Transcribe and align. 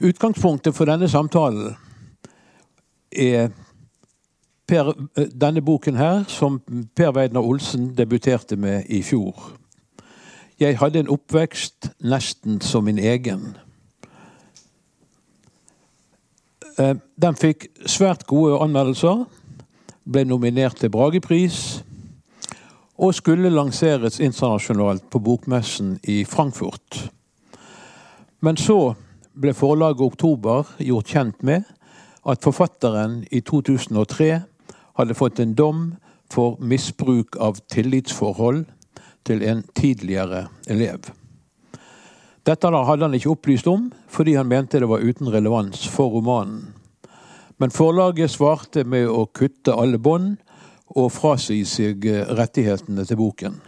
Utgangspunktet 0.00 0.74
for 0.74 0.86
denne 0.86 1.08
samtalen 1.08 1.74
er 3.12 3.48
per, 4.66 4.92
denne 5.40 5.62
boken 5.62 5.96
her, 5.96 6.24
som 6.28 6.60
Per 6.96 7.12
Weidner 7.16 7.44
Olsen 7.44 7.94
debuterte 7.96 8.56
med 8.56 8.84
i 8.88 9.02
fjor. 9.02 9.52
Jeg 10.60 10.78
hadde 10.78 11.02
en 11.02 11.10
oppvekst 11.12 11.90
nesten 12.00 12.60
som 12.60 12.84
min 12.84 12.98
egen. 12.98 13.56
Eh, 16.78 16.96
den 17.16 17.36
fikk 17.36 17.68
svært 17.88 18.26
gode 18.28 18.58
anmeldelser, 18.64 19.24
ble 20.06 20.24
nominert 20.24 20.78
til 20.80 20.92
Bragepris 20.92 21.82
og 22.96 23.14
skulle 23.14 23.52
lanseres 23.52 24.20
internasjonalt 24.20 25.10
på 25.10 25.20
bokmessen 25.20 25.96
i 26.08 26.22
Frankfurt. 26.24 27.15
Men 28.46 28.56
så 28.56 28.94
ble 29.34 29.50
forlaget 29.58 30.04
Oktober 30.06 30.68
gjort 30.78 31.08
kjent 31.10 31.40
med 31.42 31.64
at 32.30 32.44
forfatteren 32.46 33.24
i 33.34 33.40
2003 33.42 34.28
hadde 35.00 35.16
fått 35.18 35.40
en 35.42 35.54
dom 35.58 35.80
for 36.30 36.54
misbruk 36.62 37.34
av 37.42 37.58
tillitsforhold 37.72 38.64
til 39.26 39.42
en 39.42 39.64
tidligere 39.74 40.44
elev. 40.70 41.10
Dette 42.46 42.70
hadde 42.70 43.02
han 43.02 43.18
ikke 43.18 43.32
opplyst 43.34 43.66
om, 43.66 43.88
fordi 44.06 44.36
han 44.38 44.46
mente 44.46 44.78
det 44.78 44.86
var 44.86 45.02
uten 45.02 45.32
relevans 45.34 45.82
for 45.90 46.14
romanen. 46.14 46.68
Men 47.58 47.74
forlaget 47.74 48.30
svarte 48.30 48.84
med 48.86 49.08
å 49.10 49.26
kutte 49.26 49.74
alle 49.74 49.98
bånd 49.98 50.36
og 50.94 51.10
frasi 51.10 51.64
seg 51.66 52.06
rettighetene 52.38 53.02
til 53.08 53.18
boken. 53.18 53.58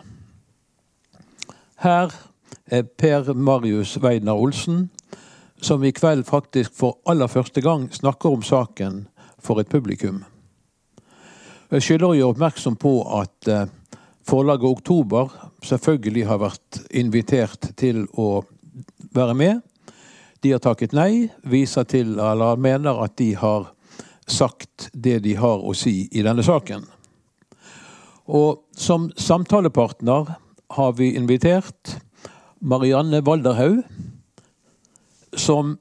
Her 1.83 2.13
er 2.13 2.28
Per 2.69 3.35
Marius 3.35 3.97
Weidner 4.03 4.37
Olsen, 4.37 4.89
som 5.61 5.85
i 5.85 5.93
kveld 5.93 6.27
faktisk 6.29 6.75
for 6.77 6.99
aller 7.09 7.27
første 7.27 7.63
gang 7.65 7.89
snakker 7.95 8.37
om 8.37 8.43
saken 8.43 9.07
for 9.41 9.61
et 9.61 9.71
publikum. 9.73 10.25
Jeg 11.71 11.85
skylder 11.85 12.09
å 12.09 12.17
gjøre 12.17 12.35
oppmerksom 12.35 12.77
på 12.81 12.93
at 13.19 13.49
eh, 13.53 13.67
forlaget 14.25 14.69
Oktober 14.69 15.33
selvfølgelig 15.65 16.27
har 16.29 16.41
vært 16.41 16.79
invitert 16.97 17.71
til 17.77 18.07
å 18.17 18.45
være 19.17 19.35
med. 19.37 19.61
De 20.45 20.53
har 20.55 20.63
takket 20.63 20.95
nei, 20.97 21.29
viser 21.43 21.89
til, 21.89 22.15
eller 22.21 22.61
mener 22.61 23.01
at 23.05 23.17
de 23.21 23.33
har 23.37 23.71
sagt 24.29 24.91
det 24.93 25.19
de 25.25 25.35
har 25.41 25.65
å 25.65 25.75
si 25.77 26.07
i 26.13 26.25
denne 26.25 26.45
saken. 26.45 26.85
Og 28.29 28.65
som 28.77 29.09
samtalepartner 29.17 30.35
har 30.77 30.93
vi 30.97 31.15
invitert 31.17 31.97
Marianne 32.61 33.21
Walderhaug, 33.21 33.83
som 35.37 35.79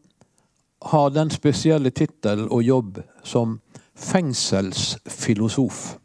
har 0.82 1.10
den 1.10 1.30
spesielle 1.30 1.90
tittel 1.90 2.48
og 2.48 2.64
jobb 2.64 3.00
som 3.24 3.60
fengselsfilosof. 3.96 5.98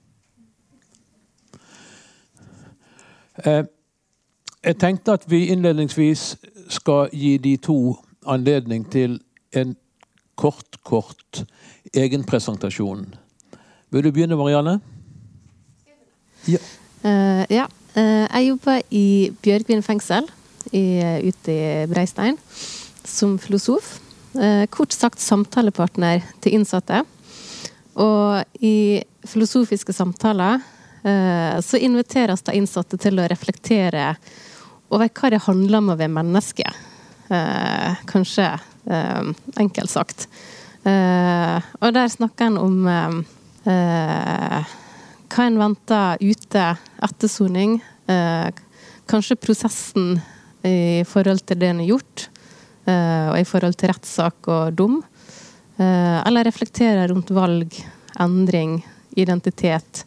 Eh, 3.45 3.64
jeg 4.64 4.79
tenkte 4.79 5.12
at 5.12 5.31
vi 5.31 5.47
innledningsvis 5.53 6.37
skal 6.69 7.09
gi 7.12 7.36
de 7.36 7.57
to 7.57 7.97
anledning 8.27 8.91
til 8.91 9.20
en 9.53 9.77
kort, 10.36 10.79
kort 10.84 11.45
egenpresentasjon. 11.95 13.14
Vil 13.91 14.05
du 14.05 14.11
begynne, 14.11 14.36
Marianne? 14.36 14.81
Ja. 16.48 16.59
Uh, 17.05 17.45
ja. 17.51 17.67
Uh, 17.97 18.03
jeg 18.03 18.48
jobber 18.48 18.81
i 18.91 19.33
Bjørgvin 19.42 19.83
fengsel 19.83 20.31
i, 20.73 21.01
ute 21.28 21.53
i 21.53 21.87
Breistein 21.91 22.39
som 23.05 23.39
filosof. 23.41 23.98
Uh, 24.37 24.65
kort 24.73 24.95
sagt 24.97 25.20
samtalepartner 25.20 26.23
til 26.41 26.59
innsatte. 26.59 27.03
Og 28.01 28.64
i 28.64 29.03
filosofiske 29.29 29.92
samtaler 29.92 30.63
så 31.02 31.80
inviteres 31.83 32.45
de 32.47 32.52
innsatte 32.55 32.95
til 33.02 33.19
å 33.19 33.24
reflektere 33.27 34.13
over 34.95 35.11
hva 35.11 35.30
det 35.35 35.41
handler 35.48 35.80
om 35.80 35.91
å 35.91 35.97
være 35.98 36.14
menneske. 36.14 36.69
kanskje 38.07 38.47
enkelt 39.58 39.91
sagt. 39.91 40.29
og 40.86 41.89
der 41.98 42.08
snakker 42.08 42.47
en 42.47 42.58
om 42.63 42.86
hva 45.33 45.47
en 45.48 45.58
venter 45.61 46.20
ute 46.20 46.67
etter 47.07 47.30
soning. 47.30 47.79
Eh, 48.11 48.48
kanskje 49.08 49.39
prosessen 49.41 50.20
i 50.68 51.02
forhold 51.08 51.42
til 51.46 51.58
det 51.58 51.73
en 51.73 51.83
har 51.83 51.90
gjort, 51.95 52.28
eh, 52.86 53.27
og 53.33 53.39
i 53.40 53.48
forhold 53.48 53.78
til 53.78 53.90
rettssak 53.92 54.48
og 54.52 54.77
dom. 54.78 55.00
Eh, 55.77 56.27
eller 56.27 56.45
reflektere 56.45 57.08
rundt 57.08 57.30
valg, 57.30 57.77
endring, 58.20 58.80
identitet, 59.17 60.05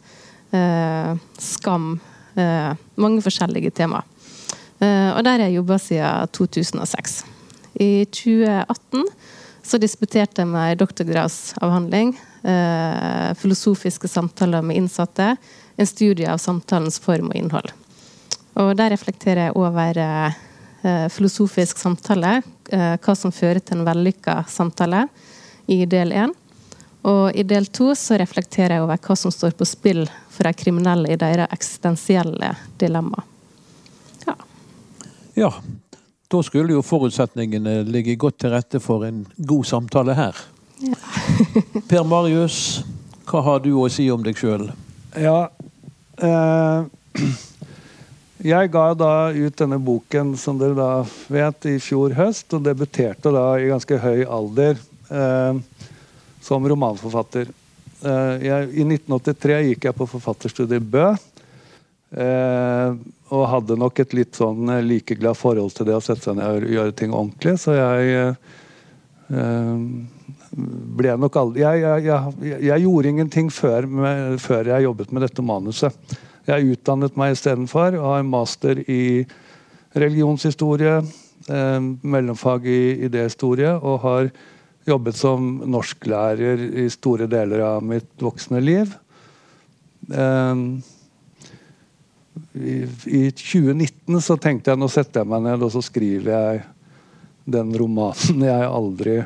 eh, 0.50 1.16
skam. 1.38 1.98
Mange 3.00 3.22
forskjellige 3.24 3.70
tema. 3.70 4.02
Eh, 4.78 5.10
og 5.16 5.24
der 5.24 5.38
har 5.38 5.46
jeg 5.46 5.56
jobba 5.56 5.78
siden 5.80 6.28
2006. 6.36 7.24
I 7.80 8.04
2018 8.04 9.06
så 9.64 9.80
disputerte 9.80 10.42
jeg 10.42 10.48
med 10.48 10.78
doktorgradsavhandling 10.78 12.16
filosofiske 13.40 14.06
samtaler 14.06 14.62
med 14.62 14.76
innsatte. 14.76 15.32
En 15.76 15.86
studie 15.86 16.28
av 16.30 16.38
samtalens 16.38 17.00
form 17.02 17.32
og 17.32 17.34
innhold. 17.34 17.72
Og 18.54 18.76
der 18.78 18.92
reflekterer 18.94 19.48
jeg 19.48 19.56
over 19.56 19.98
filosofisk 21.12 21.78
samtale. 21.78 22.40
Eh, 22.68 22.96
hva 23.02 23.14
som 23.14 23.32
fører 23.34 23.62
til 23.62 23.80
en 23.80 23.86
vellykka 23.86 24.42
samtale, 24.50 25.06
i 25.66 25.84
del 25.86 26.12
én. 26.14 26.34
Og 27.06 27.34
i 27.38 27.44
del 27.46 27.68
to 27.74 27.92
så 27.94 28.18
reflekterer 28.18 28.76
jeg 28.76 28.84
over 28.84 28.98
hva 29.02 29.16
som 29.18 29.32
står 29.34 29.54
på 29.58 29.66
spill 29.66 30.04
for 30.30 30.46
de 30.46 30.54
kriminelle 30.58 31.12
i 31.14 31.18
deres 31.18 31.50
eksistensielle 31.54 32.52
dilemma. 32.78 33.22
Ja. 34.26 34.36
ja. 35.34 35.52
Da 36.26 36.42
skulle 36.42 36.74
jo 36.74 36.82
forutsetningene 36.82 37.84
ligge 37.86 38.16
godt 38.18 38.40
til 38.42 38.50
rette 38.50 38.80
for 38.82 39.06
en 39.06 39.22
god 39.38 39.66
samtale 39.66 40.16
her. 40.18 40.40
Ja. 40.82 40.98
per 41.90 42.02
Marius, 42.04 42.82
hva 43.30 43.44
har 43.46 43.62
du 43.62 43.72
å 43.78 43.86
si 43.90 44.08
om 44.10 44.26
deg 44.26 44.38
sjøl? 44.38 44.68
Ja 45.16 45.48
eh, 46.20 46.84
Jeg 48.44 48.68
ga 48.68 48.90
da 48.92 49.12
ut 49.32 49.56
denne 49.56 49.78
boken, 49.80 50.34
som 50.36 50.58
dere 50.60 50.76
da 50.76 50.90
vet, 51.32 51.68
i 51.70 51.78
fjor 51.80 52.12
høst. 52.16 52.50
Og 52.52 52.64
debuterte 52.66 53.32
da 53.32 53.46
i 53.56 53.70
ganske 53.70 53.96
høy 54.02 54.26
alder 54.28 54.76
eh, 55.08 55.60
som 56.44 56.68
romanforfatter. 56.68 57.48
Eh, 58.04 58.34
jeg, 58.44 58.68
I 58.76 58.84
1983 58.84 59.62
gikk 59.70 59.88
jeg 59.88 59.96
på 59.96 60.08
forfatterstudiet 60.10 60.82
i 60.82 60.90
Bø. 60.96 61.06
Eh, 62.16 62.98
og 63.34 63.48
hadde 63.50 63.78
nok 63.80 63.98
et 64.04 64.12
litt 64.14 64.36
sånn 64.38 64.68
eh, 64.70 64.84
likeglad 64.84 65.34
forhold 65.38 65.74
til 65.74 65.88
det 65.88 65.96
å 65.96 66.04
sette 66.04 66.28
seg 66.28 66.36
ned 66.38 66.60
og 66.60 66.76
gjøre 66.76 66.94
ting 66.96 67.16
ordentlig. 67.16 67.56
Så 67.58 67.74
jeg 67.74 68.12
eh, 68.20 69.88
ble 71.00 71.16
nok 71.18 71.40
aldri 71.40 71.64
jeg, 71.64 71.82
jeg, 72.06 72.60
jeg, 72.68 72.84
gjorde 72.84 73.10
ingenting 73.10 73.50
før, 73.52 73.88
med, 73.90 74.38
før, 74.44 74.70
jeg 74.76 74.86
jobbet 74.86 75.12
med 75.16 75.26
dette 75.26 75.44
manuset. 75.44 76.16
Jeg 76.46 76.76
utdannet 76.76 77.16
meg 77.18 77.34
istedenfor 77.34 77.96
og 77.98 78.04
har 78.06 78.20
en 78.22 78.30
master 78.30 78.78
i 78.86 79.26
religionshistorie, 79.98 81.00
eh, 81.50 81.80
mellomfag 82.02 82.66
i 82.70 83.08
idéhistorie, 83.08 83.72
og 83.82 84.00
har 84.00 84.30
jobbet 84.86 85.16
som 85.18 85.48
norsklærer 85.66 86.62
i 86.84 86.86
store 86.92 87.26
deler 87.26 87.64
av 87.66 87.82
mitt 87.82 88.10
voksne 88.22 88.62
liv. 88.62 88.94
Eh, 90.12 90.54
i, 92.54 92.76
I 93.10 93.22
2019 93.32 94.20
så 94.22 94.36
tenkte 94.38 94.70
jeg 94.70 94.80
nå 94.80 94.88
setter 94.92 95.24
jeg 95.24 95.32
meg 95.32 95.42
ned 95.48 95.64
og 95.64 95.72
så 95.72 95.82
skriver 95.84 96.30
jeg 96.30 96.64
den 97.46 97.72
romanen 97.78 98.44
jeg 98.46 98.70
aldri 98.70 99.20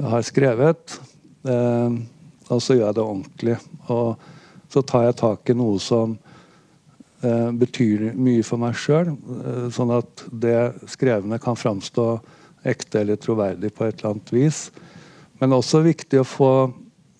har 0.00 0.26
skrevet. 0.26 1.00
Eh, 1.42 1.96
og 2.50 2.62
så 2.62 2.76
gjør 2.76 2.86
jeg 2.88 2.98
det 2.98 3.04
ordentlig. 3.04 3.56
Og 3.90 4.39
så 4.70 4.82
tar 4.86 5.08
jeg 5.08 5.18
tak 5.20 5.50
i 5.50 5.56
noe 5.58 5.80
som 5.82 6.14
eh, 7.22 7.50
betyr 7.50 8.10
mye 8.14 8.44
for 8.46 8.62
meg 8.62 8.78
sjøl, 8.78 9.12
eh, 9.12 9.66
sånn 9.74 9.94
at 9.96 10.24
det 10.30 10.60
skrevne 10.90 11.40
kan 11.42 11.58
framstå 11.58 12.06
ekte 12.70 13.02
eller 13.02 13.20
troverdig 13.20 13.72
på 13.74 13.86
et 13.86 13.98
eller 13.98 14.14
annet 14.14 14.32
vis. 14.34 14.62
Men 15.40 15.56
også 15.56 15.82
viktig 15.84 16.20
å 16.20 16.28
få 16.28 16.52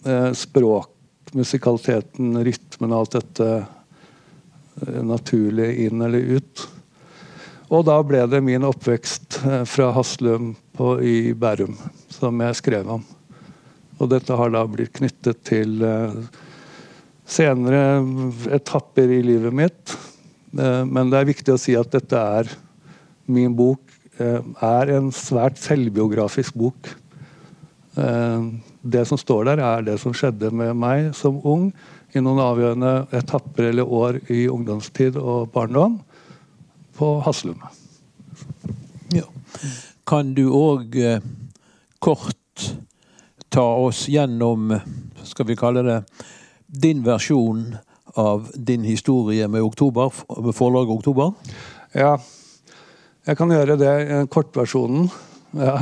eh, 0.04 0.30
språk, 0.36 0.92
musikaliteten, 1.32 2.34
rytmen 2.44 2.92
og 2.92 2.98
alt 3.04 3.16
dette 3.20 3.48
eh, 3.56 5.00
naturlig 5.06 5.72
inn 5.86 6.02
eller 6.04 6.36
ut. 6.36 6.66
Og 7.70 7.86
da 7.86 8.00
ble 8.02 8.24
det 8.26 8.42
min 8.42 8.66
oppvekst 8.66 9.40
eh, 9.46 9.64
fra 9.64 9.90
Haslum 9.96 10.52
på, 10.76 10.92
i 11.00 11.32
Bærum 11.32 11.78
som 12.12 12.40
jeg 12.44 12.58
skrev 12.58 12.90
om. 12.98 13.04
Og 14.00 14.08
dette 14.10 14.36
har 14.36 14.52
da 14.52 14.64
blitt 14.68 14.94
knyttet 14.96 15.42
til 15.44 15.82
uh, 15.84 16.14
senere 17.30 18.00
etapper 18.56 19.12
i 19.14 19.20
livet 19.24 19.54
mitt. 19.54 19.94
Uh, 20.56 20.82
men 20.88 21.12
det 21.12 21.20
er 21.20 21.30
viktig 21.30 21.54
å 21.54 21.60
si 21.60 21.76
at 21.78 21.92
dette 21.94 22.18
er 22.40 22.50
min 23.30 23.54
bok 23.56 23.86
er 24.20 24.90
en 24.92 25.06
svært 25.14 25.56
selvbiografisk 25.62 26.52
bok. 26.60 26.90
Det 27.96 29.04
som 29.08 29.16
står 29.16 29.46
der, 29.48 29.62
er 29.64 29.86
det 29.86 29.94
som 30.02 30.12
skjedde 30.12 30.50
med 30.52 30.74
meg 30.76 31.14
som 31.16 31.38
ung 31.40 31.70
i 32.12 32.20
noen 32.20 32.42
avgjørende 32.42 32.92
etapper 33.16 33.70
eller 33.70 33.86
år 33.86 34.18
i 34.32 34.42
ungdomstid 34.50 35.16
og 35.20 35.50
barndom 35.54 36.00
på 36.98 37.12
Haslum. 37.24 37.60
Ja. 39.14 39.26
Kan 40.08 40.34
du 40.34 40.48
òg 40.54 40.96
eh, 40.98 41.22
kort 42.02 42.66
ta 43.50 43.64
oss 43.82 44.04
gjennom, 44.10 44.74
skal 45.26 45.48
vi 45.48 45.58
kalle 45.58 45.84
det, 45.86 45.98
din 46.70 47.02
versjon 47.06 47.74
av 48.18 48.50
din 48.54 48.84
historie 48.86 49.48
med, 49.48 49.62
oktober, 49.62 50.12
med 50.42 50.54
forlaget 50.54 50.96
Oktober? 50.98 51.32
Ja, 51.94 52.16
jeg 53.26 53.38
kan 53.38 53.52
gjøre 53.52 53.76
det 53.78 53.94
i 54.00 54.20
kortversjonen. 54.30 55.10
Ja. 55.56 55.80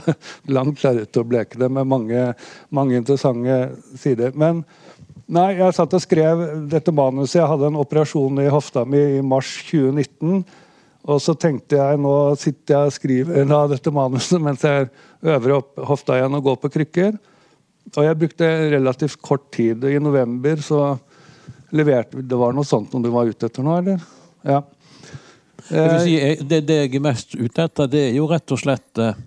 Langt 0.56 0.80
lerret 0.84 1.18
å 1.20 1.26
bleke 1.28 1.60
det 1.60 1.68
med 1.72 1.88
mange, 1.88 2.30
mange, 2.72 2.96
interessante 2.96 3.76
sider. 4.00 4.32
Men 4.34 4.64
nei, 5.30 5.52
jeg 5.60 5.76
satt 5.76 5.94
og 5.96 6.02
skrev 6.04 6.42
dette 6.72 6.94
manuset. 6.94 7.40
Jeg 7.42 7.50
hadde 7.52 7.70
en 7.70 7.80
operasjon 7.80 8.40
i 8.42 8.50
hofta 8.52 8.86
mi 8.88 9.02
i 9.18 9.22
mars 9.24 9.52
2019. 9.70 10.42
Og 11.10 11.20
så 11.24 11.32
tenkte 11.38 11.78
jeg 11.78 12.00
nå 12.00 12.14
sitter 12.40 12.76
jeg 12.76 12.90
og 12.90 12.96
skriver 12.96 13.46
da, 13.48 13.62
dette 13.70 13.92
manuset 13.94 14.42
mens 14.42 14.64
jeg 14.66 14.90
øver 15.24 15.56
opp 15.56 15.78
hofta 15.88 16.18
igjen 16.18 16.36
og 16.36 16.48
går 16.48 16.58
på 16.60 16.72
krykker. 16.74 17.14
Og 17.96 18.04
jeg 18.04 18.18
brukte 18.18 18.48
relativt 18.70 19.20
kort 19.22 19.48
tid. 19.54 19.84
I 19.84 19.98
november 20.02 20.60
så 20.62 20.82
leverte 21.74 22.22
Det 22.26 22.38
var 22.38 22.54
noe 22.54 22.66
sånt 22.66 22.92
når 22.94 23.02
du 23.04 23.10
var 23.14 23.30
ute 23.30 23.46
etter 23.46 23.66
nå, 23.66 23.76
eller? 23.78 24.04
Ja. 24.46 24.62
Si, 25.70 26.14
det, 26.42 26.64
det, 26.66 26.78
jeg 26.86 26.94
er 26.98 27.02
mest 27.04 27.36
ute 27.36 27.66
etter, 27.66 27.90
det 27.90 28.00
er 28.08 28.16
jo 28.16 28.24
rett 28.30 28.50
og 28.50 28.58
slett 28.58 28.98
eh, 28.98 29.18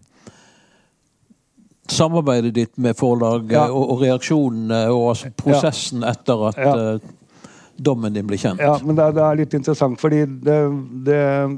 samarbeidet 1.88 2.52
ditt 2.56 2.74
med 2.84 2.98
forlaget 3.00 3.54
ja. 3.56 3.68
og, 3.70 3.94
og, 3.94 4.02
reaksjonene 4.04 4.82
og 4.92 5.14
altså, 5.14 5.32
prosessen 5.40 6.04
ja. 6.04 6.12
etter 6.12 6.44
at 6.50 6.60
ja. 6.60 6.74
uh, 6.98 7.40
dommen 7.78 8.16
din 8.16 8.28
ble 8.28 8.40
kjent. 8.42 8.60
Ja, 8.60 8.76
men 8.84 8.98
det, 8.98 9.08
det 9.16 9.24
er 9.24 9.40
litt 9.40 9.56
interessant, 9.56 10.02
fordi 10.02 10.24
det, 10.28 10.60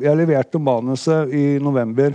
jeg 0.06 0.22
leverte 0.22 0.62
manuset 0.62 1.34
i 1.34 1.46
november. 1.64 2.14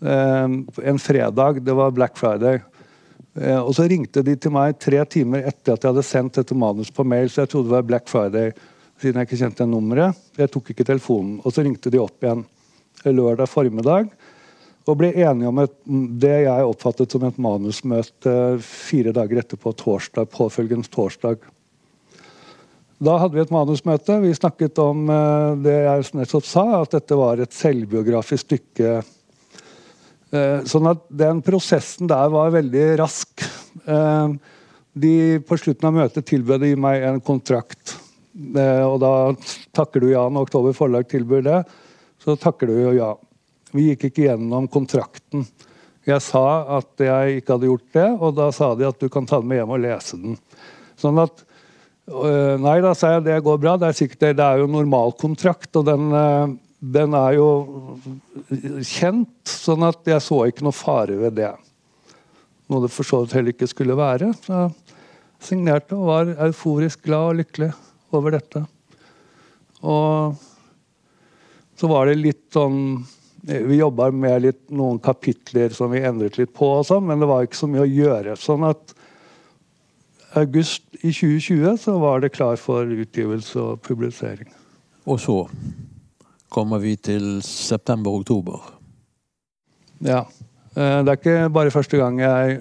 Eh, 0.00 0.48
en 0.84 0.98
fredag. 0.98 1.60
Det 1.64 1.72
var 1.72 1.90
Black 1.90 2.18
Friday. 2.18 2.60
Uh, 3.40 3.62
og 3.62 3.72
så 3.76 3.86
ringte 3.88 4.22
de 4.26 4.34
til 4.36 4.52
meg 4.52 4.76
tre 4.76 5.00
timer 5.08 5.46
etter 5.48 5.74
at 5.74 5.82
jeg 5.82 5.94
hadde 5.94 6.04
sendt 6.04 6.36
dette 6.36 6.56
manuset 6.58 6.94
på 6.96 7.06
mail, 7.08 7.30
så 7.32 7.44
jeg 7.44 7.52
trodde 7.54 7.70
det 7.70 7.78
var 7.78 7.88
Black 7.88 8.10
Friday 8.12 8.52
siden 9.00 9.20
jeg 9.20 9.30
ikke 9.30 9.40
kjente 9.40 9.66
nummeret. 9.68 10.18
Jeg 10.36 10.52
tok 10.52 10.72
ikke 10.72 10.84
telefonen. 10.84 11.38
Og 11.44 11.54
så 11.54 11.64
ringte 11.64 11.92
de 11.92 12.00
opp 12.02 12.20
igjen 12.20 12.44
lørdag 13.08 13.48
formiddag 13.48 14.10
og 14.88 14.96
ble 14.98 15.12
enige 15.12 15.48
om 15.48 15.60
et, 15.62 15.72
det 16.20 16.36
jeg 16.44 16.66
oppfattet 16.66 17.12
som 17.12 17.24
et 17.28 17.38
manusmøte 17.40 18.34
fire 18.64 19.12
dager 19.14 19.42
etterpå, 19.42 19.72
torsdag, 19.78 20.28
påfølgende 20.32 20.90
torsdag. 20.90 21.44
Da 23.00 23.16
hadde 23.20 23.36
vi 23.36 23.44
et 23.44 23.52
manusmøte. 23.54 24.18
Vi 24.24 24.32
snakket 24.36 24.80
om 24.82 25.06
det 25.64 25.76
jeg 25.76 26.08
nettopp 26.18 26.48
sa, 26.48 26.64
at 26.80 26.96
dette 26.96 27.16
var 27.16 27.40
et 27.40 27.54
selvbiografisk 27.56 28.48
stykke. 28.48 28.98
Uh, 30.30 30.62
sånn 30.68 30.86
at 30.86 31.02
den 31.10 31.40
prosessen 31.42 32.10
der 32.10 32.30
var 32.30 32.52
veldig 32.54 32.84
rask. 33.00 33.42
Uh, 33.82 34.36
de 34.94 35.40
På 35.46 35.58
slutten 35.58 35.88
av 35.88 35.96
møtet 35.96 36.26
tilbød 36.28 36.62
de 36.64 36.74
meg 36.78 37.06
en 37.06 37.20
kontrakt. 37.22 37.96
Eh, 38.30 38.84
og 38.86 39.00
da 39.02 39.12
takker 39.76 40.02
du 40.02 40.12
ja 40.12 40.22
når 40.30 40.46
Oktober 40.46 40.74
Forlag 40.76 41.08
tilbyr 41.10 41.44
det. 41.46 41.58
Så 42.22 42.36
takker 42.40 42.70
du 42.70 42.76
jo 42.78 42.94
ja. 42.96 43.10
Vi 43.74 43.90
gikk 43.90 44.08
ikke 44.08 44.24
gjennom 44.28 44.66
kontrakten. 44.70 45.44
Jeg 46.08 46.22
sa 46.24 46.42
at 46.78 47.02
jeg 47.04 47.38
ikke 47.38 47.54
hadde 47.54 47.68
gjort 47.68 47.88
det, 47.94 48.08
og 48.18 48.34
da 48.38 48.48
sa 48.54 48.72
de 48.74 48.88
at 48.88 48.98
du 48.98 49.06
kan 49.12 49.28
ta 49.28 49.38
den 49.38 49.50
med 49.50 49.60
hjem 49.60 49.74
og 49.76 49.82
lese 49.84 50.18
den. 50.18 50.38
Sånn 50.98 51.22
at 51.22 51.46
Nei 52.10 52.80
da, 52.82 52.90
sa 52.98 53.12
jeg, 53.12 53.22
det 53.28 53.36
går 53.46 53.58
bra. 53.62 53.76
Det 53.78 53.86
er 53.86 53.94
sikkert 53.94 54.22
det. 54.24 54.30
Er 54.42 54.64
jo 54.64 54.70
normalkontrakt, 54.72 55.68
og 55.78 55.84
den, 55.86 56.08
den 56.80 57.14
er 57.16 57.36
jo 57.36 57.48
kjent. 58.86 59.34
Sånn 59.44 59.84
at 59.84 60.06
jeg 60.08 60.24
så 60.24 60.42
ikke 60.48 60.64
noe 60.64 60.76
fare 60.76 61.18
ved 61.20 61.36
det. 61.36 61.52
Noe 62.70 62.86
det 62.86 62.92
for 62.94 63.06
så 63.06 63.22
vidt 63.22 63.36
heller 63.36 63.54
ikke 63.54 63.68
skulle 63.70 63.98
være. 63.98 64.32
Så 64.40 64.64
jeg 64.64 64.70
signerte 65.44 65.96
og 65.98 66.08
var 66.08 66.34
euforisk 66.48 67.04
glad 67.04 67.32
og 67.32 67.40
lykkelig 67.42 67.70
over 68.16 68.36
dette. 68.36 68.64
Og 69.80 70.38
så 71.80 71.88
var 71.88 72.08
det 72.08 72.20
litt 72.20 72.44
sånn 72.52 73.00
Vi 73.40 73.78
jobba 73.78 74.10
med 74.12 74.42
litt, 74.44 74.58
noen 74.68 74.98
kapitler 75.00 75.72
som 75.72 75.88
vi 75.94 76.02
endret 76.04 76.34
litt 76.36 76.50
på, 76.52 76.66
og 76.76 76.82
sånn, 76.84 77.06
men 77.08 77.22
det 77.22 77.28
var 77.30 77.46
ikke 77.46 77.56
så 77.56 77.68
mye 77.72 77.86
å 77.86 77.88
gjøre. 77.88 78.34
Sånn 78.36 78.66
at 78.68 78.92
august 80.36 80.84
i 81.00 81.08
2020 81.08 81.78
så 81.80 81.94
var 82.02 82.20
det 82.20 82.34
klar 82.34 82.60
for 82.60 82.84
utgivelse 82.84 83.56
og 83.62 83.80
publisering. 83.86 84.52
Og 85.08 85.22
så 85.24 85.38
kommer 86.50 86.82
vi 86.82 86.96
til 86.98 87.38
september-oktober. 87.46 88.58
Ja. 90.04 90.24
Eh, 90.76 90.98
det 91.04 91.12
er 91.12 91.18
ikke 91.18 91.38
bare 91.54 91.72
første 91.74 92.00
gang 92.00 92.20
jeg 92.20 92.60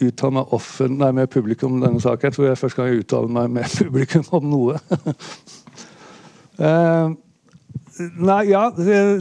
uttaler 0.00 0.38
meg 0.38 0.52
offen, 0.56 0.96
nei, 1.00 1.10
med 1.16 1.30
publikum 1.32 1.76
om 1.76 1.82
denne 1.84 2.00
saken. 2.00 2.28
Jeg 2.28 2.36
tror 2.36 2.46
det 2.46 2.52
er 2.54 2.60
første 2.60 2.80
gang 2.80 2.92
jeg 2.92 3.02
uttaler 3.04 3.34
meg 3.36 3.50
med 3.56 3.74
publikum 3.80 4.24
om 4.38 4.44
noe. 4.52 4.78
uh, 6.60 7.12
nei, 8.30 8.40
ja, 8.48 8.64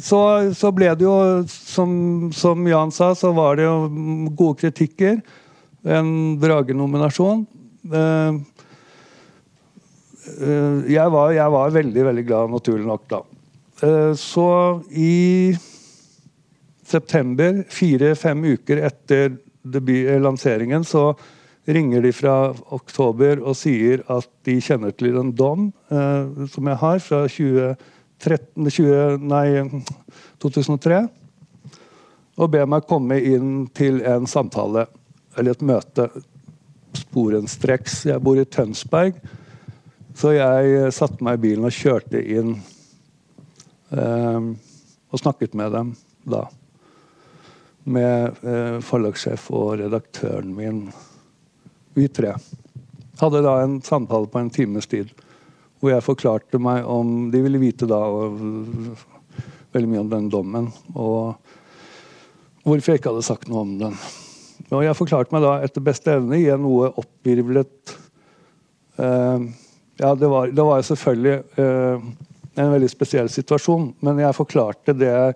så, 0.03 0.21
så, 0.55 0.71
ble 0.75 0.93
det 0.95 1.07
jo 1.07 1.17
som, 1.51 1.91
som, 2.35 2.67
Jan 2.67 2.95
sa, 2.95 3.11
så 3.17 3.33
var 3.35 3.59
det 3.59 3.67
jo 3.67 3.75
gode 4.39 4.59
kritikker. 4.63 5.19
En 5.83 6.39
Drage-nominasjon. 6.39 7.45
Jeg, 10.29 11.05
var, 11.11 11.31
jeg, 11.33 11.51
var, 11.55 11.71
veldig, 11.75 12.03
veldig 12.09 12.25
glad, 12.27 12.51
naturlig 12.51 12.87
nok, 12.87 13.05
da. 13.11 13.21
Så 14.19 14.49
i 14.91 15.55
september, 16.89 17.63
fire-fem 17.69 18.43
uker 18.55 18.81
etter 18.89 19.37
debut, 19.63 20.09
lanseringen, 20.21 20.83
så 20.83 21.13
ringer 21.69 22.01
de 22.01 22.11
fra 22.15 22.35
oktober 22.73 23.43
og 23.43 23.57
sier 23.57 24.01
at 24.09 24.27
de 24.47 24.57
kjenner 24.63 24.93
til 24.97 25.19
en 25.19 25.31
dom 25.35 25.69
eh, 25.93 26.47
som 26.49 26.69
jeg 26.69 26.81
har 26.81 27.01
fra 27.03 27.21
2013, 27.29 28.69
20, 28.69 29.27
nei, 29.29 29.45
2003. 30.41 31.03
Og 32.39 32.51
ber 32.55 32.69
meg 32.71 32.87
komme 32.89 33.19
inn 33.19 33.67
til 33.75 34.01
en 34.07 34.25
samtale, 34.29 34.87
eller 35.37 35.53
et 35.53 35.65
møte, 35.65 36.07
sporenstreks. 36.95 38.05
Jeg 38.09 38.23
bor 38.23 38.39
i 38.39 38.47
Tønsberg, 38.49 39.19
så 40.17 40.33
jeg 40.33 40.93
satte 40.95 41.23
meg 41.23 41.37
i 41.37 41.43
bilen 41.49 41.67
og 41.67 41.75
kjørte 41.75 42.23
inn 42.23 42.55
eh, 42.55 42.78
og 43.89 45.21
snakket 45.21 45.55
med 45.57 45.71
dem 45.73 45.93
da 46.29 46.43
med 47.89 48.43
eh, 48.45 48.77
forlagssjef 48.85 49.49
og 49.55 49.79
redaktøren 49.81 50.51
min. 50.55 50.83
Vi 51.97 52.07
tre. 52.13 52.35
Hadde 53.19 53.43
da 53.43 53.59
en 53.63 53.79
samtale 53.83 54.29
på 54.29 54.41
en 54.41 54.53
times 54.53 54.87
tid 54.89 55.11
hvor 55.79 55.93
jeg 55.93 56.03
forklarte 56.03 56.59
meg 56.59 56.83
om 56.91 57.29
De 57.31 57.39
ville 57.39 57.61
vite 57.61 57.87
da 57.87 57.99
veldig 59.71 59.87
mye 59.87 60.01
om 60.03 60.09
den 60.11 60.27
dommen. 60.31 60.67
Og 60.91 61.39
hvorfor 62.67 62.91
jeg 62.91 62.99
ikke 62.99 63.13
hadde 63.13 63.27
sagt 63.27 63.47
noe 63.47 63.63
om 63.63 63.77
den. 63.79 63.95
Og 64.69 64.83
jeg 64.83 64.97
forklarte 64.99 65.33
meg 65.33 65.45
da 65.45 65.53
etter 65.63 65.85
beste 65.85 66.17
evne 66.17 66.41
i 66.41 66.49
en 66.51 66.65
noe 66.65 66.91
oppvirvlet 66.99 67.95
eh, 68.99 69.47
Ja, 69.99 70.13
det 70.15 70.29
var, 70.31 70.51
det 70.51 70.65
var 70.67 70.83
selvfølgelig 70.83 71.63
eh, 71.63 72.09
en 72.55 72.71
veldig 72.73 72.89
spesiell 72.91 73.29
situasjon, 73.31 73.91
men 74.05 74.21
jeg 74.23 74.37
forklarte 74.37 74.95
det 74.97 75.11
jeg 75.11 75.35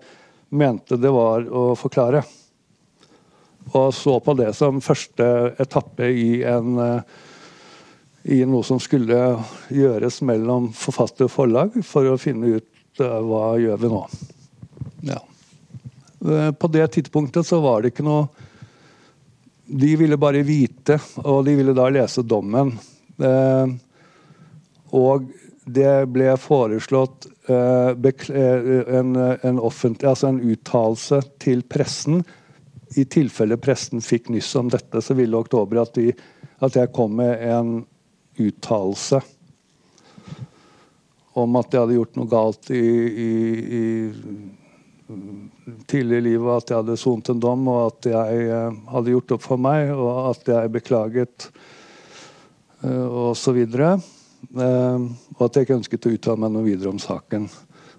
mente 0.54 0.98
det 1.00 1.10
var 1.14 1.46
å 1.50 1.72
forklare 1.78 2.24
og 3.72 3.94
så 3.94 4.18
på 4.20 4.34
det 4.34 4.52
som 4.56 4.80
første 4.84 5.26
etappe 5.62 6.08
i, 6.10 6.42
en, 6.46 6.78
eh, 6.78 7.00
i 8.36 8.42
noe 8.48 8.64
som 8.66 8.80
skulle 8.80 9.20
gjøres 9.72 10.20
mellom 10.26 10.70
forfatter 10.76 11.28
og 11.28 11.32
forlag, 11.32 11.78
for 11.86 12.08
å 12.08 12.20
finne 12.20 12.58
ut 12.58 13.00
uh, 13.00 13.20
hva 13.24 13.44
gjør 13.60 13.80
vi 13.80 13.90
nå. 13.92 14.02
Ja. 15.10 15.20
Uh, 16.24 16.50
på 16.56 16.70
det 16.72 16.86
tidspunktet 16.94 17.46
så 17.48 17.60
var 17.64 17.82
det 17.82 17.92
ikke 17.92 18.06
noe 18.06 18.28
De 19.64 19.94
ville 19.96 20.20
bare 20.20 20.44
vite, 20.44 20.98
og 21.24 21.44
de 21.46 21.54
ville 21.56 21.72
da 21.76 21.88
lese 21.88 22.20
dommen. 22.22 22.74
Og 24.92 25.22
det 25.64 26.06
ble 26.12 26.34
foreslått 26.36 27.26
en, 27.48 29.16
en, 29.16 29.58
offentlig, 29.58 30.08
altså 30.08 30.28
en 30.28 30.40
uttalelse 30.44 31.20
til 31.40 31.62
pressen 31.68 32.22
i 33.00 33.04
tilfelle 33.10 33.56
pressen 33.58 34.02
fikk 34.04 34.28
nyss 34.30 34.52
om 34.60 34.68
dette, 34.72 35.00
så 35.02 35.16
ville 35.18 35.38
Oktober 35.40 35.82
at, 35.82 35.96
de, 35.96 36.12
at 36.62 36.76
jeg 36.78 36.92
kom 36.94 37.16
med 37.18 37.40
en 37.48 37.72
uttalelse 38.38 39.22
om 41.34 41.56
at 41.58 41.72
jeg 41.72 41.82
hadde 41.82 41.96
gjort 41.96 42.18
noe 42.20 42.30
galt 42.30 42.70
i, 42.70 42.84
i, 43.24 43.32
i 43.80 43.84
tidlig 45.90 46.20
i 46.20 46.26
livet 46.28 46.62
at 46.62 46.70
jeg 46.70 46.82
hadde 46.82 46.98
sont 47.00 47.30
en 47.30 47.40
dom, 47.42 47.66
og 47.68 47.80
at 47.88 48.08
jeg 48.12 48.44
eh, 48.46 48.76
hadde 48.92 49.14
gjort 49.14 49.34
opp 49.36 49.44
for 49.44 49.60
meg, 49.60 49.90
og 49.92 50.30
at 50.30 50.52
jeg 50.54 50.72
beklaget, 50.76 51.48
eh, 52.84 53.04
og 53.04 53.34
så 53.38 53.54
videre. 53.56 53.96
Eh, 54.52 55.06
og 55.36 55.44
at 55.46 55.56
jeg 55.56 55.66
ikke 55.66 55.78
ønsket 55.80 56.08
å 56.08 56.14
uttale 56.16 56.44
meg 56.44 56.54
noe 56.54 56.66
videre 56.66 56.92
om 56.92 57.00
saken. 57.02 57.48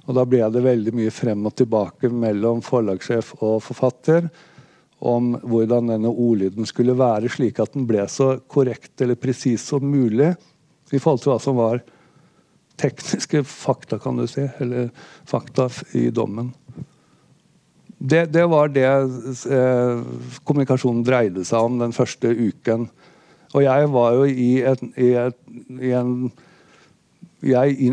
Og 0.05 0.17
da 0.17 0.25
ble 0.29 0.43
det 0.53 0.65
veldig 0.65 0.93
mye 0.95 1.13
frem 1.13 1.47
og 1.47 1.55
tilbake 1.57 2.11
mellom 2.13 2.61
forlagssjef 2.65 3.33
og 3.39 3.63
forfatter 3.65 4.29
om 5.05 5.33
hvordan 5.43 5.89
denne 5.91 6.11
ordlyden 6.11 6.67
skulle 6.69 6.95
være, 6.97 7.29
slik 7.31 7.59
at 7.61 7.73
den 7.75 7.87
ble 7.89 8.05
så 8.09 8.35
korrekt 8.51 9.01
eller 9.01 9.19
presis 9.19 9.65
som 9.71 9.83
mulig 9.85 10.31
i 10.93 11.01
forhold 11.01 11.23
til 11.23 11.33
hva 11.33 11.39
som 11.41 11.57
var 11.59 11.81
tekniske 12.79 13.41
fakta, 13.47 13.99
kan 13.99 14.19
du 14.19 14.25
si, 14.27 14.43
eller 14.61 14.89
fakta 15.27 15.69
i 15.95 16.09
dommen. 16.13 16.51
Det, 17.97 18.25
det 18.35 18.43
var 18.51 18.69
det 18.75 18.85
eh, 18.85 20.01
kommunikasjonen 20.43 21.03
dreide 21.07 21.45
seg 21.47 21.69
om 21.69 21.79
den 21.79 21.95
første 21.95 22.29
uken. 22.29 22.89
Og 23.55 23.63
jeg 23.63 23.91
var 23.93 24.17
jo 24.17 24.25
i, 24.27 24.49
et, 24.67 24.81
i, 24.99 25.13
et, 25.21 25.37
i 25.79 25.93
en 25.95 26.17
jeg, 27.45 27.77
i, 27.77 27.91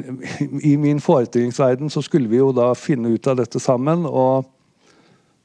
I 0.73 0.77
min 0.81 1.01
forestillingsverden 1.03 1.93
så 1.93 2.03
skulle 2.03 2.31
vi 2.31 2.41
jo 2.41 2.51
da 2.57 2.73
finne 2.79 3.13
ut 3.13 3.29
av 3.31 3.39
dette 3.43 3.61
sammen. 3.63 4.07
og 4.07 4.49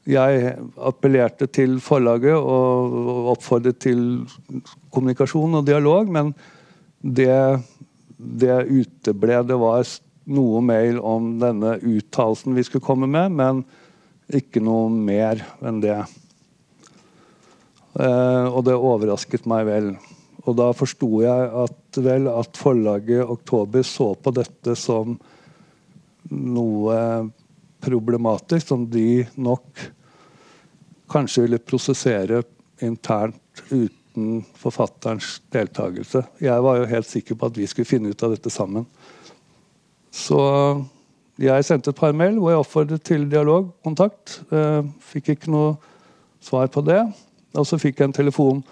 jeg 0.08 0.54
appellerte 0.80 1.50
til 1.52 1.82
forlaget 1.84 2.38
og 2.40 3.34
oppfordret 3.34 3.82
til 3.84 4.22
kommunikasjon 4.96 5.60
og 5.60 5.66
dialog, 5.68 6.08
men 6.08 6.32
det, 7.04 7.60
det 8.16 8.62
uteble. 8.72 9.42
Det 9.44 9.58
var 9.60 9.84
noe 10.32 10.62
mail 10.64 11.02
om 11.04 11.34
denne 11.42 11.76
uttalelsen 11.84 12.56
vi 12.56 12.64
skulle 12.64 12.88
komme 12.88 13.10
med, 13.12 13.36
men 13.36 13.62
ikke 14.32 14.64
noe 14.64 14.88
mer 14.92 15.44
enn 15.60 15.84
det. 15.84 16.00
Eh, 18.00 18.46
og 18.48 18.64
det 18.68 18.80
overrasket 18.80 19.48
meg 19.50 19.68
vel. 19.68 19.92
Og 20.48 20.56
da 20.56 20.70
forsto 20.76 21.10
jeg 21.24 21.50
at, 21.64 22.00
vel, 22.00 22.30
at 22.32 22.60
forlaget 22.60 23.28
Oktober 23.28 23.84
så 23.84 24.14
på 24.16 24.32
dette 24.36 24.78
som 24.80 25.18
noe 26.32 26.98
problematisk, 27.84 28.68
som 28.70 28.86
de 28.92 29.26
nok 29.36 29.84
kanskje 31.12 31.46
ville 31.46 31.60
prosessere 31.64 32.42
internt 32.84 33.64
uten 33.70 34.42
forfatterens 34.58 35.38
deltakelse. 35.54 36.24
Jeg 36.44 36.64
var 36.64 36.80
jo 36.80 36.90
helt 36.90 37.10
sikker 37.10 37.38
på 37.38 37.52
at 37.52 37.60
vi 37.60 37.68
skulle 37.70 37.90
finne 37.90 38.12
ut 38.12 38.24
av 38.24 38.34
dette 38.36 38.52
sammen. 38.52 38.88
Så 40.12 40.40
jeg 41.38 41.68
sendte 41.68 41.94
et 41.94 42.00
par 42.00 42.16
mail 42.18 42.40
hvor 42.40 42.54
jeg 42.54 42.64
oppfordret 42.64 43.04
til 43.06 43.28
dialog, 43.30 43.70
kontakt. 43.86 44.40
Eh, 44.50 44.82
fikk 45.12 45.36
ikke 45.36 45.54
noe 45.54 45.76
svar 46.44 46.72
på 46.74 46.82
det. 46.88 47.04
Og 47.58 47.68
så 47.68 47.80
fikk 47.82 48.00
jeg 48.00 48.10
en 48.10 48.16
telefon 48.18 48.64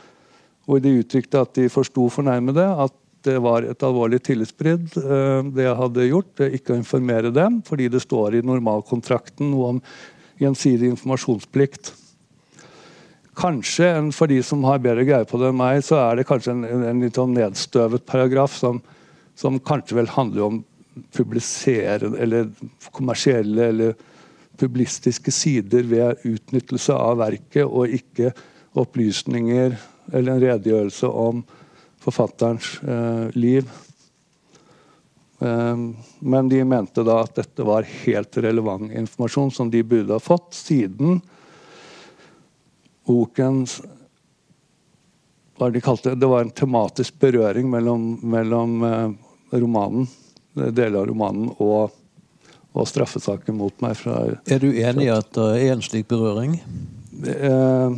hvor 0.65 0.81
de 0.81 0.99
uttrykte 0.99 1.41
at 1.41 1.53
de 1.57 1.69
forsto 1.71 2.07
fornærmede 2.13 2.65
at 2.85 2.93
det 3.25 3.39
var 3.41 3.65
et 3.65 3.83
alvorlig 3.85 4.19
tillitsbrudd, 4.25 4.97
eh, 5.01 5.51
det 5.55 5.65
jeg 5.65 5.77
hadde 5.79 6.09
gjort. 6.11 6.43
Ikke 6.53 6.75
å 6.75 6.79
informere 6.79 7.33
dem, 7.33 7.61
fordi 7.65 7.89
det 7.89 8.03
står 8.03 8.37
i 8.37 8.45
normalkontrakten 8.45 9.49
noe 9.49 9.75
om 9.75 9.79
gjensidig 10.41 10.91
informasjonsplikt. 10.93 11.93
Kanskje 13.35 13.89
for 14.15 14.31
de 14.31 14.39
som 14.45 14.63
har 14.67 14.83
bedre 14.83 15.03
greie 15.07 15.27
på 15.27 15.39
det 15.41 15.49
enn 15.49 15.59
meg, 15.59 15.81
så 15.83 15.97
er 16.03 16.19
det 16.19 16.27
kanskje 16.29 16.53
en, 16.53 16.63
en 16.91 17.01
litt 17.03 17.17
sånn 17.17 17.33
nedstøvet 17.35 18.05
paragraf 18.07 18.53
som, 18.55 18.79
som 19.35 19.59
kanskje 19.59 19.97
vel 19.99 20.11
handler 20.13 20.45
om 20.45 20.61
publisere 21.15 22.13
eller 22.23 22.47
kommersielle 22.95 23.71
eller 23.73 23.97
publistiske 24.55 25.33
sider 25.35 25.83
ved 25.89 26.21
utnyttelse 26.23 26.95
av 26.95 27.19
verket, 27.19 27.65
og 27.65 27.91
ikke 27.91 28.31
opplysninger 28.79 29.75
eller 30.11 30.35
en 30.35 30.43
redegjørelse 30.43 31.09
om 31.09 31.43
forfatterens 32.01 32.75
eh, 32.83 33.27
liv. 33.37 33.69
Eh, 35.39 35.77
men 36.19 36.49
de 36.51 36.63
mente 36.63 37.05
da 37.05 37.21
at 37.23 37.35
dette 37.39 37.65
var 37.65 37.87
helt 38.05 38.37
relevant 38.37 38.91
informasjon 38.91 39.51
som 39.51 39.71
de 39.73 39.83
burde 39.83 40.13
ha 40.15 40.21
fått, 40.21 40.53
siden 40.57 41.21
bokens 43.05 43.79
hva 45.55 45.69
de 45.71 45.79
kalte 45.79 46.11
det, 46.11 46.19
det 46.19 46.27
var 46.27 46.43
en 46.43 46.51
tematisk 46.51 47.15
berøring 47.21 47.69
mellom, 47.71 48.15
mellom 48.27 48.81
eh, 48.83 49.11
romanen 49.55 50.09
deler 50.55 51.01
av 51.01 51.07
romanen 51.09 51.51
og, 51.59 51.93
og 52.75 52.87
straffesaken 52.89 53.57
mot 53.59 53.75
meg. 53.83 53.95
Fra, 53.99 54.19
er 54.47 54.61
du 54.63 54.69
enig 54.71 55.07
i 55.07 55.13
at 55.13 55.31
det 55.35 55.47
er 55.59 55.73
en 55.73 55.83
slik 55.83 56.07
berøring? 56.11 56.57
Eh, 57.23 57.97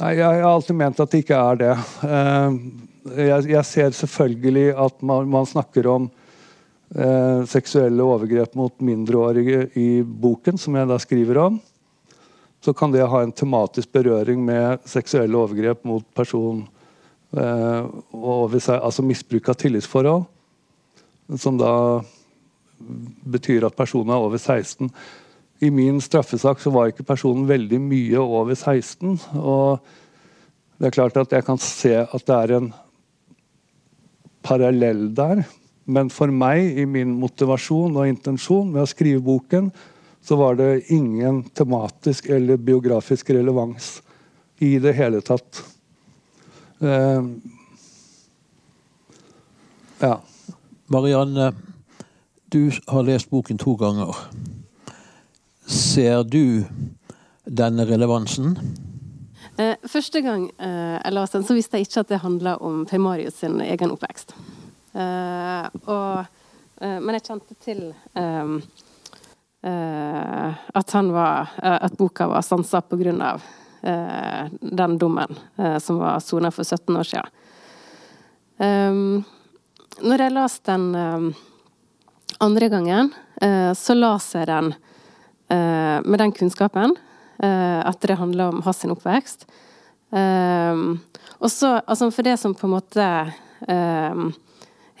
Nei, 0.00 0.14
jeg 0.16 0.24
har 0.24 0.46
alltid 0.46 0.76
ment 0.78 1.00
at 1.02 1.12
det 1.12 1.24
ikke 1.24 1.38
er 1.38 1.60
det. 1.60 1.74
Eh, 2.06 2.56
jeg, 3.50 3.64
ser 3.66 3.94
selvfølgelig 3.96 4.68
at 4.78 5.02
man, 5.02 5.46
snakker 5.48 5.88
om 5.90 6.08
eh, 6.94 7.40
seksuelle 7.50 8.06
overgrep 8.06 8.54
mot 8.58 8.74
mindreårige 8.84 9.66
i 9.78 9.88
boken, 10.02 10.58
som 10.60 10.78
jeg 10.78 10.90
da 10.90 10.98
skriver 11.02 11.42
om. 11.42 11.58
Så 12.60 12.74
kan 12.76 12.92
det 12.92 13.08
ha 13.08 13.22
en 13.24 13.32
tematisk 13.32 13.92
berøring 13.92 14.44
med 14.44 14.84
seksuelle 14.88 15.38
overgrep 15.38 15.84
mot 15.88 16.04
person 16.14 16.66
og 17.30 18.56
altså 18.58 19.04
misbruk 19.06 19.48
av 19.52 19.54
tillitsforhold, 19.54 20.24
som 21.38 21.54
da 21.60 22.02
betyr 23.30 23.68
at 23.68 23.76
personen 23.78 24.10
er 24.10 24.24
over 24.24 24.38
16. 24.38 24.90
I 25.60 25.70
min 25.70 26.00
straffesak 26.00 26.60
så 26.62 26.72
var 26.72 26.90
ikke 26.90 27.04
personen 27.04 27.48
veldig 27.48 27.80
mye 27.84 28.20
over 28.20 28.54
16. 28.54 29.18
og 29.36 29.80
det 30.80 30.88
er 30.88 30.94
klart 30.96 31.18
at 31.20 31.32
jeg 31.36 31.44
kan 31.44 31.58
se 31.60 31.92
at 32.00 32.22
det 32.24 32.36
er 32.36 32.52
en 32.56 32.70
parallell 34.40 35.10
der. 35.12 35.42
Men 35.84 36.08
for 36.08 36.32
meg, 36.32 36.78
i 36.80 36.86
min 36.88 37.12
motivasjon 37.20 37.98
og 38.00 38.08
intensjon 38.08 38.70
med 38.72 38.86
å 38.86 38.88
skrive 38.88 39.20
boken, 39.24 39.68
så 40.24 40.38
var 40.40 40.56
det 40.56 40.86
ingen 40.96 41.42
tematisk 41.56 42.30
eller 42.32 42.60
biografisk 42.60 43.32
relevans 43.36 43.98
i 44.64 44.78
det 44.80 44.94
hele 44.96 45.20
tatt. 45.24 45.60
Uh, 46.80 47.28
ja. 50.00 50.14
Marianne, 50.90 51.52
du 52.48 52.72
har 52.88 53.04
lest 53.06 53.28
boken 53.30 53.60
to 53.60 53.76
ganger. 53.78 54.16
Ser 55.70 56.24
du 56.26 56.64
denne 57.46 57.86
relevansen? 57.86 58.56
Eh, 59.56 59.76
første 59.86 60.22
gang 60.24 60.48
eh, 60.58 60.98
jeg 60.98 61.14
leste 61.14 61.38
den, 61.38 61.46
så 61.46 61.56
visste 61.56 61.78
jeg 61.78 61.88
ikke 61.88 62.04
at 62.04 62.10
det 62.10 62.20
handla 62.24 62.56
om 62.64 62.84
Per 62.90 63.02
Marius 63.02 63.40
sin 63.44 63.60
egen 63.62 63.94
oppvekst. 63.94 64.34
Og, 64.90 66.38
men 66.82 67.14
jeg 67.14 67.22
kjente 67.22 67.54
til 67.62 67.82
um, 68.18 68.56
at, 69.62 70.94
var, 71.14 71.52
at 71.62 71.94
boka 71.94 72.26
var 72.26 72.42
stansa 72.42 72.80
av 72.82 73.44
Eh, 73.82 74.46
den 74.60 74.98
dommen 74.98 75.38
eh, 75.56 75.78
som 75.78 75.98
var 75.98 76.20
sona 76.20 76.50
for 76.50 76.64
17 76.64 76.96
år 76.96 77.02
siden. 77.02 77.26
Um, 78.60 79.24
når 80.04 80.20
jeg 80.20 80.32
leste 80.34 80.74
den 80.74 81.34
andre 82.44 82.68
gangen, 82.68 83.08
uh, 83.40 83.72
så 83.72 83.96
leste 83.96 84.42
jeg 84.42 84.50
den 84.50 84.68
uh, 84.74 84.89
med 85.50 86.18
den 86.22 86.32
kunnskapen 86.32 86.92
uh, 87.42 87.80
at 87.82 87.98
det 88.06 88.18
handler 88.20 88.52
om 88.52 88.62
hans 88.62 88.84
oppvekst. 88.86 89.46
Um, 90.10 91.00
og 91.40 91.50
så, 91.50 91.80
altså 91.86 92.10
for 92.14 92.26
det 92.26 92.36
som 92.38 92.54
på 92.54 92.68
en 92.68 92.74
måte 92.76 93.06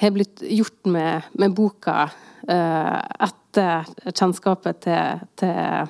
har 0.00 0.12
blitt 0.14 0.42
gjort 0.42 0.88
med, 0.90 1.28
med 1.38 1.54
boka 1.56 2.02
etter 2.44 3.88
kjennskapet 4.12 4.82
til, 4.84 5.22
til 5.40 5.88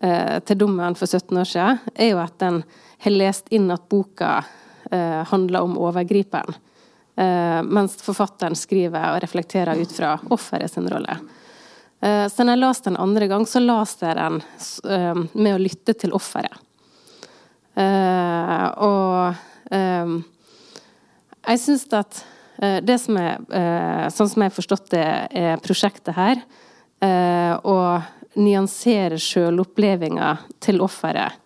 eh, 0.00 0.40
til 0.40 0.58
dommen 0.58 0.94
for 0.94 1.06
17 1.06 1.38
år 1.38 1.48
siden, 1.48 1.78
er 1.94 2.12
jo 2.12 2.20
at 2.22 2.42
en 2.42 2.62
har 3.04 3.14
lest 3.14 3.50
inn 3.54 3.70
at 3.72 3.88
boka 3.88 4.40
eh, 4.90 5.20
handler 5.30 5.66
om 5.66 5.78
overgriperen. 5.80 6.56
Eh, 7.16 7.60
mens 7.64 7.98
forfatteren 8.02 8.56
skriver 8.56 9.14
og 9.14 9.22
reflekterer 9.24 9.80
ut 9.80 9.92
fra 9.92 10.16
offeret 10.30 10.72
sin 10.72 10.88
rolle. 10.90 11.18
Eh, 12.00 12.26
så 12.28 12.44
når 12.44 12.56
jeg 12.56 12.62
leste 12.62 12.90
den 12.90 13.00
andre 13.00 13.28
gang, 13.28 13.46
så 13.48 13.60
leste 13.62 14.08
jeg 14.08 14.16
den 14.16 14.40
eh, 14.88 15.22
med 15.36 15.54
å 15.54 15.60
lytte 15.60 15.94
til 16.00 16.14
offeret. 16.16 16.56
Eh, 17.76 18.66
og 18.82 19.36
jeg 19.70 21.60
syns 21.62 21.84
at 21.94 22.24
det 22.58 22.96
som 22.98 23.14
er, 23.16 23.38
sånn 24.12 24.28
som 24.28 24.42
jeg 24.42 24.50
har 24.50 24.56
forstått 24.56 24.88
det, 24.92 25.04
er 25.30 25.60
prosjektet 25.62 26.12
her, 26.12 26.40
å 27.62 27.76
nyansere 28.42 29.16
sjølopplevelsen 29.22 30.42
til 30.60 30.82
offeret. 30.84 31.38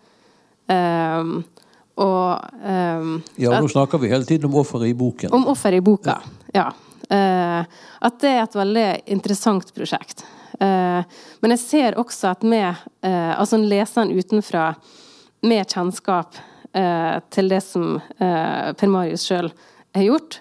Og 2.01 2.25
Ja, 2.65 3.53
nå 3.53 3.71
snakker 3.71 4.01
vi 4.01 4.11
hele 4.11 4.27
tiden 4.27 4.49
om 4.49 4.57
offeret 4.65 4.89
i 4.89 4.97
boken. 5.05 5.37
Om 5.37 5.47
offeret 5.53 5.85
i 5.85 5.85
boka, 5.85 6.17
ja. 6.57 6.67
at 7.05 8.19
det 8.25 8.33
er 8.33 8.43
et 8.47 8.59
veldig 8.59 8.89
interessant 9.19 9.71
prosjekt. 9.77 10.25
Men 10.61 11.55
jeg 11.55 11.61
ser 11.63 11.97
også 11.99 12.31
at 12.31 12.45
med 12.47 12.85
altså 13.03 13.59
leseren 13.59 14.13
utenfra 14.15 14.69
med 15.45 15.67
kjennskap 15.71 16.39
til 17.35 17.51
det 17.51 17.61
som 17.63 17.97
Per 18.23 18.91
Marius 18.91 19.27
sjøl 19.29 19.51
har 19.95 20.07
gjort, 20.07 20.39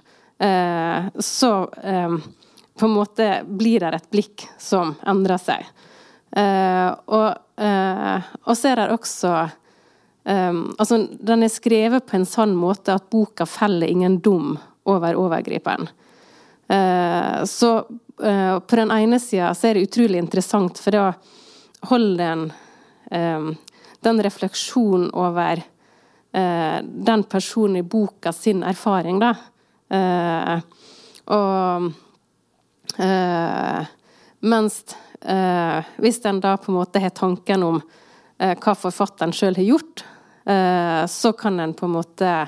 så 1.18 1.52
på 1.74 2.88
en 2.88 2.94
måte 2.94 3.28
blir 3.46 3.84
det 3.84 3.92
et 3.98 4.08
blikk 4.14 4.46
som 4.62 4.96
endrer 5.06 5.42
seg. 5.42 5.68
og, 7.06 7.28
og 7.28 8.56
så 8.58 8.72
er 8.72 8.82
det 8.82 8.88
også 8.96 9.34
altså, 10.26 11.08
den 11.20 11.44
er 11.44 11.52
skrevet 11.52 12.08
på 12.08 12.18
en 12.18 12.28
sånn 12.28 12.56
måte 12.58 12.96
at 12.96 13.10
boka 13.12 13.46
feller 13.50 13.90
ingen 13.90 14.20
dom 14.24 14.58
over 14.90 15.18
overgriperen. 15.20 15.90
Uh, 16.72 17.44
så 17.46 17.72
uh, 18.24 18.60
på 18.60 18.76
den 18.76 18.92
ene 18.92 19.20
sida 19.20 19.54
så 19.56 19.68
er 19.70 19.78
det 19.78 19.88
utrolig 19.90 20.22
interessant, 20.22 20.80
for 20.80 20.96
da 20.96 21.10
holder 21.90 22.24
den 22.24 22.46
um, 23.12 23.54
den 24.04 24.24
refleksjonen 24.24 25.12
over 25.16 25.64
den 26.34 27.24
personen 27.30 27.78
i 27.78 27.84
boka 27.86 28.32
sin 28.34 28.64
erfaring, 28.66 29.20
da. 29.22 29.36
og 31.30 31.92
mens 34.42 34.80
hvis 36.02 36.18
den 36.24 36.40
da 36.42 36.56
på 36.58 36.72
en 36.72 36.80
måte 36.80 37.04
har 37.04 37.14
tanken 37.14 37.68
om 37.68 37.78
hva 38.42 38.74
forfatteren 38.74 39.36
sjøl 39.38 39.62
har 39.62 39.68
gjort, 39.68 40.04
Eh, 40.46 41.06
så 41.06 41.34
kan 41.34 41.60
en 41.60 41.74
på 41.74 41.86
en 41.86 41.92
måte 41.92 42.48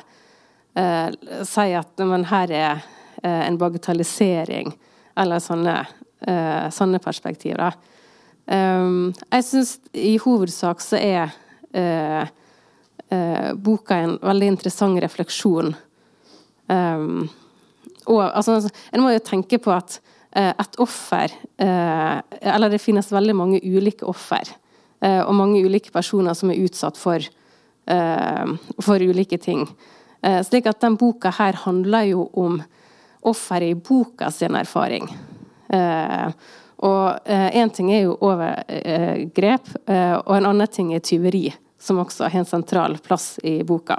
eh, 0.74 1.10
si 1.44 1.74
at 1.74 1.98
men 2.04 2.26
her 2.28 2.52
er 2.52 2.72
eh, 2.74 2.90
en 3.24 3.58
bagatellisering, 3.58 4.74
eller 5.18 5.40
sånne, 5.40 5.76
sånne 6.74 7.00
perspektiver. 7.00 7.76
jeg 8.48 9.46
syns 9.48 9.78
i 9.94 10.18
hovedsak 10.22 10.82
så 10.84 11.00
er 11.00 11.32
boka 13.56 13.96
en 13.96 14.18
veldig 14.22 14.48
interessant 14.48 15.00
refleksjon. 15.02 15.72
og 16.68 18.22
altså, 18.24 18.70
en 18.92 19.02
må 19.02 19.14
jo 19.14 19.24
tenke 19.24 19.58
på 19.58 19.72
at 19.72 20.00
et 20.36 20.80
offer 20.84 21.32
Eller 21.58 22.70
det 22.70 22.82
finnes 22.84 23.12
veldig 23.12 23.36
mange 23.36 23.60
ulike 23.64 24.06
offer. 24.06 24.44
og 25.02 25.34
mange 25.36 25.64
ulike 25.64 25.92
personer 25.92 26.34
som 26.34 26.52
er 26.52 26.60
utsatt 26.66 26.98
for 26.98 27.20
Eh, 27.86 28.46
for 28.82 29.02
ulike 29.02 29.38
ting. 29.38 29.68
Eh, 30.22 30.42
slik 30.44 30.66
at 30.66 30.82
den 30.82 30.98
boka 30.98 31.30
her 31.30 31.54
handler 31.54 32.08
jo 32.10 32.30
om 32.34 32.64
offeret 33.28 33.74
i 33.74 33.80
boka 33.80 34.32
sin 34.32 34.56
erfaring. 34.56 35.10
Eh, 35.70 36.32
og 36.86 37.26
én 37.26 37.70
ting 37.74 37.88
er 37.96 38.02
jo 38.04 38.18
overgrep, 38.28 39.70
og 39.88 40.34
en 40.36 40.48
annen 40.50 40.68
ting 40.70 40.90
er 40.94 41.00
tyveri, 41.02 41.48
som 41.82 42.02
også 42.04 42.28
har 42.28 42.42
en 42.42 42.46
sentral 42.46 42.98
plass 43.02 43.40
i 43.48 43.64
boka. 43.66 43.96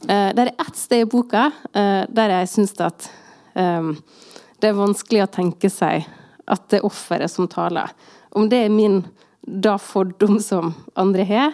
Det 0.00 0.42
er 0.42 0.48
ett 0.48 0.80
sted 0.80 1.04
i 1.04 1.10
boka 1.12 1.44
der 1.70 2.32
jeg 2.32 2.48
syns 2.50 2.72
at 2.80 3.10
det 3.52 4.70
er 4.70 4.80
vanskelig 4.80 5.22
å 5.26 5.30
tenke 5.36 5.70
seg 5.70 6.08
at 6.48 6.64
det 6.72 6.80
er 6.80 6.88
offeret 6.88 7.30
som 7.30 7.46
taler. 7.52 7.92
Om 8.32 8.48
det 8.48 8.64
er 8.64 8.74
min 8.74 9.02
da 9.44 9.76
fordom 9.78 10.40
som 10.42 10.72
andre 10.98 11.28
har, 11.28 11.52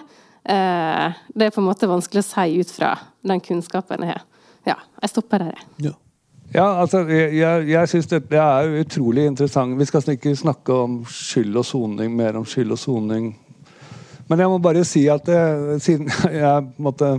Eh, 0.49 1.13
det 1.29 1.45
er 1.45 1.51
på 1.51 1.61
en 1.61 1.67
måte 1.67 1.89
vanskelig 1.91 2.23
å 2.23 2.27
si 2.27 2.61
ut 2.61 2.71
fra 2.71 2.93
den 3.27 3.43
kunnskapen 3.43 4.05
jeg 4.05 4.13
har. 4.13 4.27
Ja, 4.67 4.77
jeg 5.03 5.11
stopper 5.11 5.43
der, 5.43 5.57
jeg. 5.57 5.89
Ja. 5.89 5.95
Ja. 6.55 6.67
altså, 6.81 7.03
jeg, 7.11 7.33
jeg, 7.39 7.69
jeg 7.71 7.91
syns 7.91 8.09
det, 8.11 8.23
det, 8.31 8.41
er 8.43 8.77
utrolig 8.83 9.27
interessant. 9.27 9.79
Vi 9.79 9.89
skal 9.89 10.15
ikke 10.15 10.37
snakke 10.37 10.77
om 10.85 11.01
skyld 11.11 11.57
og 11.57 11.67
soning, 11.67 12.15
mer 12.17 12.39
om 12.41 12.47
skyld 12.49 12.77
og 12.77 12.81
soning. 12.81 13.33
Men 14.27 14.43
jeg 14.43 14.51
må 14.51 14.59
bare 14.63 14.85
si 14.87 15.05
at 15.11 15.27
det, 15.29 15.41
eh, 15.41 15.81
siden 15.83 16.11
jeg 16.45 16.69
måtte 16.83 17.17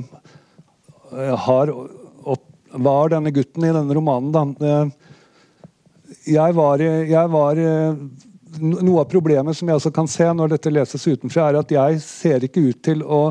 jeg 1.08 1.38
har 1.48 1.72
opp, 1.72 2.48
var 2.76 3.14
denne 3.14 3.32
gutten 3.32 3.64
i 3.64 3.72
denne 3.72 3.96
romanen, 3.96 4.34
da 4.36 4.44
eh, 4.68 4.96
jeg 6.28 6.56
var, 6.56 6.82
jeg 6.84 7.32
var 7.32 7.60
noe 8.60 9.02
av 9.02 9.08
problemet 9.12 9.56
som 9.56 9.70
jeg 9.70 9.80
også 9.80 9.92
kan 9.96 10.10
se 10.12 10.28
når 10.34 10.56
dette 10.56 10.72
leses 10.72 11.06
utenfra, 11.08 11.48
er 11.48 11.60
at 11.62 11.72
jeg 11.72 12.02
ser 12.04 12.44
ikke 12.44 12.66
ut 12.70 12.82
til 12.84 13.04
å 13.04 13.22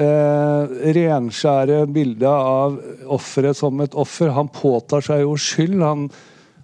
eh, 0.00 0.74
renskjære 0.96 1.84
bildet 1.94 2.30
av 2.30 2.78
offeret 3.14 3.58
som 3.58 3.80
et 3.84 3.94
offer. 3.94 4.32
Han 4.34 4.50
påtar 4.52 5.04
seg 5.04 5.24
jo 5.24 5.36
skyld. 5.40 5.82
Han, 5.82 6.08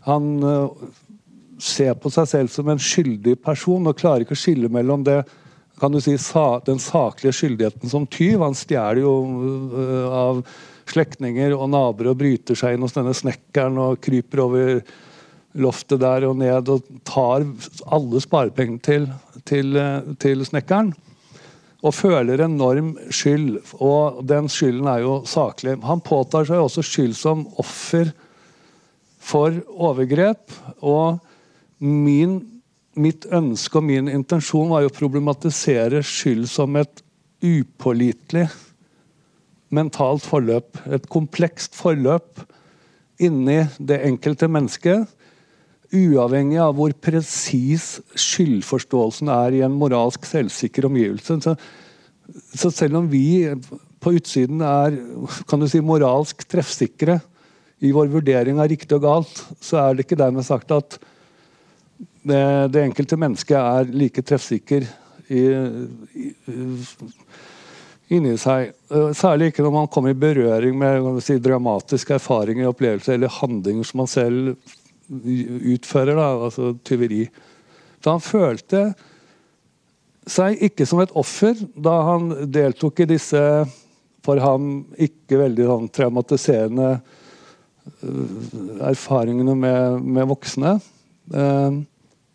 han 0.06 0.30
eh, 0.42 0.88
ser 1.60 1.94
på 2.00 2.12
seg 2.12 2.30
selv 2.30 2.54
som 2.54 2.70
en 2.72 2.80
skyldig 2.80 3.36
person 3.44 3.86
og 3.86 3.98
klarer 4.00 4.24
ikke 4.24 4.38
å 4.38 4.42
skille 4.44 4.72
mellom 4.72 5.04
det 5.06 5.22
kan 5.80 5.94
du 5.94 6.00
si, 6.04 6.18
sa, 6.20 6.60
den 6.66 6.76
saklige 6.82 7.32
skyldigheten 7.32 7.88
som 7.88 8.04
tyv. 8.06 8.42
Han 8.44 8.56
stjeler 8.58 9.00
jo 9.00 9.14
eh, 9.80 10.08
av 10.12 10.42
slektninger 10.90 11.54
og 11.54 11.70
naboer 11.72 12.12
og 12.12 12.18
bryter 12.20 12.58
seg 12.58 12.74
inn 12.74 12.84
hos 12.84 12.96
denne 12.96 13.14
snekkeren 13.16 13.78
og 13.80 14.00
kryper 14.04 14.44
over 14.44 14.82
loftet 15.60 16.02
der 16.02 16.26
og 16.28 16.36
ned 16.38 16.68
og 16.70 16.86
tar 17.06 17.46
alle 17.90 18.22
sparepengene 18.22 18.82
til, 18.84 19.08
til, 19.48 19.78
til, 20.22 20.44
snekkeren. 20.46 20.92
Og 21.80 21.94
føler 21.96 22.42
enorm 22.44 22.92
skyld, 23.08 23.56
og 23.80 24.20
den 24.28 24.50
skylden 24.52 24.88
er 24.92 25.04
jo 25.04 25.14
saklig. 25.28 25.78
Han 25.86 26.02
påtar 26.04 26.44
seg 26.48 26.60
også 26.60 26.84
skyld 26.84 27.14
som 27.16 27.46
offer 27.60 28.10
for 29.20 29.56
overgrep. 29.72 30.52
Og 30.84 31.20
min, 31.80 32.36
mitt 33.00 33.24
ønske 33.32 33.80
og 33.80 33.86
min 33.88 34.10
intensjon 34.12 34.68
var 34.72 34.84
jo 34.84 34.92
å 34.92 34.98
problematisere 34.98 36.02
skyld 36.04 36.44
som 36.52 36.76
et 36.80 37.00
upålitelig 37.40 38.50
mentalt 39.72 40.26
forløp. 40.26 40.82
Et 40.92 41.08
komplekst 41.08 41.78
forløp 41.78 42.44
inni 43.20 43.62
det 43.78 44.02
enkelte 44.04 44.48
mennesket 44.52 45.08
uavhengig 45.90 46.60
av 46.62 46.76
hvor 46.78 46.92
presis 47.02 47.98
skyldforståelsen 48.18 49.30
er 49.32 49.56
i 49.56 49.62
en 49.66 49.76
moralsk 49.78 50.26
selvsikker 50.28 50.86
omgivelse. 50.86 51.40
Så, 51.42 51.56
så, 52.54 52.70
selv 52.70 53.00
om 53.00 53.08
vi 53.10 53.50
på 54.00 54.14
utsiden 54.16 54.62
er 54.64 54.96
kan 55.50 55.60
du 55.60 55.68
si, 55.68 55.82
moralsk 55.82 56.46
treffsikre 56.48 57.18
i 57.80 57.92
vår 57.96 58.10
vurdering 58.12 58.60
av 58.60 58.70
riktig 58.70 58.96
og 58.98 59.04
galt, 59.04 59.42
så 59.60 59.80
er 59.82 59.96
det 59.96 60.06
ikke 60.06 60.20
dermed 60.20 60.46
sagt 60.46 60.72
at 60.74 60.98
det, 62.22 62.42
det 62.74 62.84
enkelte 62.84 63.18
mennesket 63.18 63.56
er 63.58 63.94
like 63.96 64.22
treffsikker 64.26 64.84
i, 65.30 65.42
i, 66.20 66.32
inni 68.14 68.34
seg. 68.40 68.74
Særlig 69.16 69.50
ikke 69.50 69.64
når 69.64 69.74
man 69.74 69.90
kommer 69.92 70.12
i 70.12 70.18
berøring 70.18 70.76
med 70.78 71.22
si, 71.24 71.38
dramatiske 71.42 72.18
erfaringer, 72.18 72.68
opplevelser 72.70 73.16
eller 73.16 73.38
handlinger 73.40 73.88
som 73.88 74.02
man 74.02 74.10
selv 74.10 74.76
utfører, 75.10 76.14
da, 76.14 76.28
altså 76.46 76.74
tyveri. 76.86 77.24
Så 78.00 78.14
han 78.14 78.22
følte 78.24 78.82
seg 80.30 80.60
ikke 80.62 80.86
som 80.86 81.00
et 81.02 81.12
offer 81.18 81.58
da 81.74 81.96
han 82.06 82.30
deltok 82.52 83.02
i 83.02 83.10
disse 83.14 83.40
for 84.24 84.40
ham 84.42 84.84
ikke 85.00 85.38
veldig 85.40 85.66
sånn, 85.68 85.88
traumatiserende 85.96 86.90
uh, 87.00 88.34
erfaringene 88.90 89.56
med, 89.56 90.04
med 90.04 90.28
voksne. 90.30 90.76
Uh, 91.32 91.80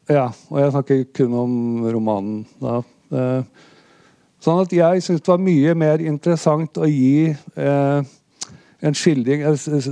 ja, 0.09 0.27
og 0.49 0.59
jeg 0.61 0.73
snakker 0.73 1.05
kun 1.17 1.37
om 1.43 1.55
romanen 1.93 2.43
da. 2.61 2.81
Uh, 3.13 3.71
sånn 4.41 4.63
at 4.65 4.73
jeg 4.73 5.05
syntes 5.05 5.23
det 5.25 5.33
var 5.33 5.45
mye 5.45 5.77
mer 5.77 6.01
interessant 6.03 6.81
å 6.81 6.89
gi 6.89 7.31
en 8.85 8.97
skildring, 8.97 9.41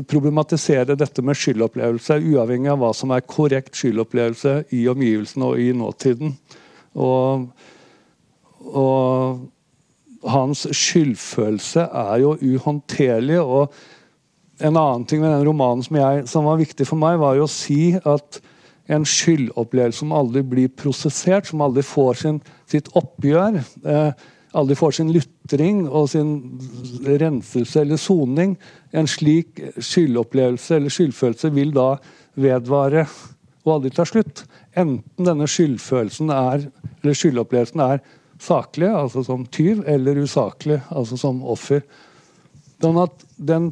problematisere 0.10 0.98
dette 0.98 1.24
med 1.26 1.38
skyldopplevelse, 1.40 2.20
uavhengig 2.34 2.70
av 2.74 2.82
hva 2.82 2.92
som 2.96 3.14
er 3.16 3.26
korrekt 3.26 3.78
skyldopplevelse 3.80 4.60
i 4.76 4.84
omgivelsene 4.92 5.50
og 5.50 5.62
i 5.62 5.72
nåtiden. 5.78 6.36
Og, 6.94 7.48
og 8.70 10.30
hans 10.30 10.68
skyldfølelse 10.78 11.88
er 11.90 12.22
jo 12.22 12.36
uhåndterlig. 12.38 13.40
og 13.42 13.74
En 14.62 14.78
annen 14.78 15.06
ting 15.10 15.24
med 15.24 15.34
den 15.34 15.48
romanen 15.48 15.84
som, 15.84 15.98
jeg, 15.98 16.28
som 16.30 16.46
var 16.46 16.62
viktig 16.62 16.88
for 16.88 17.02
meg, 17.02 17.18
var 17.22 17.40
jo 17.40 17.48
å 17.48 17.52
si 17.52 17.96
at 17.98 18.42
en 18.92 19.08
skyldopplevelse 19.08 20.04
som 20.04 20.14
aldri 20.14 20.44
blir 20.46 20.70
prosessert, 20.70 21.48
som 21.50 21.64
aldri 21.64 21.82
får 21.88 22.20
sin, 22.20 22.40
sitt 22.70 22.92
oppgjør 23.00 23.62
eh, 23.64 24.26
aldri 24.54 24.78
får 24.78 24.98
sin 24.98 25.12
lutring 25.14 25.84
og 25.90 26.10
sin 26.14 26.34
renselse 27.06 27.82
eller 27.82 28.00
soning. 28.02 28.56
En 28.94 29.10
slik 29.10 29.62
skyldopplevelse 29.78 30.78
eller 30.78 30.94
skyldfølelse 30.94 31.54
vil 31.56 31.74
da 31.76 31.96
vedvare 32.40 33.08
og 33.64 33.78
aldri 33.78 33.94
ta 33.96 34.06
slutt. 34.08 34.44
Enten 34.76 35.28
denne 35.28 35.48
skyldfølelsen 35.50 36.32
er, 36.34 36.68
eller 37.02 37.18
skyldopplevelsen 37.18 37.84
er 37.86 38.04
saklig, 38.44 38.90
altså 38.90 39.24
som 39.26 39.46
tyv, 39.46 39.84
eller 39.88 40.20
usaklig, 40.24 40.82
altså 40.92 41.18
som 41.20 41.42
offer. 41.46 41.84
Sånn 42.84 43.00
at 43.00 43.26
den 43.38 43.72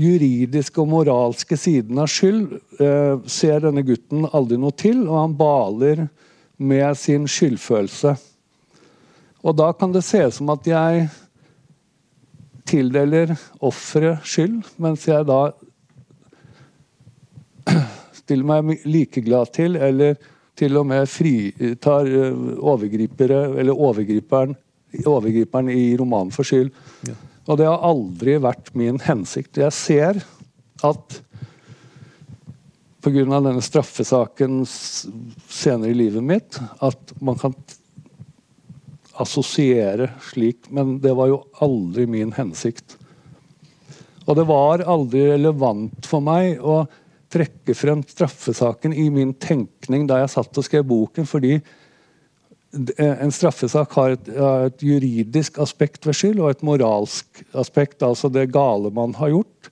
juridiske 0.00 0.80
og 0.82 0.90
moralske 0.90 1.56
siden 1.60 2.00
av 2.02 2.10
skyld 2.10 2.56
eh, 2.82 3.20
ser 3.30 3.62
denne 3.62 3.84
gutten 3.86 4.26
aldri 4.34 4.58
noe 4.58 4.74
til, 4.74 5.04
og 5.06 5.20
han 5.20 5.36
baler 5.38 6.08
med 6.58 6.98
sin 6.98 7.28
skyldfølelse. 7.30 8.16
Og 9.44 9.56
da 9.58 9.70
kan 9.76 9.92
det 9.92 10.04
se 10.06 10.22
ut 10.24 10.34
som 10.38 10.52
at 10.54 10.66
jeg 10.68 11.08
tildeler 12.68 13.34
offeret 13.64 14.24
skyld, 14.24 14.62
mens 14.80 15.04
jeg 15.08 15.26
da 15.28 15.40
stiller 18.20 18.48
meg 18.48 18.86
likeglad 18.88 19.52
til, 19.52 19.76
eller 19.76 20.16
til 20.56 20.78
og 20.78 20.86
med 20.88 21.10
fritar 21.10 22.08
eh, 22.08 22.40
overgripere, 22.62 23.42
eller 23.60 23.76
overgriperen, 23.76 24.54
overgriperen 25.04 25.70
i 25.74 25.92
romanen 25.98 26.32
for 26.34 26.46
skyld. 26.46 26.70
Ja. 27.08 27.16
Og 27.44 27.60
det 27.60 27.68
har 27.68 27.84
aldri 27.84 28.38
vært 28.40 28.70
min 28.78 29.00
hensikt. 29.04 29.60
Jeg 29.60 29.74
ser 29.76 30.22
at 30.86 31.20
pga. 33.04 33.24
denne 33.28 33.60
straffesaken 33.60 34.62
senere 34.64 35.90
i 35.92 35.98
livet 35.98 36.24
mitt, 36.24 36.60
at 36.80 37.12
man 37.20 37.36
kan 37.36 37.56
assosiere 39.22 40.10
slik, 40.30 40.68
men 40.74 40.98
det 41.02 41.14
var 41.14 41.30
jo 41.30 41.44
aldri 41.64 42.06
min 42.10 42.32
hensikt. 42.34 42.96
Og 44.24 44.36
det 44.38 44.46
var 44.48 44.84
aldri 44.88 45.26
relevant 45.28 46.06
for 46.08 46.24
meg 46.24 46.60
å 46.64 46.84
trekke 47.34 47.74
frem 47.76 48.02
straffesaken 48.06 48.94
i 48.94 49.08
min 49.12 49.34
tenkning 49.42 50.06
da 50.08 50.20
jeg 50.22 50.32
satt 50.36 50.60
og 50.60 50.66
skrev 50.66 50.86
boken, 50.88 51.26
fordi 51.28 51.58
en 52.98 53.32
straffesak 53.34 53.92
har 53.94 54.14
et, 54.16 54.28
et, 54.28 54.82
juridisk 54.82 55.60
aspekt 55.62 56.06
ved 56.06 56.16
skyld 56.18 56.40
og 56.42 56.50
et 56.50 56.64
moralsk 56.66 57.42
aspekt, 57.54 58.02
altså 58.02 58.30
det 58.32 58.48
gale 58.54 58.90
man 58.94 59.14
har 59.18 59.30
gjort, 59.30 59.70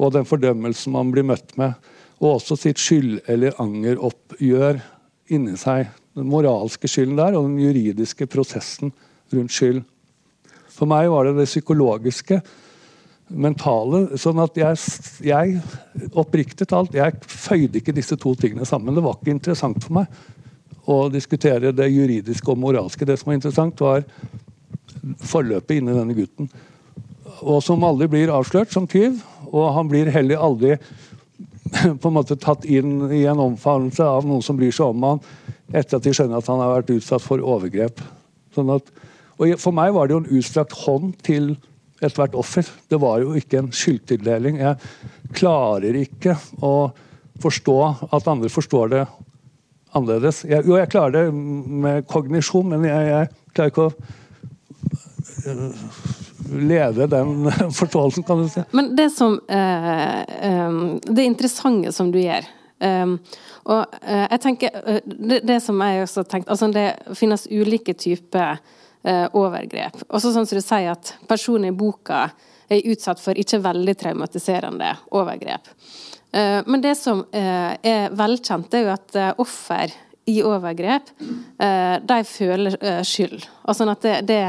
og 0.00 0.14
den 0.16 0.28
fordømmelsen 0.28 0.94
man 0.94 1.10
blir 1.12 1.26
møtt 1.28 1.52
med. 1.60 1.76
Og 2.20 2.38
også 2.38 2.56
sitt 2.56 2.80
skyld- 2.80 3.20
eller 3.28 3.56
angeroppgjør 3.60 4.80
inni 5.32 5.56
seg. 5.60 5.90
Den 6.20 6.30
moralske 6.30 6.88
skylden 6.90 7.18
der 7.18 7.36
og 7.38 7.48
den 7.48 7.60
juridiske 7.62 8.28
prosessen 8.30 8.92
rundt 9.32 9.54
skyld. 9.54 9.80
For 10.74 10.88
meg 10.88 11.10
var 11.12 11.28
det 11.28 11.38
det 11.40 11.48
psykologiske, 11.48 12.40
mentale. 13.30 14.18
Sånn 14.18 14.40
at 14.42 14.56
jeg, 14.58 14.78
jeg 15.22 15.60
oppriktig 16.18 16.66
talt, 16.68 16.96
jeg 16.96 17.18
føyde 17.30 17.80
ikke 17.80 17.94
disse 17.94 18.18
to 18.20 18.34
tingene 18.38 18.66
sammen. 18.68 18.96
Det 18.96 19.04
var 19.04 19.18
ikke 19.18 19.34
interessant 19.34 19.82
for 19.84 20.00
meg 20.00 20.88
å 20.90 21.04
diskutere 21.12 21.74
det 21.76 21.90
juridiske 21.92 22.50
og 22.50 22.58
moralske. 22.58 23.06
Det 23.06 23.18
som 23.20 23.30
var 23.30 23.38
interessant, 23.38 23.80
var 23.80 24.02
forløpet 25.22 25.78
inni 25.78 25.94
denne 25.94 26.16
gutten. 26.16 26.50
Og 27.40 27.62
som 27.64 27.84
aldri 27.86 28.08
blir 28.10 28.32
avslørt 28.34 28.72
som 28.74 28.88
tyv. 28.90 29.20
Og 29.50 29.70
han 29.76 29.88
blir 29.90 30.10
heller 30.12 30.42
aldri 30.42 30.74
på 32.00 32.10
en 32.10 32.16
måte 32.16 32.38
tatt 32.40 32.66
inn 32.66 33.06
i 33.14 33.24
en 33.30 33.46
omfavnelse 33.46 34.04
av 34.04 34.26
noen 34.26 34.44
som 34.44 34.58
bryr 34.58 34.74
seg 34.74 34.90
om 34.90 35.06
han 35.06 35.22
etter 35.72 35.98
at 35.98 36.06
de 36.06 36.12
skjønner 36.14 36.40
at 36.40 36.50
han 36.50 36.60
har 36.62 36.74
vært 36.78 36.92
utsatt 36.96 37.24
for 37.24 37.42
overgrep. 37.42 38.02
Sånn 38.54 38.72
at, 38.74 38.88
og 39.40 39.54
For 39.62 39.72
meg 39.72 39.94
var 39.96 40.08
det 40.08 40.16
jo 40.16 40.22
en 40.24 40.38
utstrakt 40.38 40.74
hånd 40.82 41.14
til 41.24 41.54
ethvert 42.04 42.34
offer. 42.38 42.66
Det 42.88 42.98
var 43.00 43.22
jo 43.22 43.34
ikke 43.38 43.60
en 43.60 43.70
skyldtildeling. 43.72 44.60
Jeg 44.60 44.76
klarer 45.36 45.96
ikke 46.00 46.36
å 46.64 46.90
forstå 47.40 47.76
at 48.10 48.28
andre 48.28 48.50
forstår 48.52 48.92
det 48.92 49.04
annerledes. 49.96 50.44
Jeg, 50.48 50.64
jo, 50.68 50.76
jeg 50.78 50.90
klarer 50.92 51.16
det 51.16 51.24
med 51.34 52.06
kognisjon, 52.10 52.68
men 52.72 52.86
jeg, 52.88 53.08
jeg 53.10 53.54
klarer 53.56 53.72
ikke 53.72 53.86
å 53.86 53.92
uh, 55.46 55.90
leve 56.70 57.08
den 57.10 57.50
forståelsen, 57.80 58.26
kan 58.26 58.44
du 58.44 58.50
si. 58.52 58.64
Men 58.76 58.92
det 58.98 59.10
som 59.14 59.36
uh, 59.40 60.20
um, 60.68 60.80
Det 61.04 61.26
interessante 61.26 61.92
som 61.96 62.12
du 62.12 62.20
gjør 62.22 62.48
um, 62.80 63.16
og 63.70 63.96
uh, 64.02 64.26
jeg 64.26 64.40
tenker 64.42 65.02
det, 65.04 65.40
det, 65.48 65.58
som 65.64 65.80
jeg 65.84 66.04
også 66.04 66.24
tenkte 66.28 66.54
altså 66.54 66.70
Det 66.72 67.16
finnes 67.18 67.48
ulike 67.50 67.94
typer 67.94 68.60
overgrep. 69.32 69.94
Også 70.12 70.28
sånn 70.28 70.44
som 70.44 70.58
du 70.58 70.60
sier 70.60 70.90
at 70.92 71.14
personen 71.24 71.70
i 71.70 71.72
boka 71.72 72.26
er 72.68 72.88
utsatt 72.92 73.22
for 73.22 73.38
ikke 73.38 73.62
veldig 73.64 73.94
traumatiserende 73.96 74.90
overgrep. 75.16 75.70
Men 76.68 76.82
det 76.84 76.92
som 77.00 77.22
er 77.32 78.12
velkjent, 78.12 78.76
er 78.76 78.84
jo 78.84 78.90
at 78.92 79.16
offer 79.40 79.94
i 80.28 80.36
overgrep, 80.44 81.08
de 82.12 82.18
føler 82.28 82.76
skyld. 83.08 83.48
Altså 83.64 83.88
at 83.88 84.04
det, 84.04 84.14
det, 84.28 84.42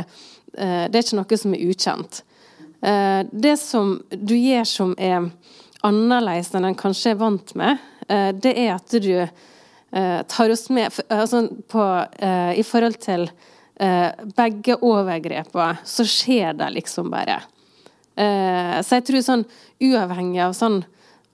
det, 0.52 1.00
er 1.00 1.00
ikke 1.00 1.22
noe 1.22 1.39
som 1.46 1.56
er 1.56 1.65
ukjent. 1.72 2.22
Det 3.32 3.56
som 3.63 3.96
du 4.12 4.36
gjør 4.36 4.67
som 4.67 4.94
er 5.00 5.32
annerledes 5.86 6.54
enn 6.56 6.67
en 6.70 6.78
kanskje 6.78 7.13
er 7.13 7.20
vant 7.22 7.54
med, 7.58 7.80
det 8.08 8.52
er 8.58 8.74
at 8.74 8.96
du 9.04 9.28
tar 9.92 10.54
oss 10.54 10.70
med 10.74 10.96
altså 11.12 11.44
på, 11.70 11.84
I 12.56 12.64
forhold 12.66 12.98
til 13.04 13.28
begge 14.38 14.78
overgrepene, 14.82 15.84
så 15.86 16.06
skjer 16.08 16.56
det 16.58 16.70
liksom 16.78 17.12
bare. 17.14 17.38
Så 18.16 18.98
jeg 18.98 19.06
tror 19.08 19.26
sånn 19.26 19.46
uavhengig 19.84 20.42
av 20.46 20.56
sånn 20.58 20.82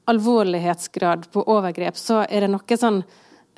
alvorlighetsgrad 0.08 1.32
på 1.32 1.44
overgrep, 1.44 1.98
så 1.98 2.22
er 2.30 2.46
det 2.46 2.52
noe 2.54 2.78
sånn 2.80 3.02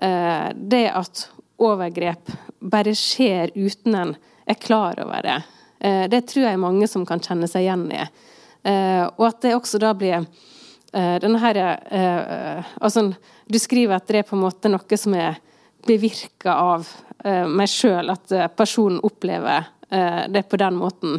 eh, 0.02 0.50
Det 0.54 0.86
at 0.89 1.28
overgrep 1.62 2.32
bare 2.60 2.95
skjer 2.98 3.54
uten 3.56 3.95
en 3.95 4.15
er 4.50 4.58
klar 4.58 4.98
over 5.04 5.22
det, 5.22 5.36
eh, 5.86 6.08
det 6.10 6.24
tror 6.32 6.48
jeg 6.48 6.62
mange 6.62 6.88
som 6.89 7.06
kan 7.06 7.22
kjenne 7.22 7.48
seg 7.48 7.67
igjen 7.67 7.86
i. 7.93 8.02
Eh, 8.65 9.04
og 9.06 9.28
at 9.28 9.43
det 9.45 9.54
også 9.56 9.82
da 9.84 9.93
blir 9.93 10.24
eh, 10.24 10.26
her 10.93 11.58
eh, 11.58 12.63
altså, 12.82 13.13
Du 13.45 13.60
skriver 13.60 13.95
at 13.95 14.08
det 14.08 14.23
er 14.23 14.28
på 14.28 14.36
en 14.36 14.41
måte 14.41 14.71
noe 14.71 14.97
som 14.97 15.13
er 15.13 15.38
bevirka 15.88 16.54
av 16.54 16.88
eh, 17.23 17.45
meg 17.45 17.69
sjøl, 17.69 18.10
at 18.10 18.56
personen 18.58 18.99
opplever 19.04 19.69
det 19.89 20.43
på 20.45 20.58
den 20.62 20.75
måten. 20.78 21.15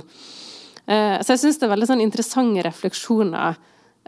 så 0.86 1.32
jeg 1.32 1.40
syns 1.42 1.56
det 1.58 1.64
er 1.66 1.72
veldig 1.72 1.88
sånn 1.88 2.02
interessante 2.04 2.62
refleksjoner 2.62 3.56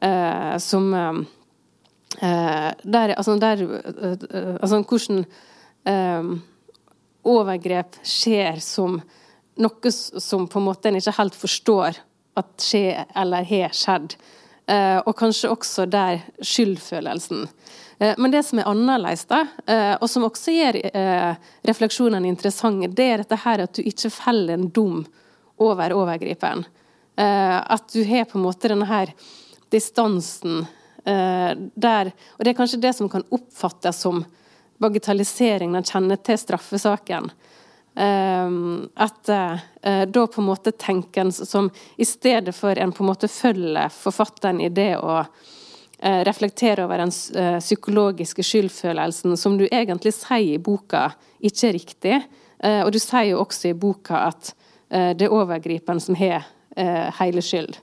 eh, 0.02 0.58
som 0.62 0.94
eh, 0.94 2.70
der, 2.82 3.14
altså, 3.16 3.38
der, 3.38 3.62
eh, 3.62 4.56
altså 4.60 4.82
hvordan 4.82 5.24
eh, 5.86 6.30
overgrep 7.24 7.98
skjer 8.06 8.60
som 8.60 9.00
noe 9.62 9.92
som 9.92 10.46
på 10.48 10.60
en 10.60 10.68
måte 10.70 10.88
en 10.88 10.98
ikke 10.98 11.18
helt 11.18 11.36
forstår 11.36 12.00
at 12.40 12.64
skjer 12.64 13.04
eller 13.18 13.44
har 13.44 13.74
skjedd. 13.76 14.14
Eh, 14.66 14.98
og 14.98 15.16
kanskje 15.18 15.50
også 15.50 15.86
der 15.90 16.22
skyldfølelsen. 16.38 17.48
Eh, 17.98 18.14
men 18.18 18.34
det 18.34 18.44
som 18.46 18.60
er 18.62 18.70
annerledes, 18.70 19.24
da, 19.30 19.42
og 19.98 20.08
som 20.10 20.26
også 20.28 20.54
gjør 20.54 20.78
refleksjonene 21.66 22.30
interessante, 22.30 22.90
det 22.90 23.08
er 23.08 23.22
dette 23.24 23.40
her 23.44 23.64
at 23.64 23.74
du 23.74 23.82
ikke 23.82 24.12
feller 24.12 24.58
en 24.58 24.70
dom 24.70 25.02
over 25.62 25.94
overgriperen. 25.94 26.64
At 27.16 27.90
du 27.92 28.00
har 28.08 28.24
på 28.24 28.38
en 28.38 28.44
måte 28.46 28.70
denne 28.72 28.86
her 28.88 29.12
distansen 29.72 30.66
eh, 31.04 31.52
der 31.74 32.12
Og 32.36 32.44
det 32.44 32.52
er 32.52 32.58
kanskje 32.58 32.82
det 32.82 32.94
som 32.96 33.08
kan 33.10 33.24
oppfattes 33.32 34.02
som 34.04 34.24
bagatellisering 34.82 35.72
når 35.72 35.84
en 35.84 35.90
kjenner 35.92 36.20
til 36.26 36.38
straffesaken. 36.40 37.30
Eh, 37.94 38.50
at 38.94 39.28
eh, 39.28 40.08
da 40.08 40.26
på 40.26 40.40
en 40.40 40.46
måte 40.46 40.72
tenker 40.72 41.20
en 41.20 41.32
som 41.32 41.70
I 41.96 42.04
stedet 42.04 42.54
for 42.56 42.78
en 42.78 42.92
på 42.92 43.04
en 43.04 43.10
måte 43.10 43.28
følger 43.28 43.92
forfatteren 43.92 44.60
i 44.64 44.70
det 44.72 44.96
å 44.96 45.18
eh, 45.18 46.22
reflektere 46.24 46.86
over 46.86 47.02
den 47.02 47.12
eh, 47.36 47.58
psykologiske 47.60 48.42
skyldfølelsen, 48.42 49.36
som 49.36 49.58
du 49.58 49.66
egentlig 49.70 50.14
sier 50.16 50.54
i 50.54 50.62
boka 50.62 51.10
ikke 51.40 51.68
er 51.68 51.76
riktig. 51.76 52.22
Og 52.62 52.92
du 52.94 53.00
sier 53.02 53.32
jo 53.32 53.40
også 53.42 53.72
i 53.72 53.74
boka 53.74 54.20
at 54.28 54.52
det 54.86 55.24
er 55.26 55.32
overgriperen 55.34 55.98
som 55.98 56.14
har 56.14 56.44
hele 57.18 57.42
skyld. 57.42 57.74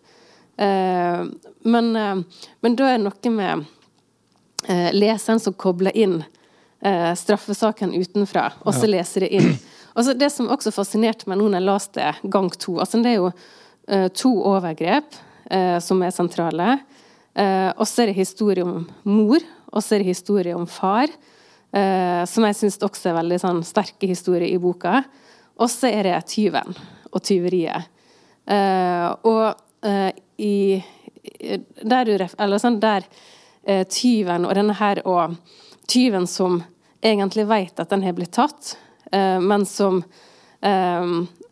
Eh, 0.55 1.25
men, 1.67 1.89
men 1.91 2.77
da 2.79 2.87
er 2.87 2.95
det 2.95 3.03
noe 3.03 3.33
med 3.35 3.65
leseren 4.95 5.43
som 5.43 5.57
kobler 5.59 5.91
inn 5.99 6.21
straffesaken 6.79 7.91
utenfra, 7.91 8.45
og 8.63 8.71
så 8.71 8.87
leser 8.87 9.27
det 9.27 9.33
inn. 9.35 9.51
Altså 9.95 10.13
det 10.17 10.29
som 10.33 10.49
også 10.51 10.73
fascinerte 10.73 11.29
meg 11.29 11.39
nå 11.39 11.47
når 11.49 11.59
jeg 11.59 11.67
leste 11.67 11.99
det 11.99 12.31
gang 12.33 12.49
to 12.61 12.77
altså 12.79 13.01
Det 13.03 13.13
er 13.13 13.19
jo 13.19 13.31
to 14.13 14.31
overgrep 14.45 15.15
som 15.81 16.03
er 16.05 16.13
sentrale. 16.13 16.77
og 17.33 17.87
så 17.87 18.03
er 18.03 18.11
det 18.11 18.19
historie 18.19 18.61
om 18.61 18.83
mor, 19.03 19.41
og 19.73 19.81
så 19.81 19.95
er 19.95 20.03
det 20.03 20.11
historie 20.11 20.53
om 20.55 20.67
far. 20.67 21.07
som 22.29 22.45
jeg 22.45 22.55
syns 22.55 22.77
også 22.77 23.09
er 23.09 23.17
veldig 23.17 23.39
sånn, 23.41 23.63
sterke 23.65 24.05
historier 24.05 24.45
i 24.45 24.61
boka. 24.61 25.03
Og 25.57 25.69
så 25.69 25.89
er 25.89 26.03
det 26.03 26.27
tyven 26.29 26.77
og 27.11 27.23
tyveriet. 27.23 27.89
og 29.25 29.55
i 30.37 30.83
Der, 31.81 32.29
eller 32.37 32.57
sånn, 32.57 32.79
der 32.79 33.05
tyven 33.89 34.45
og 34.45 34.55
denne 34.55 34.73
her 34.73 35.01
og 35.05 35.35
tyven 35.89 36.27
som 36.27 36.61
egentlig 37.03 37.47
vet 37.49 37.79
at 37.79 37.89
den 37.89 38.03
har 38.03 38.15
blitt 38.17 38.35
tatt, 38.35 38.77
men 39.11 39.65
som 39.65 40.03
eh, 40.61 41.03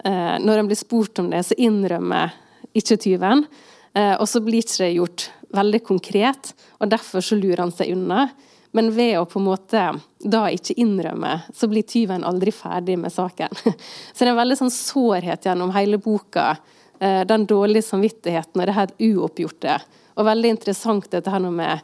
eh 0.04 0.36
Når 0.40 0.58
en 0.58 0.68
blir 0.68 0.78
spurt 0.78 1.20
om 1.20 1.30
det, 1.30 1.44
så 1.44 1.58
innrømmer 1.58 2.36
ikke 2.78 2.98
tyven. 3.02 3.46
Eh, 3.94 4.16
og 4.20 4.28
så 4.30 4.42
blir 4.44 4.62
ikke 4.62 4.84
det 4.84 4.94
gjort 4.98 5.30
veldig 5.58 5.82
konkret, 5.88 6.54
og 6.78 6.92
derfor 6.92 7.24
så 7.24 7.38
lurer 7.40 7.64
han 7.66 7.74
seg 7.74 7.94
unna. 7.96 8.28
Men 8.76 8.92
ved 8.94 9.16
å 9.18 9.26
på 9.26 9.40
en 9.40 9.48
måte 9.48 9.84
da 10.20 10.42
ikke 10.54 10.76
innrømme, 10.78 11.40
så 11.56 11.70
blir 11.72 11.88
tyven 11.88 12.26
aldri 12.28 12.52
ferdig 12.54 12.98
med 13.00 13.14
saken. 13.14 13.54
Så 14.14 14.20
det 14.20 14.28
er 14.28 14.34
en 14.34 14.42
veldig 14.42 14.58
sånn 14.60 14.74
sårhet 14.74 15.48
gjennom 15.48 15.72
hele 15.74 15.98
boka. 16.04 16.58
Eh, 17.00 17.24
den 17.30 17.46
dårlige 17.48 17.88
samvittigheten 17.88 18.62
og 18.62 18.68
det 18.68 18.76
her 18.76 18.94
uoppgjorte. 19.00 19.80
Og 20.20 20.28
veldig 20.28 20.52
interessant 20.58 21.08
dette 21.14 21.32
her 21.32 21.48
med 21.48 21.80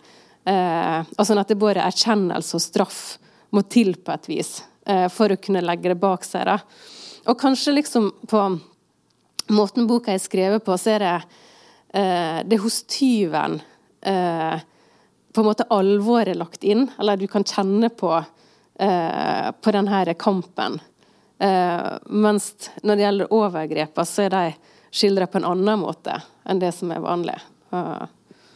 eh, 0.49 0.99
altså 1.15 1.37
at 1.39 1.49
det 1.49 1.59
både 1.61 1.85
erkjennelse 1.85 2.59
og 2.59 2.65
straff 2.65 3.01
må 3.53 3.63
til 3.69 3.93
på 3.95 4.13
et 4.13 4.29
vis 4.29 4.55
eh, 4.59 4.72
for 4.83 5.31
å 5.31 5.39
kunne 5.39 5.61
legge 5.63 5.93
det 5.93 5.95
bak 5.95 6.25
seg. 6.27 6.43
Da. 6.49 6.57
Og 7.31 7.37
kanskje 7.39 7.71
liksom 7.77 8.09
på 8.27 8.41
måten 9.47 9.87
boka 9.87 10.13
er 10.13 10.21
skrevet 10.21 10.63
på, 10.65 10.75
så 10.77 10.95
er 10.95 11.03
det 11.03 11.15
eh, 11.99 12.39
det 12.47 12.59
hos 12.63 12.81
tyven 12.91 13.59
eh, 14.01 14.59
på 15.33 15.41
en 15.41 15.47
måte 15.47 15.67
alvoret 15.73 16.37
lagt 16.37 16.63
inn, 16.63 16.87
eller 16.99 17.17
du 17.17 17.27
kan 17.27 17.45
kjenne 17.47 17.89
på, 17.89 18.11
eh, 18.79 19.51
på 19.51 19.73
denne 19.73 20.13
kampen. 20.19 20.79
Eh, 21.39 21.89
mens 22.05 22.53
når 22.83 22.95
det 22.95 23.07
gjelder 23.07 23.33
overgrepene, 23.33 24.07
så 24.07 24.27
er 24.27 24.35
de 24.35 24.43
skildra 24.93 25.27
på 25.27 25.41
en 25.41 25.49
annen 25.55 25.81
måte 25.81 26.19
enn 26.45 26.61
det 26.61 26.71
som 26.75 26.91
er 26.93 27.01
vanlig. 27.03 27.39
Uh. 27.73 28.05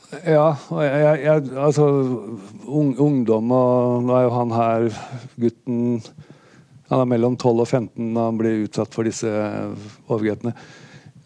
Ja, 0.07 0.55
jeg, 0.85 1.17
jeg, 1.25 1.41
altså 1.59 1.83
un, 2.63 2.93
Ungdom 2.95 3.49
og 3.51 4.05
Nå 4.07 4.13
er 4.15 4.23
jo 4.23 4.29
han 4.37 4.53
her 4.55 4.87
gutten 5.35 5.99
Han 6.87 7.01
er 7.01 7.09
mellom 7.11 7.35
12 7.35 7.59
og 7.65 7.67
15 7.67 8.13
da 8.15 8.21
han 8.29 8.37
blir 8.39 8.63
utsatt 8.63 8.95
for 8.95 9.03
disse 9.03 9.27
overgrepene. 10.07 10.55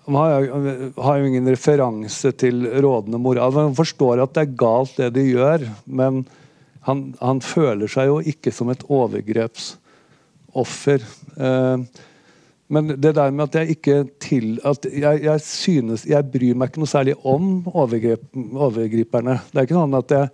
Han 0.08 0.16
har, 0.18 0.50
har, 0.98 1.16
jo 1.22 1.30
ingen 1.30 1.46
referanse 1.54 2.34
til 2.34 2.66
rådende 2.82 3.22
moral. 3.22 3.54
Han 3.54 3.78
forstår 3.78 4.18
at 4.24 4.34
det 4.34 4.42
er 4.42 4.58
galt, 4.58 4.98
det 4.98 5.14
de 5.14 5.30
gjør, 5.30 5.62
men 5.86 6.26
han, 6.88 7.14
han 7.22 7.38
føler 7.46 7.86
seg 7.94 8.10
jo 8.10 8.18
ikke 8.34 8.50
som 8.56 8.74
et 8.74 8.82
overgrepsoffer. 8.90 11.00
Eh, 11.38 11.78
men 12.72 12.94
det 12.96 13.16
der 13.18 13.34
med 13.36 13.50
at 13.50 13.58
jeg 13.60 13.76
ikke 13.76 13.96
til 14.24 14.54
at 14.68 14.86
jeg, 14.88 15.24
jeg, 15.26 15.42
synes, 15.44 16.06
jeg 16.08 16.28
bryr 16.32 16.56
meg 16.56 16.72
ikke 16.72 16.84
noe 16.84 16.90
særlig 16.90 17.18
om 17.28 17.66
overgrep, 17.68 18.24
overgriperne. 18.56 19.42
Det 19.52 19.60
er 19.60 19.68
ikke 19.68 19.80
sånn 19.80 19.98
at 20.00 20.14
jeg 20.16 20.30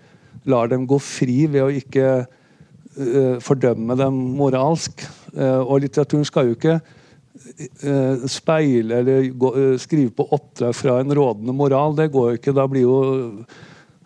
lar 0.54 0.70
dem 0.70 0.86
gå 0.90 1.00
fri 1.02 1.40
ved 1.50 1.66
å 1.66 1.72
ikke 1.74 2.06
uh, 2.28 3.40
fordømme 3.44 3.98
dem 3.98 4.22
moralsk. 4.38 5.02
Uh, 5.34 5.64
og 5.66 5.82
litteraturen 5.82 6.28
skal 6.30 6.52
jo 6.52 6.60
ikke 6.60 6.78
uh, 6.78 8.28
speile 8.30 9.02
eller 9.02 9.32
gå, 9.34 9.54
skrive 9.82 10.14
på 10.14 10.30
oppdrag 10.38 10.78
fra 10.78 11.00
en 11.02 11.18
rådende 11.18 11.58
moral. 11.58 11.98
Det 11.98 12.12
går 12.14 12.32
jo 12.32 12.42
ikke. 12.42 12.56
Da 12.58 12.70
blir 12.70 12.86
jo 12.86 13.02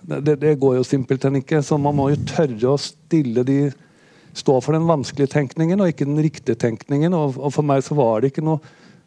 det, 0.07 0.39
det, 0.39 0.55
går 0.61 0.79
jo 0.79 0.87
simpelthen 0.87 1.41
ikke. 1.43 1.59
Så 1.67 1.75
man 1.75 1.99
må 1.99 2.13
jo 2.13 2.23
tørre 2.31 2.73
å 2.73 2.79
stille 2.79 3.43
de 3.43 3.59
Stå 4.33 4.57
for 4.63 4.77
den 4.77 4.87
vanskelige 4.87 5.33
tenkningen 5.33 5.81
og 5.83 5.91
ikke 5.91 6.07
den 6.07 6.21
riktige 6.23 6.55
tenkningen. 6.59 7.13
Og, 7.17 7.35
og, 7.39 7.51
for 7.55 7.67
meg 7.67 7.83
så 7.85 7.97
var 7.97 8.21
det 8.21 8.31
ikke 8.31 8.45
noe 8.45 8.61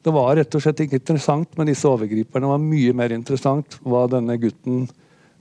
Det 0.04 0.12
var 0.12 0.34
rett 0.36 0.52
og 0.52 0.60
slett 0.60 0.82
ikke 0.84 0.98
interessant, 1.00 1.54
men 1.56 1.70
disse 1.70 1.88
overgriperne 1.88 2.50
var 2.50 2.58
mye 2.60 2.92
mer 2.92 3.12
interessant 3.16 3.78
hva 3.88 4.02
denne 4.12 4.36
gutten 4.36 4.82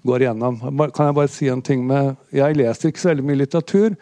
går 0.07 0.23
igjennom. 0.23 0.61
Kan 0.95 1.09
jeg 1.09 1.15
bare 1.17 1.31
si 1.31 1.49
en 1.51 1.61
ting 1.61 1.83
med 1.87 2.15
Jeg 2.31 2.55
leser 2.55 2.91
ikke 2.91 3.01
så 3.01 3.11
veldig 3.11 3.25
mye 3.27 3.41
litteratur. 3.41 3.97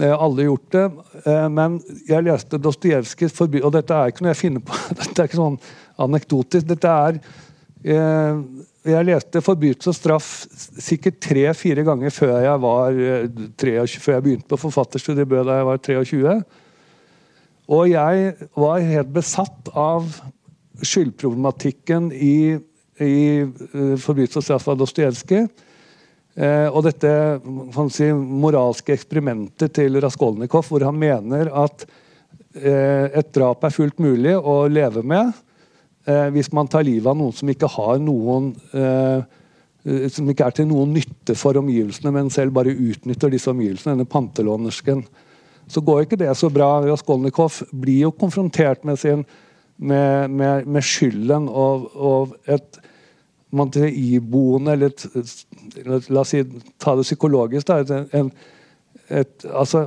Alle 0.00 0.44
har 0.44 0.46
gjort 0.46 0.70
det. 0.76 0.84
Eh, 1.26 1.48
men 1.52 1.80
jeg 2.08 2.24
leste 2.24 2.58
Dostojevskijs 2.58 3.40
Og 3.42 3.72
dette 3.74 3.94
er 3.94 4.12
ikke 4.12 4.24
noe 4.24 4.32
jeg 4.32 4.42
finner 4.44 4.62
på. 4.64 4.78
Dette 5.00 5.18
er 5.18 5.28
ikke 5.28 5.42
sånn 5.42 5.58
anekdotisk. 6.06 6.70
Dette 6.70 6.94
er 7.08 7.18
eh, 7.82 8.40
Jeg 8.84 9.06
leste 9.08 9.40
'Forbrytelse 9.40 9.88
og 9.88 9.96
straff' 9.96 10.32
sikkert 10.76 11.16
tre-fire 11.24 11.80
ganger 11.86 12.12
før 12.12 12.34
jeg 12.44 12.60
var 12.60 12.98
23, 13.56 13.72
eh, 13.80 14.00
før 14.04 14.12
jeg 14.12 14.24
begynte 14.26 14.48
på 14.50 14.58
forfatterstudiet 14.60 15.30
da 15.32 15.56
jeg 15.56 15.68
var 15.70 15.78
23. 15.80 16.34
Og 17.72 17.88
jeg 17.88 18.34
var 18.52 18.84
helt 18.84 19.12
besatt 19.14 19.70
av 19.72 20.04
skyldproblematikken 20.84 22.12
i, 22.12 22.60
i 23.00 23.16
'Forbrytelse 23.96 24.42
og 24.42 24.44
straff' 24.44 24.68
av 24.68 24.76
Dostojevskij. 24.76 25.48
Eh, 26.36 26.68
og 26.68 26.84
dette 26.84 27.40
si, 27.88 28.12
moralske 28.12 28.92
eksperimentet 28.92 29.72
til 29.72 29.96
Raskolnikov, 29.96 30.68
hvor 30.68 30.84
han 30.84 30.98
mener 30.98 31.48
at 31.48 31.86
eh, 32.52 33.08
et 33.16 33.32
drap 33.32 33.64
er 33.64 33.72
fullt 33.72 33.98
mulig 33.98 34.36
å 34.36 34.68
leve 34.68 35.00
med 35.02 35.32
eh, 36.06 36.28
hvis 36.34 36.52
man 36.56 36.68
tar 36.70 36.86
livet 36.86 37.10
av 37.10 37.18
noen 37.18 37.34
som 37.36 37.50
ikke 37.50 37.70
har 37.76 37.98
noen 38.02 38.52
eh, 38.72 39.24
som 39.84 40.28
ikke 40.32 40.46
er 40.46 40.54
til 40.56 40.68
noen 40.70 40.94
nytte 40.96 41.34
for 41.36 41.58
omgivelsene, 41.60 42.08
men 42.14 42.30
selv 42.32 42.54
bare 42.56 42.72
utnytter 42.72 43.28
disse 43.34 43.50
omgivelsene. 43.52 43.98
Denne 43.98 44.08
pantelånersken. 44.08 45.02
Så 45.68 45.82
går 45.84 46.06
ikke 46.06 46.18
det 46.22 46.30
så 46.40 46.48
bra. 46.52 46.78
Raskolnikov 46.86 47.58
blir 47.68 48.06
jo 48.06 48.14
konfrontert 48.16 48.84
med, 48.88 48.96
sin, 49.00 49.26
med, 49.76 50.32
med, 50.32 50.64
med 50.64 50.84
skylden 50.88 51.50
og, 51.52 51.90
og 51.92 52.32
et 52.48 52.80
man 53.54 53.70
til 53.70 53.86
iboende 53.86 54.72
eller 54.74 54.90
et, 54.90 55.30
La 56.10 56.20
oss 56.20 56.32
si, 56.34 56.42
ta 56.82 56.96
det 56.98 57.06
psykologisk. 57.06 57.68
Da, 57.68 58.00
en, 58.16 58.32
et, 59.08 59.46
altså, 59.46 59.86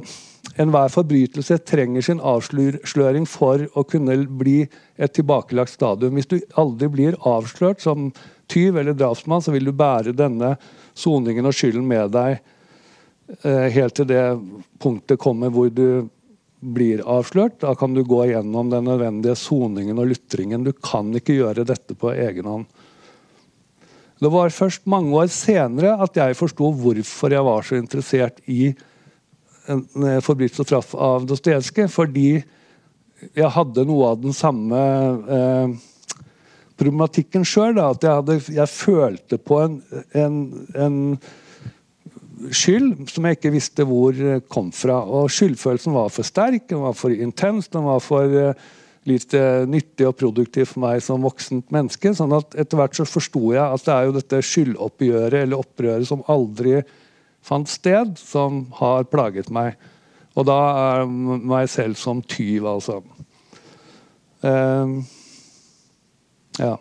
Enhver 0.58 0.90
forbrytelse 0.90 1.60
trenger 1.70 2.02
sin 2.02 2.22
avsløring 2.24 3.28
for 3.30 3.68
å 3.78 3.84
kunne 3.86 4.16
bli 4.40 4.64
et 4.98 5.14
tilbakelagt 5.14 5.76
stadium. 5.76 6.18
Hvis 6.18 6.30
du 6.32 6.40
aldri 6.58 6.90
blir 6.90 7.18
avslørt 7.30 7.84
som 7.84 8.10
tyv 8.50 8.80
eller 8.82 8.98
drapsmann, 8.98 9.44
så 9.46 9.54
vil 9.54 9.70
du 9.70 9.76
bære 9.78 10.16
denne 10.18 10.56
soningen 10.98 11.46
og 11.46 11.54
skylden 11.54 11.86
med 11.86 12.10
deg 12.16 12.40
eh, 13.44 13.68
helt 13.76 14.00
til 14.00 14.10
det 14.10 14.24
punktet 14.82 15.22
kommer 15.22 15.54
hvor 15.54 15.70
du 15.70 16.10
blir 16.60 17.04
avslørt. 17.06 17.60
Da 17.62 17.76
kan 17.78 17.94
du 17.94 18.02
gå 18.08 18.24
gjennom 18.32 18.74
den 18.74 18.90
nødvendige 18.90 19.38
soningen 19.38 20.02
og 20.02 20.10
lytringen. 20.10 20.66
Du 20.66 20.74
kan 20.74 21.14
ikke 21.16 21.38
gjøre 21.38 21.68
dette 21.70 21.94
på 21.94 22.16
egen 22.16 22.50
hånd. 22.50 22.68
Det 24.18 24.34
var 24.34 24.50
først 24.50 24.88
mange 24.90 25.14
år 25.14 25.30
senere 25.30 25.94
at 26.02 26.18
jeg 26.18 26.38
forsto 26.40 26.72
hvorfor 26.74 27.34
jeg 27.36 27.46
var 27.46 27.66
så 27.66 27.78
interessert 27.78 28.42
i 28.50 28.72
en 29.68 29.84
forbrytelse 30.24 30.64
og 30.64 30.70
straff 30.70 30.94
av 30.96 31.28
Dostojevskij. 31.30 31.90
Fordi 31.92 32.30
jeg 33.38 33.52
hadde 33.56 33.86
noe 33.90 34.14
av 34.14 34.22
den 34.22 34.36
samme 34.36 34.80
eh, 35.38 35.76
problematikken 36.80 37.46
sjøl. 37.48 37.82
At 37.82 38.06
jeg, 38.06 38.22
hadde, 38.22 38.40
jeg, 38.60 38.74
følte 38.74 39.42
på 39.42 39.62
en, 39.66 39.78
en, 40.18 40.40
en, 40.78 41.02
skyld 42.54 43.08
som 43.10 43.26
jeg 43.26 43.40
ikke 43.40 43.54
visste 43.56 43.86
hvor 43.90 44.18
kom 44.54 44.70
fra. 44.76 45.00
Og 45.02 45.32
skyldfølelsen 45.34 45.96
var 45.96 46.12
for 46.14 46.28
sterk, 46.28 46.68
den 46.70 46.84
var 46.86 46.94
for 46.94 47.14
intens, 47.14 47.72
den 47.74 47.88
var 47.88 48.04
for 48.04 48.54
lite 49.08 49.42
nyttig 49.70 50.08
og 50.08 50.16
produktiv 50.20 50.68
for 50.72 50.84
meg 50.84 51.02
som 51.04 51.24
voksent 51.24 51.72
menneske. 51.74 52.12
sånn 52.16 52.36
at 52.36 52.56
Etter 52.60 52.80
hvert 52.80 52.98
så 52.98 53.08
forsto 53.08 53.54
jeg 53.56 53.64
at 53.64 53.86
det 53.86 53.94
er 53.94 54.08
jo 54.08 54.16
dette 54.18 54.42
skyldoppgjøret 54.50 55.44
eller 55.44 55.64
opprøret 55.64 56.10
som 56.10 56.26
aldri 56.32 56.82
fant 57.48 57.70
sted, 57.72 58.18
som 58.20 58.66
har 58.80 59.08
plaget 59.12 59.52
meg. 59.54 59.78
Og 60.38 60.46
da 60.46 60.58
er 60.82 61.08
meg 61.08 61.70
selv 61.72 61.98
som 61.98 62.22
tyv, 62.22 62.68
altså. 62.70 63.00
Um, 64.46 65.00
ja. 66.60 66.76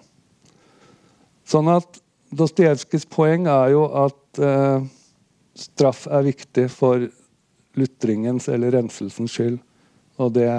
Sånn 1.47 1.71
at 1.73 2.03
Dostojevskijs 2.37 3.07
poeng 3.09 3.47
er 3.49 3.71
jo 3.73 3.87
at 4.03 4.41
uh, 4.43 4.83
straff 5.57 6.05
er 6.11 6.27
viktig 6.27 6.67
for 6.73 7.07
lutringens 7.79 8.49
eller 8.53 8.75
renselsens 8.75 9.37
skyld. 9.37 9.61
Og 10.21 10.35
det 10.35 10.51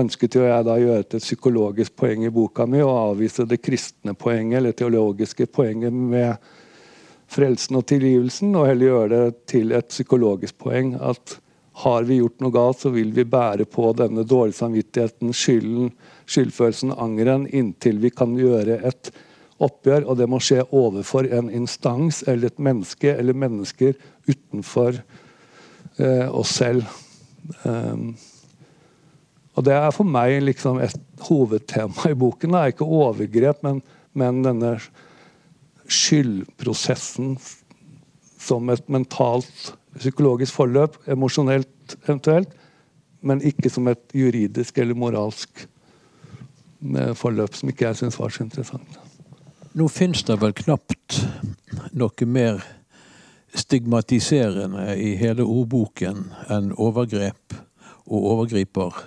ønsket 0.00 0.36
jo 0.36 0.44
jeg 0.44 0.66
da 0.66 0.74
å 0.74 0.82
gjøre 0.82 1.06
til 1.06 1.20
et 1.20 1.26
psykologisk 1.28 1.94
poeng 2.00 2.24
i 2.26 2.32
boka 2.34 2.66
mi 2.66 2.82
og 2.82 3.14
avvise 3.14 3.46
det 3.48 3.60
kristne 3.62 4.16
poenget 4.18 4.58
eller 4.58 4.76
teologiske 4.76 5.46
poenget 5.54 5.94
med 5.94 6.34
frelsen 7.34 7.78
og 7.80 7.86
tilgivelsen, 7.90 8.54
og 8.56 8.68
heller 8.70 8.90
gjøre 8.90 9.10
det 9.14 9.46
til 9.50 9.74
et 9.74 9.90
psykologisk 9.90 10.58
poeng 10.62 10.94
at 11.02 11.38
har 11.82 12.06
vi 12.06 12.20
gjort 12.20 12.42
noe 12.42 12.54
galt, 12.54 12.84
så 12.84 12.92
vil 12.94 13.10
vi 13.14 13.24
bære 13.26 13.66
på 13.66 13.88
denne 13.98 14.22
dårlige 14.30 14.60
samvittigheten, 14.60 15.32
skylden, 15.34 15.88
skyldfølelsen, 16.30 16.92
angeren, 17.02 17.48
inntil 17.50 17.98
vi 18.02 18.12
kan 18.14 18.36
gjøre 18.38 18.78
et 18.86 19.10
oppgjør. 19.62 20.06
Og 20.06 20.20
det 20.20 20.28
må 20.30 20.38
skje 20.42 20.62
overfor 20.70 21.26
en 21.34 21.50
instans 21.50 22.22
eller 22.30 22.52
et 22.52 22.62
menneske 22.62 23.10
eller 23.10 23.34
mennesker 23.34 23.98
utenfor 24.28 25.00
eh, 25.98 26.28
oss 26.30 26.54
selv. 26.60 26.86
Um, 27.64 28.14
og 29.54 29.66
Det 29.66 29.74
er 29.74 29.90
for 29.94 30.06
meg 30.06 30.40
liksom 30.42 30.78
et 30.82 30.94
hovedtema 31.26 32.10
i 32.10 32.18
boken. 32.18 32.54
Det 32.54 32.60
er 32.60 32.74
ikke 32.74 32.86
overgrep, 33.02 33.66
men, 33.66 33.82
men 34.14 34.42
denne 34.46 34.76
skyldprosessen 35.90 37.36
som 38.40 38.70
et 38.72 38.84
mentalt, 38.92 39.74
psykologisk 39.98 40.56
forløp, 40.56 40.98
emosjonelt 41.08 41.96
eventuelt, 42.04 42.52
men 43.24 43.40
ikke 43.44 43.70
som 43.72 43.88
et 43.88 44.02
juridisk 44.14 44.78
eller 44.82 44.98
moralsk 44.98 45.64
eh, 45.64 47.12
forløp, 47.16 47.56
som 47.56 47.70
ikke 47.72 47.88
jeg 47.88 48.02
syns 48.02 48.18
var 48.20 48.34
så 48.34 48.44
interessant. 48.44 48.98
Nå 49.74 49.88
finnes 49.90 50.22
det 50.26 50.36
vel 50.42 50.54
knapt 50.54 51.20
noe 51.96 52.28
mer 52.30 52.60
stigmatiserende 53.54 54.92
i 54.98 55.14
hele 55.18 55.46
ordboken 55.46 56.28
enn 56.52 56.72
overgrep 56.74 57.56
og 58.04 58.28
overgriper. 58.34 58.98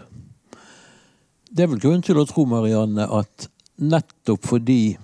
Det 1.52 1.64
er 1.64 1.72
vel 1.72 1.84
grunn 1.84 2.04
til 2.04 2.20
å 2.20 2.26
tro, 2.28 2.46
Marianne, 2.50 3.06
at 3.06 3.48
nettopp 3.78 4.48
fordi 4.48 4.98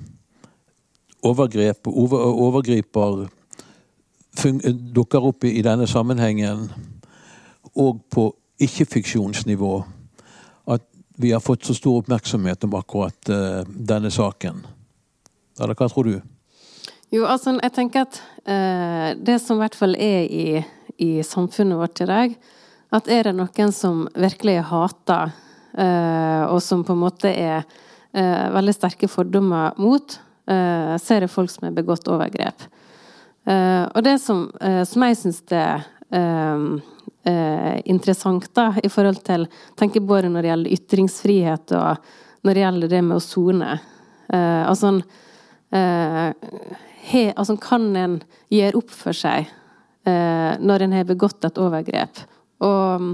overgrep 1.23 1.87
over, 1.87 2.27
overgriper 2.47 3.25
dukker 4.93 5.25
opp 5.29 5.43
i, 5.43 5.57
i 5.59 5.65
denne 5.65 5.87
sammenhengen, 5.87 6.67
og 7.77 8.01
på 8.11 8.27
ikke-fiksjonsnivå, 8.61 9.73
at 10.73 10.85
vi 11.21 11.31
har 11.33 11.41
fått 11.43 11.65
så 11.65 11.75
stor 11.77 12.01
oppmerksomhet 12.01 12.65
om 12.65 12.75
akkurat 12.77 13.29
uh, 13.29 13.61
denne 13.65 14.11
saken. 14.13 14.63
Eller 15.61 15.77
hva 15.77 15.89
tror 15.89 16.09
du? 16.09 16.17
Jo, 17.13 17.27
altså, 17.29 17.53
jeg 17.59 17.73
tenker 17.75 18.07
at 18.07 18.19
uh, 18.49 19.13
det 19.17 19.39
som 19.41 19.57
i 19.57 19.63
hvert 19.63 19.77
fall 19.77 19.95
er 19.97 20.25
i, 20.25 20.63
i, 20.97 21.11
samfunnet 21.25 21.77
vårt 21.77 22.01
i 22.01 22.09
dag, 22.09 22.35
at 22.93 23.09
er 23.09 23.29
det 23.29 23.37
noen 23.37 23.73
som 23.73 24.05
virkelig 24.17 24.59
hater, 24.69 25.33
uh, 25.77 26.43
og 26.49 26.59
som 26.61 26.85
på 26.85 26.97
en 26.97 27.03
måte 27.05 27.33
er 27.33 27.65
veldig 28.13 28.73
sterke 28.75 29.07
fordommer 29.09 29.73
mot, 29.81 30.19
så 30.43 30.97
ser 30.99 31.23
det 31.23 31.31
folk 31.31 31.47
som 31.47 31.69
har 31.69 31.75
begått 31.75 32.07
overgrep. 32.11 32.65
og 33.47 34.01
det 34.03 34.17
som, 34.19 34.41
som 34.59 35.05
jeg 35.07 35.15
syns 35.15 35.39
er 35.55 35.85
interessant, 37.87 38.49
da, 38.51 38.73
i 38.83 38.91
forhold 38.91 39.21
til 39.23 39.47
tenker 39.79 40.03
både 40.03 40.27
når 40.33 40.41
det 40.41 40.51
gjelder 40.51 40.75
ytringsfrihet, 40.75 41.75
og 41.79 42.43
når 42.43 42.53
det 42.53 42.65
gjelder 42.65 42.91
det 42.91 43.01
med 43.07 43.15
å 43.15 43.23
sone. 43.23 43.77
altså 44.27 44.97
Eh, 45.73 46.33
he, 47.01 47.33
altså 47.35 47.55
kan 47.57 47.95
en 47.97 48.19
gjøre 48.53 48.77
opp 48.77 48.91
for 48.93 49.17
seg 49.17 49.47
eh, 50.05 50.51
når 50.61 50.85
en 50.85 50.93
har 50.93 51.07
begått 51.09 51.45
et 51.47 51.57
overgrep. 51.57 52.21
Og 52.63 53.07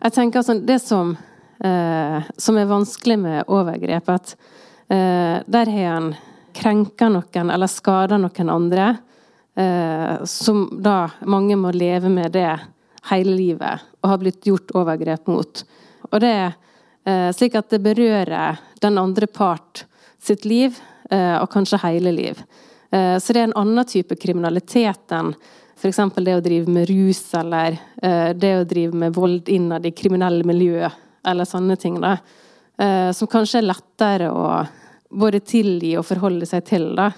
jeg 0.00 0.16
tenker 0.16 0.42
altså 0.42 0.56
det 0.58 0.80
som, 0.82 1.14
eh, 1.62 2.26
som 2.36 2.58
er 2.58 2.70
vanskelig 2.70 3.18
med 3.22 3.46
overgrep, 3.46 4.10
at 4.10 4.36
der 4.84 5.70
har 5.72 5.94
en 5.96 6.10
krenka 6.54 7.10
noen 7.12 7.50
eller 7.50 7.70
skader 7.70 8.20
noen 8.22 8.50
andre, 8.52 8.86
som 10.26 10.64
da 10.82 11.12
mange 11.30 11.54
må 11.54 11.70
leve 11.70 12.10
med 12.10 12.32
det 12.34 12.56
hele 13.12 13.36
livet 13.38 13.84
og 14.02 14.08
har 14.10 14.18
blitt 14.18 14.48
gjort 14.48 14.72
overgrep 14.74 15.28
mot. 15.30 15.60
Og 16.10 16.16
det 16.24 16.32
er 16.34 17.30
slik 17.36 17.54
at 17.60 17.68
det 17.70 17.78
berører 17.84 18.58
den 18.82 18.98
andre 18.98 19.28
part 19.30 19.84
sitt 20.18 20.42
liv 20.42 20.74
Eh, 21.10 21.36
og 21.42 21.50
kanskje 21.52 21.80
hele 21.82 22.12
liv. 22.12 22.40
Eh, 22.90 23.18
så 23.18 23.32
det 23.32 23.42
er 23.42 23.50
en 23.50 23.58
annen 23.60 23.88
type 23.88 24.16
kriminalitet 24.20 25.12
enn 25.12 25.34
f.eks. 25.76 26.00
det 26.16 26.36
å 26.38 26.44
drive 26.44 26.70
med 26.72 26.88
rus, 26.88 27.26
eller 27.36 27.76
eh, 28.02 28.30
det 28.32 28.52
å 28.56 28.68
drive 28.68 28.96
med 28.96 29.16
vold 29.16 29.50
innad 29.52 29.84
i 29.84 29.92
kriminelle 29.92 30.46
miljø, 30.48 30.88
eller 31.26 31.48
sånne 31.48 31.76
ting. 31.80 32.00
da. 32.00 32.16
Som 33.14 33.28
kanskje 33.30 33.60
er 33.60 33.68
lettere 33.68 34.28
å 34.34 34.46
både 35.14 35.40
tilgi 35.46 35.94
og 35.98 36.06
forholde 36.08 36.46
seg 36.48 36.66
til. 36.68 36.90
da. 36.98 37.10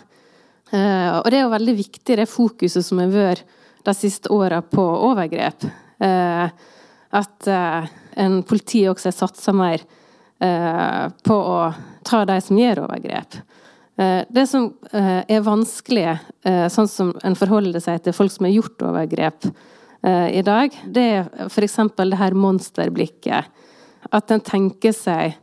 Og 0.66 1.26
det 1.30 1.38
er 1.38 1.44
jo 1.44 1.52
veldig 1.52 1.74
viktig, 1.78 2.16
det 2.18 2.26
fokuset 2.26 2.84
som 2.84 2.98
har 2.98 3.12
vært 3.12 3.44
de 3.86 3.94
siste 3.94 4.32
åra 4.34 4.58
på 4.66 4.82
overgrep. 4.82 5.66
At 6.02 7.48
en 7.48 8.40
politi 8.48 8.82
også 8.90 9.12
satsa 9.14 9.54
mer 9.54 9.84
på 10.36 11.36
å 11.36 11.60
ta 12.06 12.24
de 12.26 12.40
som 12.42 12.58
gjør 12.58 12.82
overgrep. 12.88 13.38
Eh, 13.96 14.24
det 14.28 14.46
som 14.46 14.68
eh, 14.92 15.22
er 15.28 15.44
vanskelig, 15.44 16.18
eh, 16.44 16.66
sånn 16.68 16.88
som 16.88 17.14
en 17.24 17.36
forholder 17.38 17.80
seg 17.80 18.02
til 18.04 18.16
folk 18.16 18.32
som 18.32 18.48
har 18.48 18.56
gjort 18.58 18.90
overgrep 18.90 19.50
i 20.06 20.42
dag, 20.44 20.70
det 20.86 21.02
er 21.02 21.46
f.eks. 21.48 21.80
det 21.96 22.18
her 22.20 22.34
monsterblikket. 22.38 23.48
At 24.14 24.30
en 24.30 24.42
tenker 24.44 24.92
seg 24.94 25.34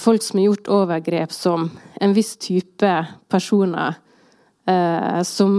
folk 0.00 0.22
som 0.24 0.38
har 0.38 0.46
gjort 0.46 0.68
overgrep 0.72 1.32
som 1.34 1.66
en 2.00 2.14
viss 2.16 2.30
type 2.40 2.92
personer 3.28 3.98
som, 5.28 5.58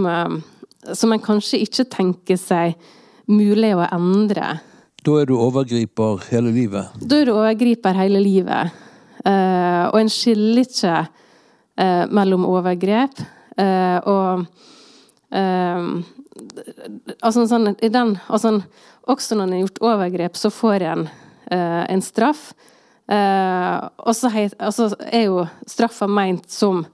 som 0.82 1.12
en 1.14 1.22
kanskje 1.22 1.60
ikke 1.62 1.86
tenker 1.90 2.38
seg 2.38 2.74
mulig 3.30 3.70
å 3.78 3.84
endre. 3.86 4.56
Da 5.06 5.14
er 5.20 5.30
du 5.30 5.36
overgriper 5.38 6.26
hele 6.32 6.50
livet? 6.54 6.90
Da 6.98 7.20
er 7.20 7.30
du 7.30 7.36
overgriper 7.36 7.94
hele 8.02 8.22
livet. 8.22 8.74
Og 9.22 9.98
en 10.00 10.10
skiller 10.10 10.64
ikke 10.64 10.96
eh, 11.80 12.04
mellom 12.10 12.46
overgrep. 12.48 13.22
Eh, 13.60 13.98
og 14.08 14.44
eh, 15.34 15.88
altså 17.20 17.46
sånn, 17.50 17.74
den, 17.80 18.14
altså, 18.28 18.60
Også 19.10 19.36
når 19.36 19.46
en 19.46 19.54
har 19.56 19.64
gjort 19.64 19.82
overgrep, 19.90 20.38
så 20.38 20.52
får 20.54 20.86
en 20.86 21.08
eh, 21.50 21.84
en 21.90 22.02
straff. 22.04 22.52
Eh, 23.10 23.76
og 23.98 24.14
så 24.16 24.30
er 24.32 25.24
jo 25.26 25.44
straffa 25.66 26.06
meint 26.10 26.50
som 26.50 26.84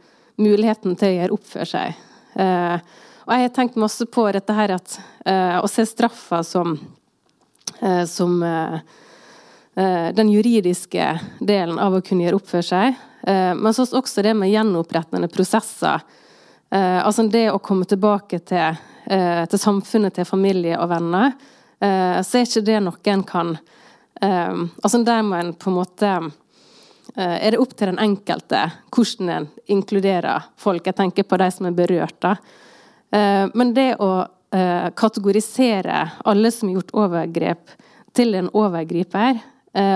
muligheten 0.40 0.96
til 0.96 1.12
å 1.12 1.16
gjøre 1.16 1.36
opp 1.36 1.48
for 1.50 1.68
seg. 1.68 1.96
Eh, 2.36 2.76
og 3.26 3.34
jeg 3.34 3.48
har 3.48 3.54
tenkt 3.56 3.80
masse 3.80 4.06
på 4.06 4.28
dette 4.32 4.54
her 4.54 4.76
at 4.76 5.00
å 5.26 5.66
se 5.66 5.82
straffa 5.88 6.44
som 6.46 6.76
som 8.06 8.38
den 10.14 10.28
juridiske 10.30 11.08
delen 11.42 11.80
av 11.82 11.96
å 11.98 12.00
kunne 12.06 12.22
gjøre 12.22 12.38
opp 12.38 12.46
for 12.48 12.64
seg, 12.64 12.94
Eh, 13.26 13.54
men 13.54 13.74
så 13.74 13.82
også 13.82 14.22
det 14.22 14.34
med 14.34 14.50
gjenopprettende 14.50 15.28
prosesser. 15.28 16.00
Eh, 16.70 17.06
altså 17.06 17.26
det 17.30 17.48
å 17.50 17.58
komme 17.58 17.84
tilbake 17.84 18.38
til, 18.38 18.76
eh, 19.06 19.44
til 19.46 19.58
samfunnet, 19.58 20.14
til 20.14 20.24
familie 20.24 20.78
og 20.78 20.88
venner. 20.88 21.32
Så 21.78 22.38
er 22.38 22.46
ikke 22.46 22.64
det 22.64 22.78
noe 22.80 23.10
en 23.12 23.22
kan 23.22 23.58
Altså 24.20 25.02
der 25.04 25.24
må 25.26 25.36
en 25.36 25.52
på 25.52 25.68
en 25.68 25.76
måte 25.76 26.10
er 27.16 27.52
det 27.52 27.58
opp 27.60 27.74
til 27.76 27.90
den 27.90 27.98
enkelte 28.00 28.62
hvordan 28.92 29.28
en 29.32 29.48
inkluderer 29.72 30.46
folk. 30.60 30.86
Jeg 30.88 30.96
tenker 30.96 31.26
på 31.28 31.38
de 31.40 31.50
som 31.52 31.68
er 31.68 31.76
berørt. 31.76 32.16
da. 32.20 32.34
Men 33.52 33.74
det 33.76 33.94
å 34.00 34.26
kategorisere 34.96 36.00
alle 36.24 36.50
som 36.52 36.68
har 36.68 36.78
gjort 36.78 36.94
overgrep, 36.96 37.76
til 38.16 38.34
en 38.36 38.50
overgriper, 38.56 39.40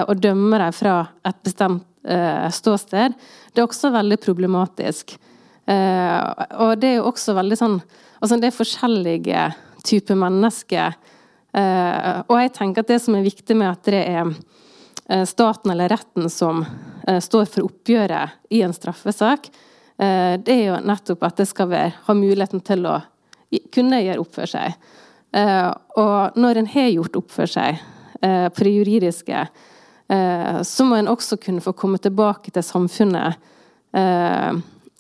og 0.05 0.21
dømme 0.21 0.61
dem 0.61 0.77
fra 0.77 0.95
et 1.25 1.43
bestemt 1.45 1.85
eh, 2.05 2.49
ståsted, 2.53 3.17
det 3.53 3.61
er 3.61 3.67
også 3.67 3.93
veldig 3.95 4.19
problematisk. 4.23 5.17
Eh, 5.67 6.21
og 6.61 6.77
det 6.81 6.95
er 6.95 7.01
jo 7.01 7.11
også 7.13 7.37
veldig 7.39 7.61
sånn 7.61 7.81
Altså, 8.21 8.37
det 8.37 8.51
er 8.51 8.53
forskjellige 8.53 9.43
typer 9.81 10.19
mennesker. 10.21 10.93
Eh, 11.53 12.21
og 12.31 12.37
jeg 12.39 12.53
tenker 12.55 12.85
at 12.85 12.91
det 12.93 13.01
som 13.03 13.17
er 13.19 13.27
viktig 13.27 13.57
med 13.59 13.73
at 13.73 13.89
det 13.91 14.03
er 14.07 14.29
eh, 15.11 15.25
staten 15.27 15.73
eller 15.73 15.91
retten 15.91 16.31
som 16.31 16.63
eh, 16.63 17.19
står 17.23 17.49
for 17.51 17.67
oppgjøret 17.67 18.39
i 18.55 18.63
en 18.67 18.77
straffesak, 18.77 19.51
det 20.01 20.49
er 20.49 20.63
jo 20.65 20.77
nettopp 20.89 21.27
at 21.27 21.43
det 21.43 21.45
skal 21.51 21.67
være, 21.69 21.91
ha 22.07 22.15
muligheten 22.17 22.63
til 22.65 22.87
å 22.89 22.95
kunne 23.69 23.99
gjøre 24.01 24.23
opp 24.23 24.31
for 24.33 24.49
seg. 24.49 24.79
og 26.01 26.39
når 26.41 26.57
en 26.57 26.71
har 26.73 26.87
gjort 26.89 27.19
opp 27.21 27.35
for 27.35 27.51
seg 27.53 27.83
på 28.17 28.65
det 28.65 28.73
juridiske, 28.73 29.43
så 30.65 30.87
må 30.89 30.97
en 30.97 31.13
også 31.13 31.37
kunne 31.37 31.61
få 31.61 31.75
komme 31.77 32.01
tilbake 32.01 32.49
til 32.49 32.65
samfunnet. 32.65 33.37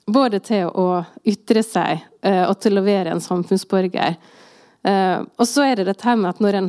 Både 0.05 0.43
til 0.45 0.69
å 0.69 1.01
ytre 1.25 1.65
seg 1.65 2.05
og 2.21 2.61
til 2.61 2.77
å 2.77 2.85
være 2.85 3.17
en 3.17 3.25
samfunnsborger. 3.25 4.21
Og 4.81 5.45
så 5.45 5.67
er 5.67 5.77
det 5.77 5.91
dette 5.91 6.15
med 6.17 6.31
at 6.31 6.39
når 6.41 6.57
en 6.57 6.69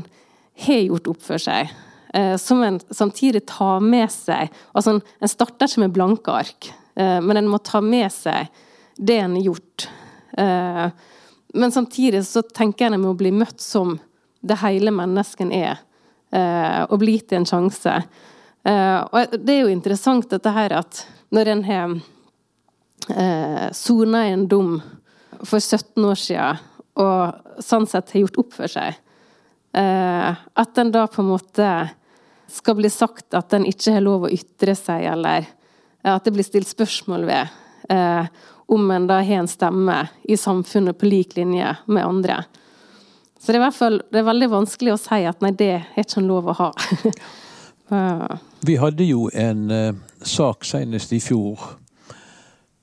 har 0.66 0.82
gjort 0.84 1.08
opp 1.14 1.22
for 1.24 1.40
seg, 1.40 1.70
så 2.12 2.58
må 2.60 2.66
en 2.68 2.80
samtidig 2.92 3.46
ta 3.48 3.78
med 3.80 4.12
seg 4.12 4.50
altså 4.76 4.98
En 4.98 5.32
starter 5.32 5.70
ikke 5.70 5.86
med 5.86 5.94
blanke 5.96 6.34
ark, 6.42 6.68
men 7.00 7.40
en 7.40 7.48
må 7.48 7.62
ta 7.64 7.80
med 7.80 8.12
seg 8.12 8.50
det 9.00 9.16
en 9.24 9.38
har 9.38 9.46
gjort. 9.46 9.86
Men 11.56 11.72
samtidig 11.72 12.26
så 12.28 12.44
tenker 12.44 12.90
en 12.90 12.98
en 13.00 13.06
må 13.06 13.14
bli 13.16 13.32
møtt 13.32 13.64
som 13.64 13.96
det 14.44 14.60
hele 14.60 14.92
mennesken 14.92 15.56
er, 15.56 15.80
og 16.92 17.00
bli 17.00 17.16
gitt 17.16 17.32
en 17.38 17.48
sjanse. 17.48 17.96
Eh, 18.64 19.00
og 19.10 19.38
det 19.42 19.56
er 19.56 19.64
jo 19.64 19.74
interessant 19.74 20.30
dette 20.30 20.54
her 20.54 20.76
at 20.78 21.06
når 21.34 21.54
en 21.56 21.64
har 21.66 21.96
sona 23.12 23.72
sona 23.74 24.26
en 24.30 24.44
dom 24.48 24.76
for 25.42 25.58
17 25.58 26.06
år 26.06 26.20
siden, 26.22 26.60
og 27.00 27.64
sånn 27.64 27.88
sett 27.88 28.12
har 28.14 28.24
gjort 28.26 28.40
opp 28.44 28.54
for 28.60 28.72
seg, 28.72 29.00
eh, 29.78 30.30
at 30.36 30.76
den 30.76 30.92
da 30.92 31.06
på 31.08 31.24
en 31.24 31.32
måte 31.32 31.72
skal 32.52 32.76
bli 32.80 32.92
sagt 32.92 33.38
at 33.38 33.52
den 33.54 33.68
ikke 33.70 33.96
har 33.96 34.04
lov 34.04 34.28
å 34.28 34.34
ytre 34.34 34.76
seg, 34.76 35.06
eller 35.14 35.48
at 36.04 36.26
det 36.26 36.34
blir 36.36 36.44
stilt 36.44 36.68
spørsmål 36.68 37.28
ved 37.30 37.58
om 38.72 38.92
en 38.92 39.08
da 39.08 39.20
har 39.22 39.42
en 39.42 39.48
stemme 39.52 39.98
i 40.24 40.38
samfunnet 40.38 40.98
på 40.98 41.06
lik 41.06 41.36
linje 41.36 41.74
med 41.86 42.06
andre. 42.06 42.38
Så 43.40 43.52
det 43.52 43.58
er 43.58 43.60
i 43.60 43.64
hvert 43.66 43.76
fall 43.76 43.98
det 44.14 44.22
er 44.22 44.28
veldig 44.28 44.48
vanskelig 44.52 44.94
å 44.94 45.00
si 45.02 45.24
at 45.28 45.42
nei, 45.44 45.52
det 45.58 45.70
er 45.80 46.04
ikke 46.04 46.22
en 46.22 46.30
lov 46.30 46.52
å 46.52 46.58
ha. 46.60 46.70
Vi 48.68 48.78
hadde 48.80 49.08
jo 49.08 49.26
en 49.34 49.66
uh, 49.74 49.98
sak 50.24 50.64
senest 50.68 51.12
i 51.12 51.20
fjor 51.20 51.60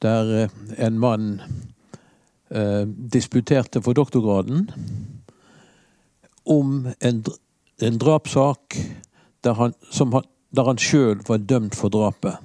der 0.02 0.28
eh, 0.42 0.50
en 0.84 0.98
mann 1.00 1.30
eh, 1.40 1.67
disputerte 3.12 3.82
for 3.84 3.92
doktorgraden 3.92 4.62
om 6.48 6.88
en, 7.04 7.24
en 7.80 7.98
drapssak 8.00 8.78
der 9.44 9.58
han, 9.58 9.74
som 9.90 10.12
han, 10.16 10.24
der 10.50 10.70
han 10.70 10.80
sjøl 10.80 11.20
var 11.28 11.42
dømt 11.44 11.76
for 11.76 11.92
drapet. 11.92 12.40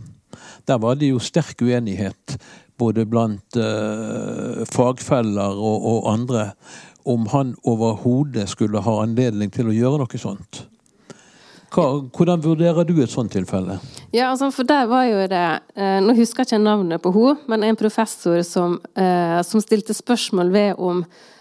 Der 0.67 0.79
var 0.83 0.99
det 0.99 1.13
jo 1.13 1.21
sterk 1.23 1.61
uenighet, 1.63 2.37
både 2.79 3.05
blant 3.07 3.57
uh, 3.59 4.63
fagfeller 4.71 5.55
og, 5.55 5.87
og, 5.87 6.11
andre, 6.13 6.51
om 7.05 7.27
han 7.31 7.55
overhodet 7.63 8.47
skulle 8.51 8.81
ha 8.83 8.99
anledning 9.03 9.51
til 9.53 9.69
å 9.69 9.75
gjøre 9.75 10.03
noe 10.03 10.19
sånt. 10.21 10.63
Hva, 11.73 11.87
hvordan 12.13 12.43
vurderer 12.43 12.87
du 12.87 12.97
et 13.01 13.11
sånt 13.11 13.33
tilfelle? 13.33 13.79
Ja, 14.13 14.27
altså, 14.29 14.51
for 14.53 14.67
der 14.69 14.85
var 14.85 15.07
jo 15.09 15.21
det 15.25 15.45
eh, 15.73 15.99
Nå 16.05 16.13
husker 16.13 16.43
jeg 16.43 16.51
ikke 16.51 16.61
navnet 16.61 17.01
på 17.01 17.09
henne, 17.15 17.47
men 17.49 17.63
en 17.65 17.77
professor 17.79 18.43
som, 18.45 18.75
eh, 18.93 19.39
som 19.41 19.61
stilte 19.63 19.95
spørsmål 19.97 20.51
ved 20.53 20.77
om 20.77 20.99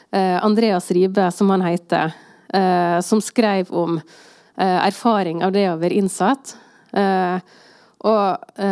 eh, 0.08 0.38
Andreas 0.40 0.88
Ribe, 0.88 1.26
som 1.36 1.52
han 1.52 1.66
heter, 1.66 2.14
eh, 2.48 2.96
som 3.04 3.20
skrev 3.20 3.68
om 3.76 3.98
eh, 4.00 4.78
erfaring 4.86 5.44
av 5.44 5.52
det 5.52 5.66
å 5.68 5.76
være 5.82 5.98
innsatt. 6.00 6.54
Eh, 6.96 7.58
og 8.02 8.64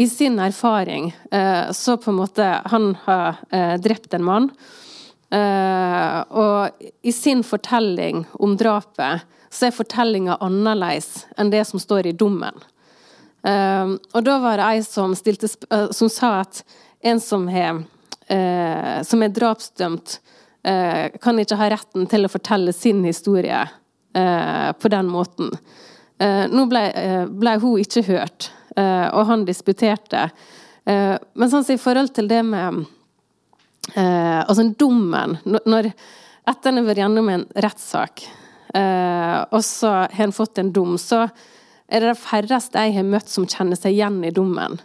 i 0.00 0.06
sin 0.08 0.38
erfaring 0.40 1.10
så 1.76 1.98
på 2.00 2.08
en 2.08 2.16
måte 2.16 2.46
Han 2.72 2.94
har 3.02 3.42
drept 3.84 4.14
en 4.16 4.24
mann. 4.24 4.46
og 6.30 6.86
i 7.02 7.12
sin 7.12 7.42
fortelling 7.44 8.24
om 8.40 8.56
drapet 8.56 9.20
så 9.50 9.66
er 9.68 9.76
fortellinga 9.76 10.38
annerledes 10.40 11.26
enn 11.36 11.52
det 11.52 11.66
som 11.68 11.82
står 11.82 12.06
i 12.06 12.16
dommen. 12.16 12.56
Um, 13.44 13.98
og 14.16 14.24
da 14.24 14.38
var 14.40 14.60
det 14.60 14.66
ei 14.72 14.82
som, 14.86 15.12
stilte, 15.18 15.50
uh, 15.68 15.90
som 15.92 16.08
sa 16.12 16.38
at 16.40 16.62
en 17.04 17.20
som, 17.20 17.44
er, 17.48 17.82
uh, 18.32 19.00
som 19.04 19.24
er 19.24 19.32
drapsdømt, 19.36 20.18
uh, 20.64 21.06
kan 21.20 21.40
ikke 21.40 21.58
ha 21.60 21.68
retten 21.74 22.08
til 22.10 22.24
å 22.24 22.32
fortelle 22.32 22.72
sin 22.76 23.04
historie 23.04 23.66
på 24.14 24.88
den 24.92 25.08
måten. 25.10 25.48
nå 26.22 26.64
ble, 26.70 26.82
ble, 27.34 27.54
hun 27.58 27.80
ikke 27.82 28.04
hørt, 28.06 28.46
og 28.78 29.24
han 29.26 29.42
disputerte. 29.42 30.28
men 30.86 31.50
sånn 31.50 31.66
i 31.74 31.76
forhold 31.82 32.12
til 32.14 32.28
det 32.30 32.38
med 32.46 32.84
altså 33.98 34.68
dommen 34.78 35.34
når, 35.42 35.90
Etter 36.46 36.70
en 36.70 36.78
har 36.78 36.86
vært 36.86 37.02
gjennom 37.02 37.32
en 37.32 37.44
rettssak 37.58 38.22
Eh, 38.74 39.40
og 39.50 39.64
så 39.64 39.88
har 39.88 40.14
han 40.18 40.32
fått 40.34 40.58
en 40.58 40.72
dom. 40.72 40.98
Så 40.98 41.22
er 41.88 42.00
det 42.00 42.12
de 42.12 42.20
færreste 42.20 42.80
jeg 42.86 42.96
har 42.96 43.06
møtt 43.06 43.30
som 43.30 43.46
kjenner 43.48 43.78
seg 43.78 43.96
igjen 43.96 44.22
i 44.24 44.32
dommen. 44.34 44.78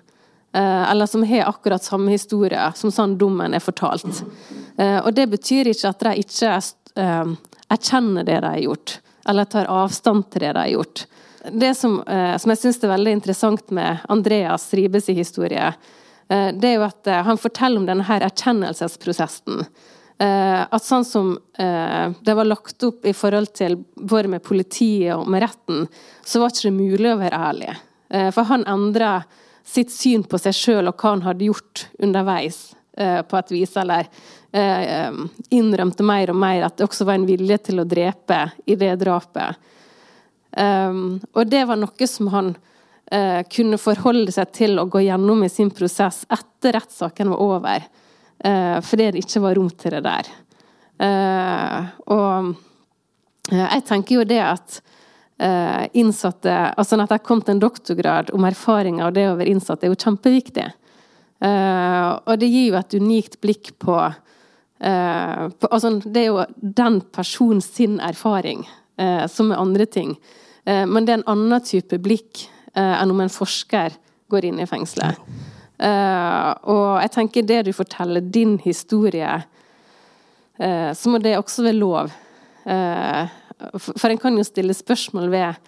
Eh, 0.54 0.92
eller 0.92 1.06
som 1.06 1.24
har 1.24 1.50
akkurat 1.50 1.84
samme 1.84 2.12
historie 2.12 2.72
som 2.76 2.92
sånn 2.92 3.18
dommen 3.22 3.54
er 3.54 3.64
fortalt. 3.64 4.24
Eh, 4.78 4.98
og 4.98 5.14
det 5.14 5.30
betyr 5.30 5.72
ikke 5.72 5.94
at 5.94 6.06
de 6.08 6.16
ikke 6.24 6.58
erkjenner 7.70 8.26
det 8.28 8.40
de 8.42 8.52
har 8.56 8.64
gjort, 8.64 8.98
eller 9.30 9.48
tar 9.48 9.70
avstand 9.72 10.28
til 10.32 10.48
det 10.48 10.54
de 10.58 10.66
har 10.66 10.74
gjort. 10.74 11.06
Det 11.52 11.70
som, 11.78 12.02
som 12.04 12.52
jeg 12.52 12.60
syns 12.60 12.82
er 12.84 12.92
veldig 12.92 13.12
interessant 13.16 13.70
med 13.72 14.02
Andreas 14.12 14.66
Ribes 14.76 15.08
historie, 15.08 15.70
det 16.28 16.68
er 16.68 16.74
jo 16.76 16.84
at 16.84 17.08
han 17.08 17.40
forteller 17.40 17.80
om 17.80 17.86
denne 17.88 18.04
erkjennelsesprosessen. 18.04 19.64
Eh, 20.20 20.62
at 20.68 20.84
sånn 20.84 21.06
som 21.08 21.30
eh, 21.56 22.12
det 22.12 22.34
var 22.36 22.48
lagt 22.48 22.84
opp 22.84 23.06
i 23.08 23.14
forhold 23.16 23.54
til 23.56 23.78
både 23.96 24.34
med 24.34 24.44
politiet 24.44 25.14
og 25.16 25.30
med 25.32 25.46
retten, 25.46 25.86
så 26.28 26.42
var 26.42 26.52
ikke 26.52 26.68
det 26.68 26.76
mulig 26.76 27.14
å 27.14 27.20
være 27.22 27.40
ærlig. 27.50 27.76
Eh, 28.12 28.28
for 28.36 28.50
han 28.50 28.66
endra 28.68 29.14
sitt 29.64 29.94
syn 29.96 30.26
på 30.28 30.40
seg 30.42 30.58
sjøl 30.58 30.92
og 30.92 31.00
hva 31.00 31.14
han 31.14 31.24
hadde 31.24 31.48
gjort 31.48 31.88
underveis, 32.04 32.60
på 33.00 33.38
et 33.38 33.52
vis. 33.54 33.76
Eller 33.80 34.08
innrømte 35.56 36.04
mer 36.04 36.32
og 36.34 36.40
mer 36.42 36.66
at 36.66 36.74
det 36.76 36.84
også 36.84 37.06
var 37.08 37.16
en 37.16 37.28
vilje 37.30 37.56
til 37.70 37.80
å 37.80 37.86
drepe 37.88 38.40
i 38.68 38.76
det 38.76 38.90
drapet. 39.00 39.70
og 41.32 41.40
det 41.48 41.62
var 41.70 41.80
noe 41.80 42.08
som 42.10 42.32
han 42.34 42.50
kunne 43.54 43.80
forholde 43.80 44.34
seg 44.36 44.52
til 44.58 44.82
å 44.82 44.88
gå 44.90 45.06
gjennom 45.06 45.46
i 45.46 45.52
sin 45.54 45.72
prosess 45.72 46.26
etter 46.28 46.76
rettssaken 46.76 47.32
var 47.32 47.46
over. 47.46 47.88
Uh, 48.46 48.80
fordi 48.86 49.10
det 49.12 49.26
ikke 49.26 49.42
var 49.44 49.58
rom 49.58 49.70
til 49.76 49.92
det 49.98 50.04
der. 50.06 50.28
Uh, 51.00 51.90
og 52.08 52.52
uh, 53.52 53.58
jeg 53.58 53.84
tenker 53.88 54.20
jo 54.20 54.28
det 54.28 54.44
at 54.44 54.86
innsatte 55.96 56.52
Altså 56.76 56.98
at 57.00 57.14
jeg 57.14 57.24
kom 57.24 57.40
til 57.40 57.54
en 57.54 57.62
doktorgrad 57.62 58.34
om 58.36 58.44
erfaringer 58.44 59.06
og 59.06 59.14
det 59.16 59.24
å 59.30 59.38
være 59.40 59.54
innsatt, 59.54 59.86
er 59.88 59.94
jo 59.94 59.96
kjempeviktig. 59.96 60.66
og 61.40 62.34
det 62.42 62.50
gir 62.52 62.66
jo 62.66 62.76
et 62.76 62.96
unikt 63.00 63.38
blikk 63.40 63.70
på, 63.80 63.96
på 64.84 65.70
altså 65.72 65.94
Det 66.04 66.26
er 66.26 66.28
jo 66.28 66.44
den 66.60 67.00
persons 67.16 67.72
sin 67.72 68.02
erfaring, 68.04 68.68
som 69.32 69.54
er 69.54 69.64
andre 69.64 69.86
ting. 69.86 70.18
men 70.66 71.08
det 71.08 71.14
er 71.14 71.22
en 71.22 71.32
annen 71.38 71.64
type 71.64 72.04
blikk 72.04 72.50
enn 72.76 73.16
om 73.16 73.22
en 73.24 73.32
forsker 73.32 73.96
går 74.28 74.52
inn 74.52 74.60
i 74.60 74.68
fengselet. 74.68 75.16
Uh, 75.80 76.52
og 76.68 76.88
jeg 77.00 77.12
tenker 77.14 77.46
det 77.48 77.62
du 77.70 77.72
forteller, 77.76 78.20
din 78.22 78.58
historie, 78.60 79.38
uh, 80.60 80.92
så 80.92 81.12
må 81.12 81.22
det 81.24 81.38
også 81.40 81.64
være 81.70 81.80
lov. 81.80 82.12
Uh, 82.68 83.32
for, 83.78 83.96
for 83.96 84.12
en 84.12 84.20
kan 84.20 84.36
jo 84.36 84.44
stille 84.48 84.76
spørsmål 84.76 85.34
ved 85.34 85.66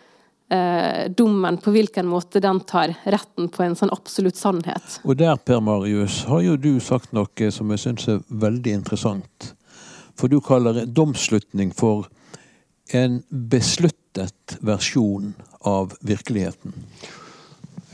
dommen, 1.15 1.55
på 1.63 1.71
hvilken 1.71 2.09
måte 2.11 2.41
den 2.43 2.57
tar 2.67 2.91
retten 3.07 3.45
på 3.47 3.63
en 3.63 3.75
sånn 3.79 3.93
absolutt 3.95 4.35
sannhet. 4.35 4.97
Og 5.07 5.15
der, 5.15 5.37
Per 5.39 5.61
Marius, 5.63 6.25
har 6.27 6.41
jo 6.43 6.57
du 6.59 6.73
sagt 6.83 7.13
noe 7.15 7.51
som 7.55 7.71
jeg 7.71 7.79
syns 7.79 8.09
er 8.11 8.19
veldig 8.27 8.73
interessant. 8.81 9.53
For 10.19 10.27
du 10.27 10.41
kaller 10.43 10.81
domsslutning 10.91 11.71
for 11.71 12.09
en 12.91 13.21
besluttet 13.29 14.57
versjon 14.59 15.31
av 15.63 15.95
virkeligheten. 16.03 16.75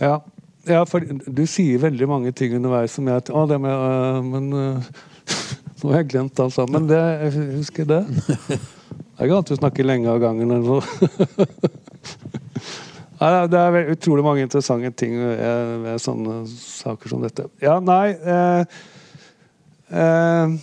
Ja, 0.02 0.24
ja, 0.68 0.82
for 0.90 1.04
du 1.04 1.44
sier 1.50 1.82
veldig 1.82 2.08
mange 2.10 2.34
ting 2.36 2.56
underveis 2.58 2.96
som 2.98 3.08
jeg 3.10 3.30
Å, 3.32 3.46
det 3.50 3.60
med 3.64 3.74
uh, 3.74 4.20
Men 4.26 4.50
uh, 4.54 4.90
nå 5.82 5.92
har 5.92 6.02
jeg 6.02 6.12
glemt 6.14 6.40
alt 6.44 6.56
sammen. 6.56 6.88
Det, 6.90 6.98
jeg 6.98 7.48
husker 7.58 7.88
det. 7.88 8.02
Det 8.08 9.24
er 9.24 9.28
ikke 9.28 9.38
alltid 9.40 9.56
vi 9.56 9.60
snakker 9.60 9.88
lenge 9.88 10.10
av 10.14 10.20
gangen. 10.22 10.52
Eller 10.56 10.86
ja, 13.22 13.46
det 13.50 13.62
er 13.62 13.92
utrolig 13.94 14.26
mange 14.26 14.46
interessante 14.46 14.92
ting 14.98 15.16
ved, 15.20 15.76
ved 15.84 16.02
sånne 16.02 16.40
saker 16.54 17.14
som 17.14 17.24
dette. 17.26 17.48
Ja, 17.64 17.80
nei 17.84 18.14
eh, 18.14 18.80
eh, 19.90 20.58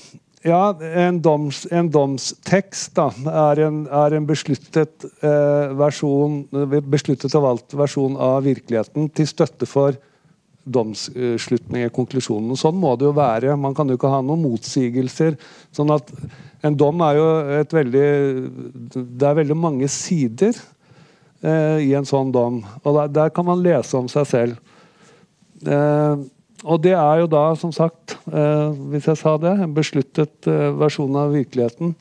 ja, 0.45 0.62
en, 1.01 1.20
doms, 1.24 1.64
en 1.72 1.88
domstekst 1.88 2.92
da, 2.99 3.09
er, 3.49 3.62
en, 3.64 3.84
er 3.88 4.16
en 4.18 4.26
besluttet, 4.28 5.07
eh, 5.24 5.70
versjon, 5.78 6.42
besluttet 6.84 7.32
og 7.38 7.47
valgt 7.47 7.76
versjon 7.78 8.18
av 8.20 8.42
virkeligheten 8.45 9.09
til 9.16 9.30
støtte 9.30 9.68
for 9.68 9.97
domsslutningen, 10.64 11.92
konklusjonen. 11.92 12.57
Sånn 12.57 12.76
må 12.80 12.95
det 12.97 13.09
jo 13.09 13.14
være. 13.16 13.57
Man 13.61 13.76
kan 13.76 13.88
jo 13.88 13.99
ikke 13.99 14.12
ha 14.12 14.20
noen 14.24 14.45
motsigelser. 14.45 15.36
sånn 15.72 15.92
at 15.95 16.12
En 16.64 16.76
dom 16.76 17.01
er 17.05 17.16
jo 17.18 17.26
et 17.61 17.72
veldig 17.76 18.09
Det 18.95 19.26
er 19.28 19.34
veldig 19.36 19.57
mange 19.57 19.88
sider 19.88 20.57
eh, 21.42 21.84
i 21.84 21.92
en 21.92 22.09
sånn 22.09 22.32
dom. 22.32 22.62
Og 22.82 22.95
der, 22.97 23.09
der, 23.09 23.30
kan 23.30 23.45
man 23.45 23.62
lese 23.62 23.97
om 23.97 24.09
seg 24.09 24.26
selv. 24.26 24.57
Eh, 25.66 26.24
og 26.64 26.80
det 26.80 26.94
er 26.96 27.20
jo 27.20 27.26
da, 27.28 27.42
som 27.60 27.72
sagt, 27.76 28.16
eh, 28.32 28.76
hvis 28.92 29.08
jeg 29.10 29.20
sa 29.20 29.34
det, 29.40 29.52
en 29.60 29.74
besluttet 29.76 30.48
eh, 30.48 30.70
versjon 30.80 31.16
av 31.20 31.34
virkeligheten. 31.36 31.92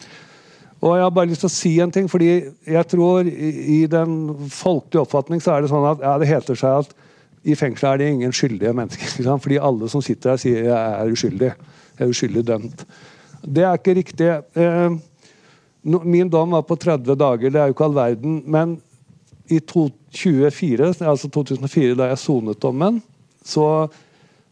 Og 0.84 0.98
jeg 0.98 1.04
har 1.04 1.14
bare 1.16 1.30
lyst 1.32 1.44
til 1.44 1.50
å 1.50 1.54
si 1.54 1.72
en 1.84 1.92
ting, 1.92 2.08
fordi 2.12 2.30
jeg 2.68 2.88
tror 2.92 3.28
i, 3.28 3.84
den 3.92 4.18
folkelige 4.52 5.04
oppfatning 5.04 5.44
så 5.44 5.54
er 5.54 5.64
det 5.64 5.72
sånn 5.72 5.88
at 5.94 6.04
ja, 6.04 6.18
det 6.20 6.28
heter 6.28 6.60
seg 6.60 6.84
at 6.84 6.96
i 7.44 7.56
fengselet 7.60 7.92
er 7.94 8.02
det 8.02 8.10
ingen 8.12 8.36
skyldige 8.36 8.76
mennesker. 8.76 9.28
Fordi 9.44 9.60
alle 9.60 9.90
som 9.92 10.04
sitter 10.04 10.34
her, 10.34 10.40
sier 10.40 10.68
jeg 10.70 10.76
er 10.76 11.12
uskyldig. 11.12 11.52
Jeg 12.00 12.06
er 12.06 12.12
uskyldig 12.12 12.44
dømt. 12.48 12.86
Det 13.44 13.66
er 13.68 13.80
ikke 13.80 13.98
riktig. 14.00 14.30
Eh, 14.56 14.96
min 15.84 16.32
dom 16.32 16.56
var 16.56 16.64
på 16.68 16.80
30 16.80 17.20
dager, 17.20 17.52
det 17.52 17.60
er 17.60 17.68
jo 17.68 17.76
ikke 17.76 17.88
all 17.90 17.98
verden. 17.98 18.38
Men 18.48 18.78
i 19.52 19.60
2004, 19.60 20.94
altså 21.04 21.28
2004, 21.28 21.98
da 22.00 22.08
jeg 22.12 22.24
sonet 22.24 22.62
dommen, 22.64 23.02
så 23.44 23.90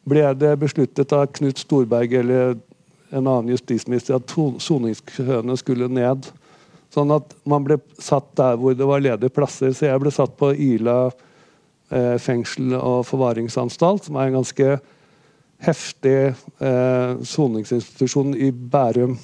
ble 0.07 0.25
det 0.37 0.55
besluttet 0.61 1.13
av 1.13 1.27
Knut 1.35 1.61
Storberget 1.61 2.23
eller 2.23 2.55
en 3.11 3.27
annen 3.27 3.51
justisminister 3.51 4.17
at 4.17 4.31
soningskøene 4.63 5.57
skulle 5.59 5.89
ned. 5.91 6.29
Sånn 6.91 7.11
at 7.15 7.35
man 7.47 7.65
ble 7.67 7.77
satt 8.01 8.31
der 8.39 8.57
hvor 8.59 8.75
det 8.75 8.87
var 8.87 9.03
ledige 9.03 9.33
plasser. 9.33 9.75
Så 9.75 9.87
jeg 9.87 10.01
ble 10.01 10.11
satt 10.13 10.33
på 10.39 10.51
Ila 10.55 10.97
eh, 11.07 12.17
fengsel 12.19 12.73
og 12.79 13.05
forvaringsanstalt, 13.07 14.07
som 14.07 14.17
er 14.19 14.29
en 14.29 14.39
ganske 14.41 14.73
heftig 15.61 16.17
eh, 16.31 17.21
soningsinstitusjon 17.27 18.33
i 18.35 18.49
Bærum. 18.51 19.15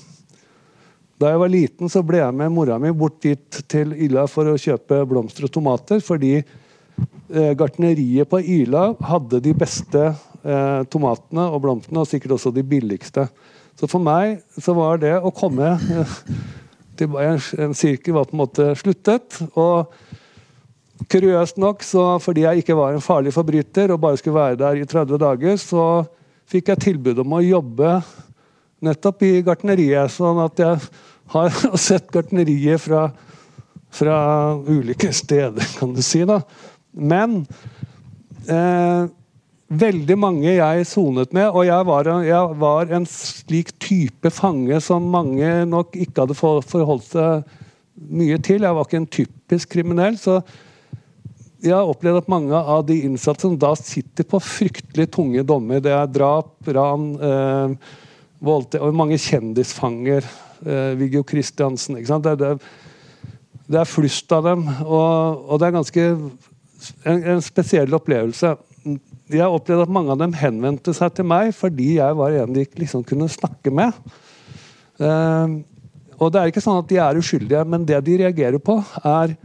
Da 1.17 1.31
jeg 1.31 1.41
var 1.41 1.49
liten, 1.49 1.89
så 1.89 2.03
ble 2.05 2.21
jeg 2.21 2.37
med 2.37 2.53
mora 2.53 2.77
mi 2.79 2.91
bort 2.93 3.17
dit 3.25 3.61
til 3.71 3.95
Ila 4.05 4.27
for 4.29 4.51
å 4.51 4.59
kjøpe 4.61 5.01
blomster 5.09 5.47
og 5.47 5.53
tomater, 5.55 6.03
fordi 6.03 6.35
eh, 6.37 7.53
gartneriet 7.57 8.29
på 8.29 8.43
Ila 8.59 8.91
hadde 9.09 9.41
de 9.43 9.55
beste 9.57 10.11
eh, 10.47 10.81
tomatene 10.91 11.47
og 11.51 11.61
blomstene, 11.65 12.01
og 12.01 12.09
sikkert 12.09 12.37
også 12.37 12.53
de 12.55 12.63
billigste. 12.65 13.27
Så 13.77 13.89
for 13.91 14.01
meg 14.01 14.39
så 14.57 14.73
var 14.77 15.01
det 15.01 15.13
å 15.19 15.33
komme 15.35 15.75
eh, 15.75 16.15
til 16.97 17.17
en, 17.21 17.41
en 17.61 17.75
sirkel 17.77 18.15
var 18.17 18.29
på 18.29 18.37
en 18.37 18.43
måte 18.45 18.71
sluttet. 18.79 19.41
og 19.53 19.93
Kuriøst 21.11 21.59
nok, 21.61 21.83
så 21.85 22.15
fordi 22.23 22.47
jeg 22.47 22.63
ikke 22.63 22.77
var 22.77 22.95
en 22.95 23.03
farlig 23.05 23.35
forbryter 23.35 23.91
og 23.93 24.01
bare 24.01 24.17
skulle 24.17 24.39
være 24.39 24.57
der 24.63 24.79
i 24.81 24.87
30 24.87 25.19
dager, 25.21 25.59
så 25.61 25.83
fikk 26.49 26.71
jeg 26.71 26.83
tilbud 26.87 27.21
om 27.21 27.35
å 27.37 27.43
jobbe 27.43 27.99
nettopp 28.83 29.21
i 29.27 29.35
gartneriet. 29.45 30.09
Sånn 30.13 30.41
at 30.41 30.57
jeg 30.61 30.79
har 31.35 31.61
sett 31.87 32.09
gartneriet 32.13 32.81
fra, 32.81 33.11
fra 33.93 34.17
ulike 34.65 35.11
steder, 35.13 35.69
kan 35.77 35.93
du 35.93 36.01
si. 36.05 36.23
da. 36.25 36.41
Men 36.97 37.43
eh, 38.49 39.05
veldig 39.67 40.15
mange 40.19 40.53
jeg 40.53 40.85
sonet 40.87 41.33
med, 41.35 41.49
og 41.51 41.65
jeg 41.67 41.87
var, 41.87 42.09
jeg 42.23 42.59
var, 42.61 42.91
en 42.95 43.07
slik 43.09 43.73
type 43.83 44.31
fange 44.31 44.79
som 44.83 45.09
mange 45.11 45.49
nok 45.67 45.97
ikke 45.99 46.23
hadde 46.23 46.37
forholdt 46.37 47.09
seg 47.09 47.57
mye 47.97 48.37
til. 48.43 48.63
Jeg 48.63 48.77
var 48.77 48.87
ikke 48.87 49.01
en 49.01 49.11
typisk 49.17 49.75
kriminell. 49.75 50.17
så 50.21 50.39
jeg 51.57 51.73
har 51.73 51.89
opplevd 51.89 52.21
at 52.21 52.29
mange 52.29 52.55
av 52.55 52.83
de 52.87 52.99
innsatte 53.07 53.43
som 53.43 53.57
da 53.59 53.73
sitter 53.75 54.27
på 54.29 54.39
fryktelig 54.39 55.07
tunge 55.15 55.43
dommer, 55.43 55.81
det 55.81 55.91
er 55.91 56.11
drap, 56.13 56.53
ran, 56.69 57.07
eh, 57.17 57.95
voldtekt 58.39 58.83
og 58.85 58.95
mange 58.95 59.17
kjendisfanger. 59.17 60.27
Eh, 60.65 60.93
Viggo 60.97 61.23
Kristiansen. 61.25 61.97
Det, 61.97 62.35
det, 62.39 62.53
det, 63.67 63.79
er 63.81 63.89
flust 63.89 64.31
av 64.31 64.45
dem, 64.45 64.67
og, 64.85 65.43
og 65.49 65.59
det 65.59 65.67
er 65.67 65.75
ganske 65.75 66.05
en, 67.03 67.19
en 67.33 67.43
spesiell 67.43 67.93
opplevelse 67.97 68.53
jeg 69.33 69.47
opplevd 69.47 69.85
at 69.87 69.91
mange 69.91 70.13
av 70.13 70.21
dem 70.21 70.35
henvendte 70.37 70.93
seg 70.95 71.15
til 71.17 71.27
meg 71.27 71.51
fordi 71.57 71.97
jeg 71.97 72.17
var 72.19 72.35
en 72.37 72.55
de 72.55 72.63
liksom 72.79 73.03
kunne 73.07 73.27
snakke 73.31 73.73
med. 73.73 73.95
Uh, 75.01 75.59
og 76.17 76.31
det 76.33 76.41
er 76.41 76.51
ikke 76.51 76.63
sånn 76.63 76.79
at 76.81 76.89
de 76.89 76.97
er 77.01 77.19
uskyldige, 77.19 77.61
men 77.69 77.85
det 77.85 77.99
de 78.07 78.17
reagerer 78.23 78.61
på, 78.63 78.79
er 79.05 79.35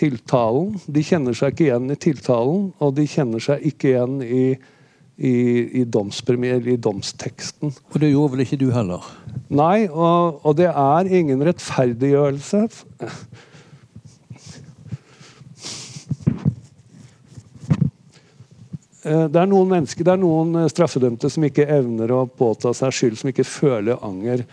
tiltalen. 0.00 0.78
De 0.88 1.02
kjenner 1.04 1.36
seg 1.36 1.52
ikke 1.52 1.66
igjen 1.66 1.92
i 1.92 1.98
tiltalen, 2.00 2.70
og 2.80 2.94
de 2.96 3.04
kjenner 3.10 3.42
seg 3.44 3.66
ikke 3.68 3.90
igjen 3.92 4.22
i, 4.24 4.44
i, 5.20 5.34
i, 5.60 5.84
i 6.72 6.78
domsteksten. 6.80 7.74
Og 7.92 8.00
det 8.00 8.12
gjorde 8.14 8.32
vel 8.34 8.44
ikke 8.46 8.60
du 8.62 8.70
heller? 8.72 9.04
Nei, 9.52 9.90
og, 9.90 10.40
og 10.40 10.56
det 10.56 10.70
er 10.70 11.12
ingen 11.20 11.44
rettferdiggjørelse. 11.50 12.64
Det 19.02 19.38
er 19.40 19.48
noen 19.48 19.70
mennesker, 19.70 20.04
det 20.04 20.12
er 20.12 20.20
noen 20.20 20.58
eh, 20.60 20.68
straffedømte 20.68 21.30
som 21.32 21.44
ikke 21.46 21.68
evner 21.72 22.12
å 22.12 22.26
påta 22.28 22.74
seg 22.76 22.92
skyld, 22.92 23.16
som 23.20 23.30
ikke 23.32 23.46
føler 23.48 24.02
anger. 24.04 24.44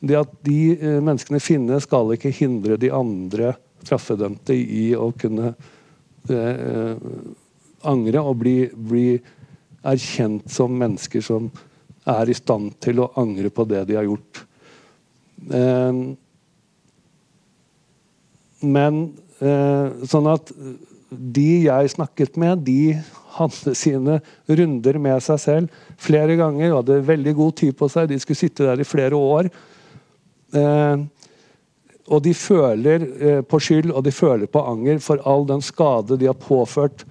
Det 0.00 0.16
at 0.16 0.32
de 0.46 0.60
eh, 0.76 1.00
menneskene 1.04 1.40
finnes, 1.44 1.84
skal 1.84 2.14
ikke 2.14 2.32
hindre 2.32 2.78
de 2.80 2.92
andre 2.96 3.52
straffedømte 3.84 4.56
i 4.56 4.90
å 4.96 5.10
kunne 5.20 5.52
eh, 6.32 6.96
angre 7.90 8.24
og 8.24 8.40
bli, 8.40 8.56
bli, 8.72 9.06
erkjent 9.80 10.50
som 10.52 10.74
mennesker 10.76 11.22
som 11.24 11.46
er 12.04 12.28
i 12.28 12.34
stand 12.36 12.74
til 12.84 12.98
å 13.00 13.06
angre 13.20 13.48
på 13.48 13.64
det 13.64 13.86
de 13.88 13.96
har 13.96 14.04
gjort. 14.04 14.42
Eh, 15.56 16.02
men 18.60 19.00
eh, 19.40 20.04
sånn 20.04 20.28
at 20.28 20.52
de 21.10 21.48
jeg 21.64 21.94
snakket 21.94 22.36
med, 22.40 22.60
de 22.68 22.98
hadde 23.36 23.74
sine 23.78 24.18
runder 24.48 24.98
med 25.02 25.22
seg 25.24 25.40
selv 25.42 25.80
flere 26.00 26.36
ganger. 26.40 26.72
og 26.72 26.82
Hadde 26.82 27.00
veldig 27.08 27.34
god 27.38 27.56
tid 27.62 27.76
på 27.78 27.88
seg. 27.92 28.10
De 28.10 28.18
skulle 28.22 28.40
sitte 28.40 28.66
der 28.68 28.82
i 28.82 28.88
flere 28.88 29.16
år. 29.18 29.50
Eh, 30.56 31.04
og 32.10 32.22
de 32.24 32.32
føler 32.34 33.04
eh, 33.06 33.42
på 33.46 33.60
skyld 33.62 33.92
og 33.92 34.02
de 34.06 34.12
føler 34.14 34.50
på 34.50 34.62
anger 34.66 34.98
for 35.04 35.22
all 35.28 35.46
den 35.46 35.62
skade 35.62 36.18
de 36.18 36.26
har 36.26 36.38
påført 36.38 37.04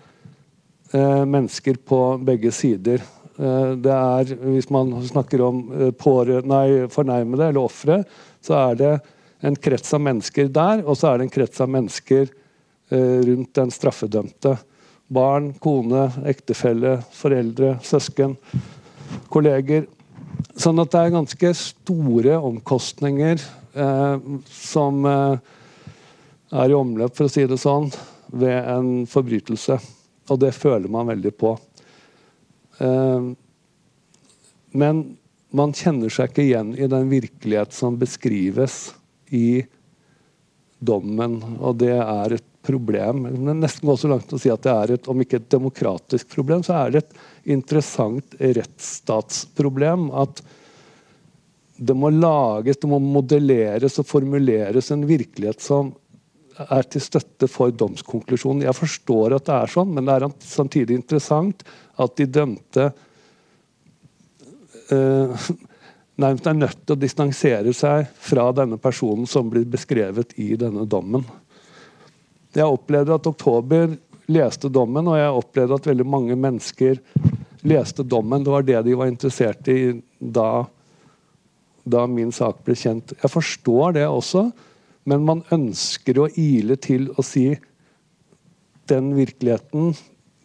eh, 0.91 1.23
mennesker 1.23 1.79
på 1.87 2.01
begge 2.27 2.51
sider. 2.55 3.05
Eh, 3.39 3.71
det 3.79 3.93
er, 3.93 4.33
Hvis 4.55 4.69
man 4.73 4.91
snakker 5.07 5.45
om 5.45 5.63
eh, 5.71 6.35
nei, 6.43 6.67
fornærmede 6.91 7.49
eller 7.49 7.63
ofre, 7.63 8.03
så 8.43 8.57
er 8.65 8.75
det 8.79 8.93
en 9.47 9.55
krets 9.55 9.93
av 9.95 10.03
mennesker 10.03 10.49
der, 10.51 10.83
og 10.83 10.97
så 10.99 11.13
er 11.13 11.19
det 11.19 11.29
en 11.29 11.35
krets 11.37 11.61
av 11.63 11.69
mennesker 11.71 12.27
eh, 12.27 13.19
rundt 13.23 13.53
den 13.55 13.71
straffedømte. 13.71 14.57
Barn, 15.09 15.53
kone, 15.57 16.03
ektefelle, 16.29 16.99
foreldre, 17.17 17.77
søsken, 17.81 18.35
kolleger. 19.33 19.87
Sånn 20.59 20.81
at 20.83 20.91
det 20.93 21.01
er 21.01 21.15
ganske 21.15 21.53
store 21.57 22.35
omkostninger 22.45 23.41
eh, 23.41 24.27
som 24.53 25.07
eh, 25.09 25.55
er 26.61 26.69
i 26.69 26.77
omløp, 26.77 27.15
for 27.17 27.25
å 27.25 27.33
si 27.33 27.45
det 27.49 27.57
sånn, 27.61 27.89
ved 28.29 28.69
en 28.69 28.91
forbrytelse. 29.09 29.79
Og 30.29 30.41
det 30.43 30.53
føler 30.53 30.91
man 30.93 31.09
veldig 31.09 31.33
på. 31.41 31.55
Eh, 32.85 33.31
men 34.77 35.01
man 35.49 35.73
kjenner 35.73 36.13
seg 36.13 36.29
ikke 36.29 36.45
igjen 36.45 36.75
i 36.77 36.85
den 36.91 37.09
virkelighet 37.09 37.73
som 37.73 37.97
beskrives 37.97 38.91
i 39.33 39.63
dommen, 40.79 41.39
og 41.57 41.81
det 41.81 41.95
er 41.97 42.37
et 42.37 42.45
problem. 42.69 43.25
Men 43.25 43.63
nesten 43.63 43.89
gå 43.89 43.97
så 43.97 44.11
langt 44.11 44.33
å 44.33 44.39
si 44.41 44.51
at 44.53 44.63
det 44.65 44.75
er 44.75 44.95
et, 44.95 45.09
om 45.09 45.21
ikke 45.23 45.41
et 45.41 45.51
demokratisk 45.51 46.29
problem, 46.35 46.63
så 46.65 46.77
er 46.83 46.93
det 46.93 47.03
et 47.03 47.19
interessant 47.57 48.37
rettsstatsproblem. 48.39 50.09
At 50.13 50.43
det 51.79 51.95
må 51.95 52.11
lages, 52.11 52.79
det 52.81 52.91
må 52.91 52.99
modelleres 53.01 53.99
og 54.01 54.07
formuleres 54.09 54.91
en 54.93 55.07
virkelighet 55.09 55.63
som 55.63 55.93
er 56.59 56.87
til 56.91 57.03
støtte 57.03 57.47
for 57.47 57.71
domskonklusjonen. 57.71 58.65
Jeg 58.67 58.75
forstår 58.75 59.37
at 59.37 59.47
det 59.47 59.55
er 59.55 59.71
sånn, 59.71 59.93
men 59.95 60.07
det 60.07 60.17
er 60.17 60.27
samtidig 60.43 60.97
interessant 60.99 61.63
at 61.99 62.17
de 62.19 62.27
dømte 62.27 62.89
uh, 64.91 65.47
nærmest 66.19 66.49
er 66.51 66.57
nødt 66.57 66.81
til 66.83 66.97
å 66.97 66.99
distansere 66.99 67.73
seg 67.75 68.09
fra 68.19 68.49
denne 68.55 68.79
personen 68.81 69.29
som 69.29 69.47
blir 69.51 69.67
beskrevet 69.71 70.35
i 70.41 70.51
denne 70.59 70.83
dommen. 70.89 71.23
Jeg 72.55 72.65
opplevde 72.65 73.13
at 73.13 73.27
Oktober 73.29 73.93
leste 74.29 74.69
dommen, 74.73 75.07
og 75.09 75.17
jeg 75.17 75.37
opplevde 75.41 75.77
at 75.77 75.89
veldig 75.89 76.05
mange 76.07 76.37
mennesker 76.37 77.01
leste 77.67 78.05
dommen. 78.05 78.43
Det 78.45 78.53
var 78.53 78.65
det 78.65 78.81
de 78.87 78.97
var 78.97 79.11
interessert 79.11 79.69
i 79.69 79.79
da, 80.19 80.65
da 81.85 82.05
min 82.09 82.33
sak 82.33 82.63
ble 82.65 82.77
kjent. 82.77 83.13
Jeg 83.21 83.33
forstår 83.33 83.99
det 83.99 84.07
også, 84.07 84.47
men 85.09 85.25
man 85.25 85.43
ønsker 85.53 86.21
å 86.21 86.29
ile 86.37 86.77
til 86.81 87.09
og 87.15 87.25
si 87.25 87.51
den 88.89 89.13
virkeligheten, 89.17 89.93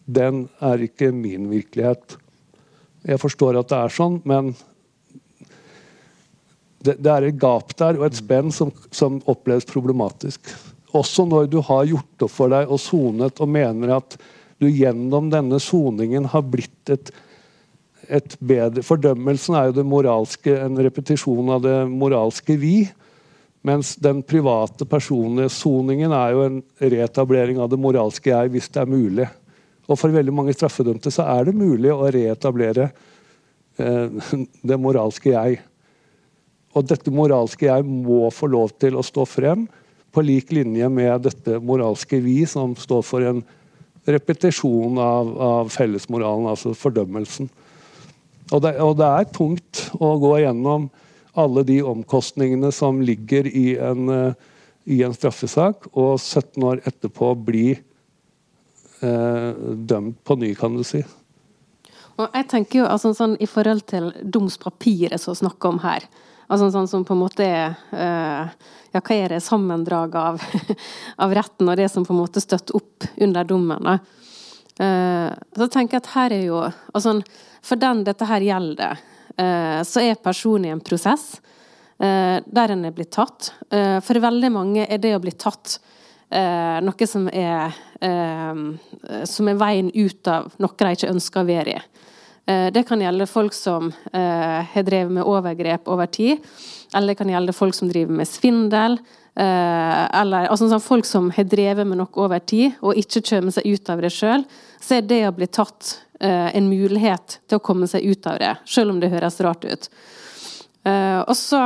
den 0.05 0.45
er 0.61 0.85
ikke 0.85 1.09
min 1.13 1.49
virkelighet. 1.49 2.19
Jeg 3.05 3.21
forstår 3.21 3.57
at 3.57 3.69
det 3.71 3.81
er 3.81 3.93
sånn, 3.93 4.19
men 4.25 4.53
det, 6.85 6.99
det 7.01 7.09
er 7.09 7.25
et 7.25 7.41
gap 7.41 7.73
der 7.77 7.97
og 7.97 8.05
et 8.07 8.17
spenn 8.17 8.53
som, 8.53 8.69
som 8.93 9.17
oppleves 9.29 9.65
problematisk. 9.69 10.53
Også 10.95 11.25
når 11.27 11.49
du 11.51 11.59
har 11.65 11.87
gjort 11.89 12.25
opp 12.25 12.33
for 12.33 12.51
deg 12.53 12.71
og 12.71 12.79
sonet 12.81 13.41
og 13.43 13.51
mener 13.51 13.97
at 13.97 14.17
du 14.61 14.69
gjennom 14.71 15.29
denne 15.33 15.59
soningen 15.59 16.29
har 16.31 16.45
blitt 16.47 16.91
et, 16.93 17.09
et 18.07 18.37
bedre 18.39 18.83
Fordømmelsen 18.85 19.57
er 19.59 19.69
jo 19.69 19.79
det 19.81 19.87
moralske, 19.89 20.53
en 20.55 20.79
repetisjon 20.79 21.51
av 21.57 21.65
det 21.65 21.79
moralske 21.91 22.55
vi. 22.61 22.77
Mens 23.65 23.95
den 23.97 24.21
private 24.23 24.85
personlige 24.87 25.51
soningen 25.51 26.13
er 26.13 26.35
jo 26.35 26.45
en 26.45 26.59
reetablering 26.79 27.59
av 27.59 27.71
det 27.73 27.81
moralske 27.81 28.29
jeg, 28.29 28.53
hvis 28.53 28.69
det 28.71 28.83
er 28.83 28.91
mulig. 28.91 29.27
Og 29.89 29.99
for 29.99 30.13
veldig 30.13 30.33
mange 30.33 30.53
straffedømte 30.55 31.11
så 31.13 31.25
er 31.35 31.47
det 31.47 31.57
mulig 31.57 31.91
å 31.93 32.11
reetablere 32.13 32.91
eh, 33.81 34.35
det 34.69 34.77
moralske 34.81 35.33
jeg. 35.33 35.59
Og 36.75 36.85
dette 36.87 37.13
moralske 37.13 37.67
jeg 37.67 37.87
må 37.87 38.29
få 38.33 38.49
lov 38.53 38.77
til 38.79 38.99
å 38.99 39.05
stå 39.05 39.25
frem 39.27 39.65
på 40.15 40.23
lik 40.23 40.53
linje 40.55 40.87
med 40.89 41.25
dette 41.27 41.59
moralske 41.59 42.21
vi, 42.23 42.39
som 42.47 42.75
står 42.79 43.03
for 43.03 43.25
en 43.27 43.43
repetisjon 44.07 44.99
av, 45.01 45.31
av 45.41 45.71
fellesmoralen, 45.73 46.47
altså 46.47 46.71
fordømmelsen. 46.77 47.49
Og 48.53 48.61
det, 48.61 48.75
og 48.79 48.93
det, 48.99 49.09
er 49.09 49.31
tungt 49.33 49.81
å 49.97 50.13
gå 50.21 50.35
gjennom 50.43 50.87
alle 51.35 51.65
de 51.67 51.81
omkostningene 51.83 52.71
som 52.71 53.01
ligger 53.03 53.49
i 53.49 53.73
en, 53.81 54.07
uh, 54.07 54.53
i 54.85 55.01
en 55.03 55.15
straffesak, 55.17 55.89
og 55.97 56.19
17 56.21 56.63
år 56.63 56.83
etterpå 56.85 57.31
bli 57.41 57.71
eh, 57.73 59.51
dømt 59.89 60.19
på 60.21 60.35
ny, 60.37 60.51
kan 60.53 60.75
du 60.77 60.83
si. 60.85 61.01
Og 62.21 62.29
jeg 62.29 62.47
tenker 62.51 62.83
jo, 62.83 62.85
altså, 62.85 63.11
sånn, 63.17 63.33
I 63.41 63.47
forhold 63.49 63.81
til 63.89 64.11
domspapiret 64.21 65.19
som 65.21 65.33
snakker 65.35 65.73
om 65.73 65.81
her, 65.81 66.05
Altså 66.45 66.69
sånn 66.73 66.89
som 66.89 67.05
på 67.07 67.15
en 67.15 67.23
måte 67.23 67.45
er 67.45 67.73
uh, 67.93 68.51
Ja, 68.95 69.01
hva 69.01 69.15
er 69.15 69.33
det 69.35 69.41
sammendraget 69.43 70.15
av, 70.15 70.43
av, 71.23 71.33
retten, 71.35 71.67
og 71.67 71.79
det 71.79 71.89
som 71.91 72.05
på 72.07 72.13
en 72.13 72.21
måte 72.21 72.43
støtter 72.43 72.77
opp 72.77 73.09
under 73.21 73.47
dommen? 73.47 73.97
så 74.75 75.65
tenker 75.71 75.95
jeg 75.95 76.01
at 76.01 76.07
her 76.11 76.33
er 76.35 76.41
jo 76.49 76.57
altså, 76.59 77.13
For 77.63 77.79
den 77.79 78.01
dette 78.03 78.27
her 78.27 78.43
gjelder, 78.43 78.99
så 79.87 80.01
er 80.03 80.19
personen 80.19 80.65
i 80.67 80.73
en 80.73 80.81
prosess 80.83 81.37
der 81.95 82.73
en 82.73 82.83
er 82.83 82.91
blitt 82.91 83.13
tatt. 83.15 83.53
for 84.03 84.19
veldig 84.19 84.49
mange 84.51 84.83
er 84.83 84.99
det 84.99 85.13
å 85.15 85.21
bli 85.23 85.31
tatt 85.31 85.77
noe 86.27 87.07
som 87.07 87.29
er 87.31 87.71
som 89.31 89.47
er 89.47 89.63
veien 89.63 89.93
ut 89.95 90.27
av 90.27 90.51
noe 90.59 90.75
de 90.75 90.91
ikke 90.97 91.13
ønsker 91.15 91.45
å 91.45 91.47
være 91.47 91.77
i. 91.77 91.79
Eh, 92.45 92.71
det 92.71 92.83
kan 92.83 93.01
gjelde 93.01 93.27
folk 93.27 93.53
som 93.53 93.93
eh, 94.13 94.61
har 94.73 94.83
drevet 94.83 95.11
med 95.11 95.25
overgrep 95.25 95.87
over 95.87 96.05
tid. 96.05 96.37
Eller 96.93 97.07
det 97.07 97.15
kan 97.15 97.29
gjelde 97.29 97.53
folk 97.53 97.75
som 97.75 97.89
driver 97.89 98.13
med 98.13 98.29
svindel. 98.29 98.99
Eh, 99.35 100.19
eller 100.21 100.49
altså, 100.51 100.69
sånn, 100.69 100.83
folk 100.83 101.07
som 101.09 101.31
har 101.35 101.47
drevet 101.49 101.87
med 101.87 101.99
noe 101.99 102.21
over 102.21 102.39
tid 102.39 102.77
og 102.81 102.97
ikke 103.01 103.23
kommer 103.31 103.55
seg 103.55 103.65
ut 103.65 103.89
av 103.89 104.03
det 104.05 104.13
sjøl. 104.13 104.45
Så 104.81 104.99
er 104.99 105.09
det 105.09 105.23
å 105.27 105.35
bli 105.35 105.49
tatt 105.49 106.01
en 106.25 106.69
mulighet 106.71 107.33
til 107.43 107.57
å 107.57 107.61
komme 107.61 107.89
seg 107.91 108.05
ut 108.07 108.27
av 108.31 108.37
det, 108.39 108.53
sjøl 108.71 108.93
om 108.93 109.01
det 109.01 109.09
høres 109.11 109.35
rart 109.43 109.65
ut. 109.67 109.89
Og 110.87 111.33
så 111.35 111.59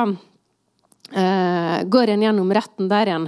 går 1.94 2.12
en 2.16 2.24
gjennom 2.26 2.50
retten 2.58 2.90
der 2.90 3.12
en 3.14 3.28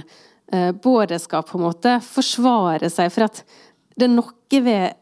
både 0.82 1.20
skal 1.22 1.46
på 1.46 1.60
en 1.60 1.64
måte 1.68 1.92
forsvare 2.02 2.90
seg, 2.90 3.12
for 3.14 3.28
at 3.28 3.44
det 3.94 4.08
er 4.08 4.12
noe 4.16 4.62
ved 4.66 4.98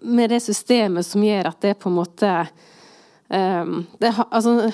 med 0.00 0.30
det 0.30 0.40
systemet 0.44 1.06
som 1.06 1.24
gjør 1.24 1.50
at 1.50 1.60
det 1.64 1.76
på 1.80 1.90
en 1.90 1.98
måte 1.98 2.30
um, 3.28 3.84
det, 3.98 4.12
altså, 4.30 4.70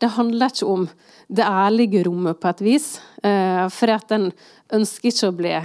det, 0.00 0.12
handler 0.16 0.52
ikke 0.52 0.70
om 0.70 0.88
det 1.28 1.46
ærlige 1.46 2.04
rommet, 2.08 2.40
på 2.40 2.50
et 2.50 2.64
vis. 2.64 2.88
Uh, 3.24 3.68
for 3.72 3.92
at 3.94 4.16
en 4.16 4.30
ønsker 4.72 5.12
ikke 5.12 5.30
å 5.30 5.36
bli 5.42 5.60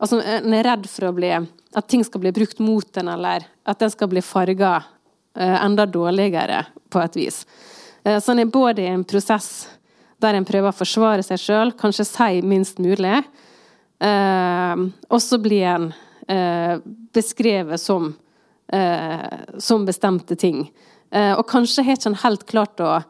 Altså, 0.00 0.16
en 0.24 0.54
er 0.56 0.64
redd 0.64 0.86
for 0.88 1.10
å 1.10 1.12
bli 1.12 1.28
At 1.36 1.88
ting 1.92 2.00
skal 2.06 2.22
bli 2.22 2.30
brukt 2.32 2.62
mot 2.64 2.96
en, 2.96 3.10
eller 3.12 3.44
at 3.68 3.82
den 3.82 3.90
skal 3.92 4.08
bli 4.08 4.22
farga 4.24 4.78
uh, 4.80 5.58
enda 5.60 5.84
dårligere, 5.86 6.64
på 6.90 7.02
et 7.02 7.18
vis. 7.18 7.42
Uh, 8.06 8.16
så 8.16 8.32
en 8.32 8.40
er 8.40 8.48
både 8.48 8.86
i 8.86 8.88
en 8.94 9.04
prosess 9.04 9.68
der 10.20 10.36
en 10.36 10.44
prøver 10.44 10.72
å 10.72 10.76
forsvare 10.76 11.24
seg 11.24 11.40
sjøl, 11.40 11.70
kanskje 11.80 12.04
si 12.04 12.40
minst 12.44 12.76
mulig, 12.76 13.22
og 14.04 15.20
så 15.24 15.38
blir 15.40 15.64
en 15.64 15.86
beskrevet 17.12 17.80
som 17.80 18.12
eh, 18.72 19.58
som 19.58 19.86
bestemte 19.86 20.36
ting. 20.36 20.72
Eh, 21.10 21.32
og 21.38 21.48
kanskje 21.48 21.84
har 21.84 21.98
ikke 21.98 22.14
helt 22.22 22.46
klart 22.46 22.82
å, 22.82 23.00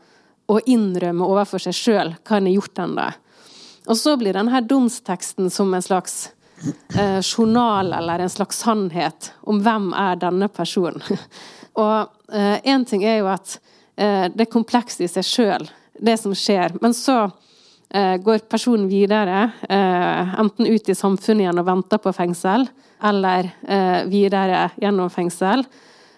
å 0.50 0.60
innrømme 0.66 1.26
overfor 1.26 1.62
seg 1.62 1.76
sjøl 1.76 2.14
hva 2.16 2.38
han 2.38 2.48
har 2.48 2.56
gjort 2.56 2.84
ennå. 2.84 3.08
Og 3.90 3.98
så 3.98 4.14
blir 4.20 4.36
denne 4.36 4.60
domsteksten 4.64 5.50
som 5.52 5.72
en 5.74 5.84
slags 5.84 6.30
eh, 6.96 7.20
journal 7.20 7.92
eller 7.96 8.22
en 8.22 8.32
slags 8.32 8.60
sannhet 8.64 9.32
om 9.42 9.60
hvem 9.64 9.90
er 9.96 10.20
denne 10.20 10.50
personen. 10.52 11.02
og 11.82 12.32
én 12.32 12.80
eh, 12.80 12.88
ting 12.88 13.04
er 13.04 13.20
jo 13.20 13.30
at 13.32 13.58
eh, 13.96 14.28
det 14.32 14.46
er 14.46 14.52
komplekst 14.52 15.02
i 15.04 15.10
seg 15.10 15.26
sjøl, 15.26 15.70
det 16.00 16.16
som 16.20 16.36
skjer. 16.36 16.76
Men 16.80 16.96
så 16.96 17.22
eh, 17.26 17.38
går 17.90 18.44
personen 18.46 18.86
videre, 18.86 19.48
enten 19.66 20.66
ut 20.66 20.88
i 20.88 20.94
samfunnet 20.94 21.42
igjen 21.42 21.58
og 21.58 21.66
venter 21.66 21.98
på 21.98 22.12
fengsel, 22.14 22.68
eller 23.02 23.48
eh, 23.68 24.04
videre 24.10 24.68
gjennom 24.80 25.10
fengsel. 25.10 25.64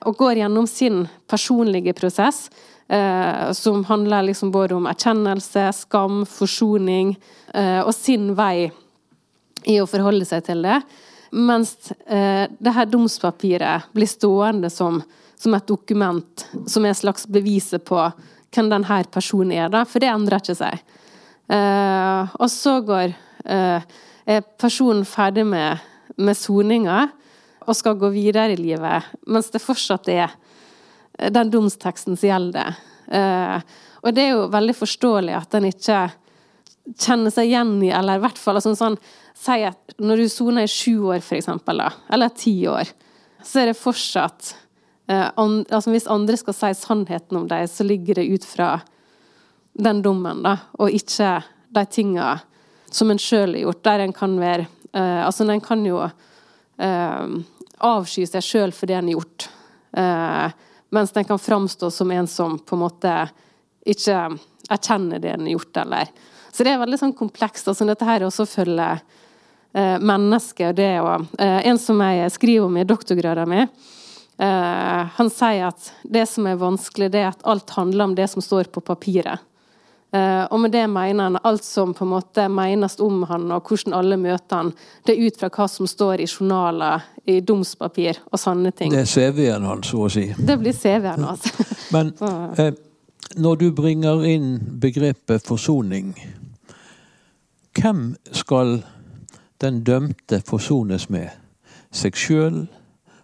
Og 0.02 0.18
går 0.18 0.42
gjennom 0.42 0.66
sin 0.66 1.06
personlige 1.30 1.94
prosess, 1.94 2.50
eh, 2.88 3.52
som 3.52 3.84
handler 3.84 4.22
liksom 4.28 4.50
både 4.50 4.74
om 4.74 4.88
erkjennelse, 4.90 5.68
skam, 5.72 6.24
forsoning, 6.26 7.16
eh, 7.54 7.80
og 7.80 7.94
sin 7.94 8.32
vei 8.34 8.70
i 9.64 9.78
å 9.80 9.86
forholde 9.86 10.26
seg 10.26 10.44
til 10.48 10.64
det. 10.66 10.80
Mens 11.32 11.92
eh, 12.06 12.48
det 12.58 12.74
her 12.76 12.90
domspapiret 12.90 13.92
blir 13.94 14.10
stående 14.10 14.70
som, 14.70 15.00
som, 15.38 15.54
et 15.54 15.68
dokument, 15.70 16.48
som 16.66 16.84
er 16.84 16.92
et 16.92 17.02
slags 17.04 17.28
beviset 17.30 17.84
på 17.86 18.00
hvem 18.52 18.68
denne 18.68 19.04
personen 19.08 19.54
er, 19.54 19.70
da, 19.72 19.86
for 19.88 20.02
det 20.02 20.10
endrer 20.10 20.42
ikke 20.42 20.58
seg. 20.58 20.82
Eh, 21.52 22.34
og 22.38 22.48
så 22.50 22.78
går 22.86 23.12
eh, 23.44 23.88
er 24.24 24.44
personen 24.60 25.04
ferdig 25.08 25.44
med 25.46 25.88
med 26.20 26.36
soninga 26.36 27.06
og 27.62 27.76
skal 27.78 27.98
gå 28.00 28.10
videre 28.14 28.52
i 28.54 28.58
livet, 28.58 29.12
mens 29.30 29.50
det 29.52 29.62
fortsatt 29.62 30.08
er 30.12 30.32
den 31.32 31.52
domsteksten 31.52 32.18
som 32.18 32.28
gjelder. 32.28 32.78
Eh, 33.06 33.58
og 34.02 34.14
det 34.16 34.24
er 34.24 34.34
jo 34.34 34.48
veldig 34.50 34.74
forståelig 34.74 35.36
at 35.38 35.54
en 35.54 35.68
ikke 35.68 36.00
kjenner 36.98 37.30
seg 37.30 37.52
igjen 37.52 37.76
i, 37.84 37.92
eller 37.94 38.18
i 38.18 38.24
hvert 38.24 38.40
fall 38.40 38.58
altså 38.58 38.74
sånn, 38.78 39.00
Si 39.42 39.62
at 39.64 39.94
når 39.96 40.20
du 40.20 40.28
soner 40.28 40.66
i 40.66 40.70
sju 40.70 41.08
år, 41.08 41.22
for 41.24 41.38
eksempel, 41.38 41.80
da, 41.80 41.88
eller 42.12 42.34
ti 42.36 42.52
år, 42.68 42.90
så 43.42 43.62
er 43.62 43.70
det 43.70 43.78
fortsatt 43.80 44.50
eh, 45.10 45.30
altså 45.34 45.90
Hvis 45.90 46.06
andre 46.12 46.36
skal 46.38 46.54
si 46.54 46.70
sannheten 46.78 47.40
om 47.40 47.46
deg, 47.50 47.64
så 47.70 47.86
ligger 47.86 48.20
det 48.20 48.28
ut 48.28 48.44
fra 48.46 48.74
den 49.72 50.02
dommen, 50.02 50.42
da, 50.44 50.56
og 50.78 50.90
ikke 50.92 51.38
de 51.72 51.84
tinga 51.88 52.38
som 52.92 53.10
en 53.10 53.20
sjøl 53.20 53.54
har 53.56 53.66
gjort, 53.66 53.84
der 53.84 54.04
en 54.04 54.12
kan 54.16 54.34
være 54.40 54.66
Uh, 54.96 55.26
altså, 55.26 55.44
en 55.44 55.60
kan 55.60 55.84
jo 55.86 56.02
uh, 56.04 57.28
avsky 57.78 58.26
seg 58.28 58.44
sjøl 58.44 58.74
for 58.76 58.90
det 58.90 58.98
en 58.98 59.08
har 59.08 59.16
gjort, 59.16 59.46
uh, 59.96 60.74
mens 60.92 61.14
den 61.16 61.24
kan 61.28 61.40
framstå 61.40 61.88
som 61.90 62.12
en 62.12 62.28
som 62.28 62.58
på 62.60 62.76
en 62.76 62.82
måte 62.84 63.14
ikke 63.88 64.18
erkjenner 64.72 65.22
det 65.22 65.32
en 65.32 65.48
har 65.48 65.56
gjort, 65.56 65.80
eller 65.84 66.12
Så 66.52 66.64
det 66.64 66.74
er 66.74 66.82
veldig 66.82 66.98
sånn 67.00 67.14
komplekst. 67.16 67.68
altså 67.68 67.86
Dette 67.88 68.04
her 68.04 68.26
også 68.26 68.44
følger 68.44 69.00
uh, 69.00 69.98
mennesket. 69.98 70.76
det 70.76 71.00
og, 71.00 71.24
En 71.38 71.78
som 71.78 72.00
jeg 72.00 72.30
skriver 72.30 72.66
om 72.66 72.76
i 72.76 72.84
doktorgraden 72.84 73.48
min, 73.48 73.72
han 74.42 75.28
sier 75.30 75.68
at 75.68 75.92
det 76.02 76.24
som 76.26 76.46
er 76.48 76.56
vanskelig, 76.58 77.10
det 77.12 77.20
er 77.20 77.28
at 77.28 77.44
alt 77.46 77.70
handler 77.70 78.04
om 78.04 78.14
det 78.16 78.26
som 78.28 78.42
står 78.42 78.72
på 78.74 78.80
papiret. 78.80 79.38
Uh, 80.12 80.44
og 80.52 80.58
med 80.60 80.74
det 80.74 80.84
mener 80.92 81.24
han 81.24 81.38
alt 81.48 81.64
som 81.64 81.94
på 81.96 82.04
en 82.04 82.10
måte 82.12 82.44
menes 82.52 82.98
om 83.00 83.22
han, 83.30 83.46
og 83.54 83.64
hvordan 83.64 83.94
alle 83.96 84.18
møter 84.20 84.58
han, 84.58 84.72
det 85.08 85.14
er 85.14 85.22
ut 85.24 85.38
fra 85.40 85.48
hva 85.54 85.66
som 85.72 85.88
står 85.88 86.20
i 86.20 86.26
journaler, 86.28 87.06
i 87.24 87.38
domspapir 87.40 88.18
og 88.28 88.40
sånne 88.42 88.74
ting. 88.76 88.92
Det 88.92 89.06
er 89.06 89.08
CV-en 89.08 89.64
hans, 89.70 89.88
så 89.88 90.02
å 90.04 90.10
si. 90.12 90.26
Det 90.36 90.58
blir 90.60 90.76
CV-en 90.76 91.24
hans. 91.30 91.46
Men 91.94 92.12
eh, 92.60 92.74
når 93.40 93.62
du 93.62 93.66
bringer 93.72 94.26
inn 94.28 94.50
begrepet 94.82 95.46
forsoning, 95.48 96.12
hvem 97.80 98.04
skal 98.36 98.82
den 99.64 99.80
dømte 99.86 100.42
forsones 100.44 101.08
med? 101.08 101.30
Seg 101.88 102.20
sjøl, 102.20 102.66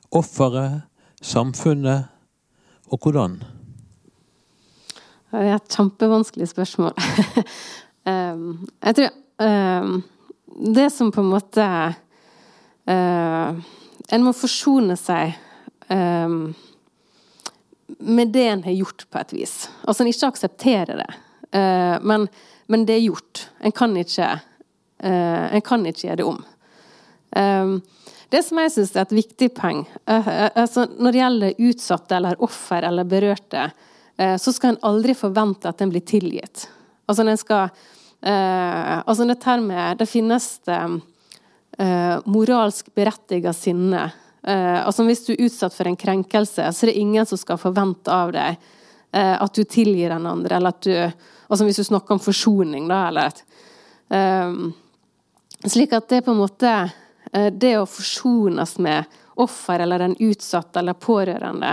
offeret, 0.09 0.87
samfunnet, 1.21 2.09
og 2.89 3.05
hvordan? 3.05 3.43
Det 5.29 5.41
er 5.45 5.59
et 5.59 5.75
kjempevanskelig 5.75 6.49
spørsmål. 6.49 6.95
um, 8.09 8.69
jeg 8.87 8.97
tror 8.97 9.11
um, 9.45 9.99
Det 10.75 10.87
som 10.93 11.13
på 11.13 11.21
en 11.21 11.33
måte 11.35 11.67
uh, 12.89 13.59
En 14.09 14.25
må 14.25 14.33
forsone 14.33 14.97
seg 14.97 15.37
um, 15.93 16.55
med 17.99 18.33
det 18.33 18.45
en 18.45 18.63
har 18.65 18.75
gjort, 18.77 19.07
på 19.11 19.19
et 19.19 19.33
vis. 19.33 19.53
Altså 19.89 20.05
en 20.05 20.11
ikke 20.11 20.29
aksepterer 20.29 21.01
det. 21.01 21.09
Uh, 21.57 21.97
men, 22.05 22.27
men, 22.69 22.85
det 22.87 22.99
er 22.99 23.07
gjort. 23.07 23.47
En 23.65 23.73
kan 23.73 23.97
ikke, 23.97 24.29
uh, 25.05 25.47
en 25.49 25.65
kan 25.65 25.87
ikke 25.89 26.07
gjøre 26.07 26.19
det 26.21 26.27
om. 26.29 26.43
det 28.33 28.41
som 28.45 28.59
jeg 28.61 28.73
syns 28.73 28.95
er 28.97 29.05
et 29.05 29.13
viktig 29.13 29.51
poeng 29.53 29.83
altså 30.09 30.87
Når 30.89 31.13
det 31.13 31.21
gjelder 31.21 31.59
utsatte 31.69 32.17
eller 32.17 32.41
offer 32.43 32.87
eller 32.89 33.05
berørte, 33.05 33.67
Eh, 33.69 33.88
så 34.19 34.53
skal 34.53 34.73
en 34.73 34.81
aldri 34.89 35.15
forvente 35.15 35.71
at 35.71 35.83
en 35.85 35.93
blir 35.93 36.03
tilgitt. 36.03 36.65
Altså, 37.07 37.23
en 37.23 37.39
skal 37.39 37.69
eh, 38.21 39.03
altså 39.07 39.61
med 39.61 39.99
Det 39.99 40.07
finnes 40.07 40.59
det 40.67 41.01
eh, 41.79 42.19
moralsk 42.25 42.95
berettiget 42.95 43.57
sinne. 43.57 44.11
Eh, 44.43 44.87
altså 44.87 45.05
Hvis 45.05 45.25
du 45.27 45.33
er 45.33 45.47
utsatt 45.47 45.75
for 45.75 45.87
en 45.87 45.97
krenkelse, 45.97 46.73
så 46.73 46.85
er 46.85 46.93
det 46.93 46.99
ingen 46.99 47.27
som 47.27 47.39
skal 47.39 47.59
forvente 47.59 48.13
av 48.13 48.33
deg 48.33 48.57
eh, 49.13 49.37
at 49.43 49.55
du 49.55 49.65
tilgir 49.65 50.11
den 50.11 50.27
andre, 50.27 50.57
eller 50.57 50.75
at 50.75 50.83
du 50.83 50.95
altså 51.49 51.65
Hvis 51.65 51.77
du 51.77 51.85
snakker 51.85 52.15
om 52.15 52.21
forsoning, 52.21 52.89
da, 52.89 53.09
eller 53.09 53.33
et, 53.33 53.45
eh, 54.11 54.53
Slik 55.67 55.93
at 55.93 56.09
det 56.09 56.23
på 56.23 56.31
en 56.31 56.39
måte 56.39 56.71
Det 57.29 57.73
å 57.77 57.87
forsones 57.87 58.77
med 58.79 59.05
offer 59.43 59.83
eller 59.83 59.99
den 59.99 60.15
utsatte 60.23 60.79
eller 60.79 60.95
pårørende 60.95 61.73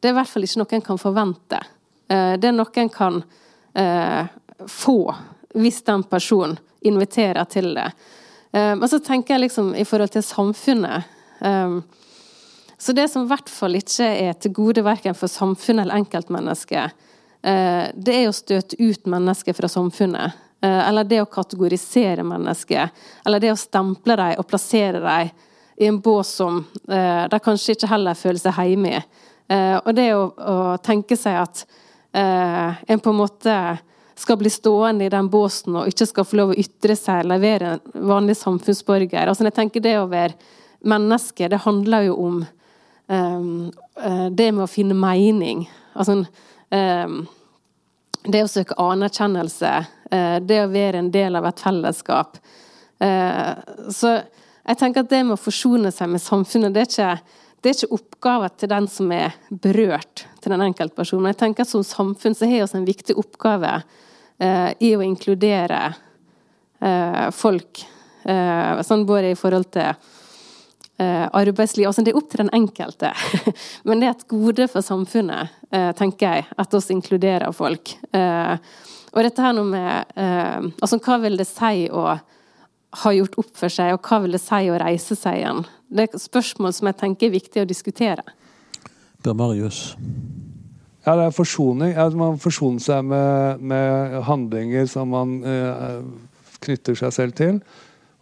det 0.00 0.08
er 0.08 0.14
i 0.14 0.18
hvert 0.18 0.30
fall 0.30 0.46
ikke 0.46 0.60
noe 0.60 0.76
en 0.76 0.86
kan 0.86 1.00
forvente. 1.00 1.60
Eh, 2.08 2.34
det 2.38 2.50
er 2.50 2.56
noe 2.56 2.82
en 2.82 2.92
kan 2.92 3.20
eh, 3.74 4.30
få 4.66 4.98
hvis 5.58 5.82
den 5.86 6.04
personen 6.06 6.58
inviterer 6.86 7.48
til 7.50 7.72
det. 7.74 7.88
Eh, 8.52 8.74
men 8.78 8.88
så 8.88 9.00
tenker 9.02 9.34
jeg 9.34 9.48
liksom 9.48 9.72
i 9.74 9.86
forhold 9.88 10.14
til 10.14 10.26
samfunnet 10.26 11.14
Så 12.78 12.92
det 12.92 13.04
som 13.10 13.22
i 13.22 13.28
hvert 13.30 13.50
fall 13.50 13.76
ikke 13.78 14.06
er 14.06 14.32
til 14.38 14.52
gode 14.54 14.82
verken 14.82 15.14
for 15.14 15.30
samfunnet 15.30 15.84
eller 15.84 16.00
enkeltmennesket, 16.00 16.94
det 17.94 18.14
er 18.14 18.26
å 18.26 18.34
støte 18.34 18.74
ut 18.78 19.06
mennesker 19.06 19.54
fra 19.54 19.70
samfunnet. 19.70 20.34
Eller 20.62 21.06
det 21.06 21.20
å 21.22 21.28
kategorisere 21.30 22.24
mennesker. 22.26 22.90
Eller 23.26 23.42
det 23.42 23.52
å 23.52 23.58
stemple 23.58 24.16
dem 24.18 24.34
og 24.42 24.46
plassere 24.50 24.98
dem 25.02 25.30
i 25.78 25.86
en 25.86 26.00
bås 26.00 26.28
som 26.28 26.64
eh, 26.88 27.28
de 27.30 27.38
kanskje 27.38 27.76
ikke 27.76 27.90
heller 27.92 28.18
føler 28.18 28.40
seg 28.42 28.56
hjemme 28.58 28.96
i. 28.98 29.02
Eh, 29.48 29.76
og 29.78 29.94
det 29.96 30.10
å, 30.14 30.24
å, 30.28 30.56
tenke 30.84 31.16
seg 31.16 31.38
at 31.40 31.62
eh, 32.12 32.80
en 32.92 33.00
på 33.00 33.12
en 33.14 33.20
måte 33.22 33.54
skal 34.18 34.38
bli 34.40 34.50
stående 34.50 35.06
i 35.06 35.12
den 35.12 35.30
båsen 35.30 35.78
og 35.78 35.88
ikke 35.88 36.08
skal 36.10 36.26
få 36.26 36.40
lov 36.40 36.52
å 36.52 36.58
ytre 36.58 36.96
seg 36.98 37.22
eller 37.22 37.40
være 37.42 37.72
en 37.76 38.06
vanlig 38.10 38.36
samfunnsborger. 38.40 39.24
Altså, 39.30 39.46
jeg 39.46 39.56
tenker 39.56 39.84
Det 39.84 39.94
å 40.00 40.08
være 40.10 40.34
menneske, 40.88 41.48
det 41.48 41.62
handler 41.62 42.08
jo 42.08 42.16
om 42.22 42.40
um, 43.06 43.70
det 44.30 44.48
med 44.52 44.64
å 44.64 44.70
finne 44.70 44.94
mening. 44.98 45.64
Altså 45.94 46.18
um, 46.18 47.20
det 48.26 48.42
å 48.42 48.50
søke 48.50 48.76
anerkjennelse, 48.82 49.72
uh, 50.10 50.36
det 50.42 50.60
å 50.64 50.70
være 50.70 51.02
en 51.02 51.12
del 51.14 51.38
av 51.38 51.46
et 51.46 51.62
fellesskap. 51.62 52.38
Uh, 52.98 53.54
så 53.94 54.18
jeg 54.68 54.80
tenker 54.82 55.06
at 55.06 55.10
det 55.14 55.22
med 55.24 55.38
å 55.38 55.40
forsone 55.40 55.94
seg 55.94 56.10
med 56.12 56.20
samfunnet, 56.20 56.74
det 56.74 56.82
er 56.84 56.90
ikke, 56.90 57.38
det 57.60 57.70
er 57.70 57.74
ikke 57.74 57.96
oppgaven 57.96 58.52
til 58.58 58.70
den 58.70 58.86
som 58.90 59.10
er 59.14 59.34
berørt, 59.50 60.26
til 60.42 60.54
den 60.54 60.62
enkeltpersonen. 60.68 61.32
Jeg 61.32 61.40
tenker 61.40 61.66
at 61.66 61.72
som 61.72 61.82
samfunn 61.86 62.36
så 62.38 62.46
har 62.46 62.62
vi 62.62 62.78
en 62.78 62.86
viktig 62.86 63.16
oppgave 63.18 63.80
eh, 64.38 64.70
i 64.86 64.92
å 64.94 65.02
inkludere 65.02 65.80
eh, 66.78 67.24
folk. 67.34 67.82
Eh, 68.22 68.84
sånn 68.86 69.06
både 69.08 69.34
i 69.34 69.38
forhold 69.38 69.72
til 69.74 70.14
arbeidsliv 70.98 71.86
altså 71.86 72.02
Det 72.02 72.10
er 72.10 72.16
opp 72.18 72.32
til 72.32 72.40
den 72.40 72.48
enkelte. 72.56 73.12
Men 73.86 74.00
det 74.00 74.08
er 74.08 74.16
et 74.16 74.24
gode 74.32 74.64
for 74.66 74.82
samfunnet, 74.82 75.52
tenker 75.94 76.26
jeg, 76.26 76.46
at 76.58 76.74
oss 76.74 76.88
inkluderer 76.90 77.54
folk. 77.54 77.92
Og 78.10 79.20
dette 79.22 79.44
her 79.44 79.54
noe 79.54 79.70
med 79.70 80.18
Altså, 80.82 80.98
hva 80.98 81.20
vil 81.22 81.38
det 81.38 81.46
si 81.46 81.86
å 81.86 82.02
har 82.90 83.12
gjort 83.12 83.38
opp 83.42 83.50
for 83.56 83.72
seg, 83.72 83.92
og 83.94 84.04
hva 84.08 84.22
vil 84.24 84.36
det 84.36 84.42
si 84.42 84.70
å 84.70 84.78
reise 84.80 85.16
seg 85.18 85.42
igjen? 85.42 85.64
Det 85.88 86.06
er 86.06 86.20
spørsmål 86.20 86.74
som 86.76 86.88
jeg 86.90 87.00
tenker 87.00 87.28
er 87.28 87.36
viktig 87.36 87.62
å 87.62 87.68
diskutere. 87.68 88.24
Per 89.24 89.36
Marius? 89.36 89.92
Ja, 91.04 91.14
det 91.16 91.28
er 91.28 91.36
forsoning. 91.36 91.94
At 91.96 92.16
man 92.16 92.40
forsoner 92.40 92.82
seg 92.84 93.04
med, 93.08 93.62
med, 93.64 94.18
handlinger 94.28 94.88
som 94.90 95.12
man 95.14 95.38
eh, 95.46 96.00
knytter 96.64 96.98
seg 97.00 97.14
selv 97.16 97.36
til. 97.38 97.60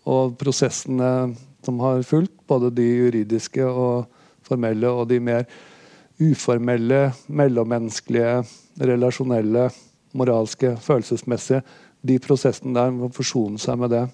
Og 0.06 0.36
prosessene 0.38 1.32
som 1.66 1.80
har 1.82 2.04
fulgt, 2.06 2.36
både 2.46 2.70
de 2.74 2.86
juridiske 2.86 3.64
og 3.66 4.06
formelle, 4.46 4.86
og 4.86 5.08
de 5.10 5.18
mer 5.18 5.48
uformelle, 6.22 7.10
mellommenneskelige, 7.26 8.44
relasjonelle, 8.78 9.66
moralske, 10.16 10.76
følelsesmessige. 10.80 11.64
De 12.06 12.20
prosessene 12.22 12.76
der 12.76 12.94
man 12.94 13.12
forsoner 13.12 13.60
seg 13.60 13.82
med 13.82 13.92
det. 13.92 14.04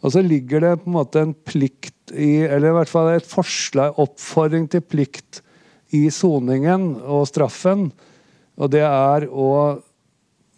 Og 0.00 0.14
så 0.14 0.22
ligger 0.24 0.64
det 0.64 0.76
på 0.80 0.88
en 0.88 0.96
måte 0.96 1.22
en 1.24 1.34
plikt 1.34 2.14
i, 2.14 2.40
eller 2.46 2.70
i 2.70 2.76
hvert 2.78 2.90
fall 2.90 3.10
et 3.12 3.28
forslag, 3.28 3.98
oppfordring 4.00 4.66
til 4.72 4.84
plikt 4.84 5.42
i 5.96 6.06
soningen 6.14 6.94
og 7.02 7.26
straffen. 7.28 7.90
Og 8.60 8.72
det 8.72 8.84
er 8.86 9.28
å 9.28 9.50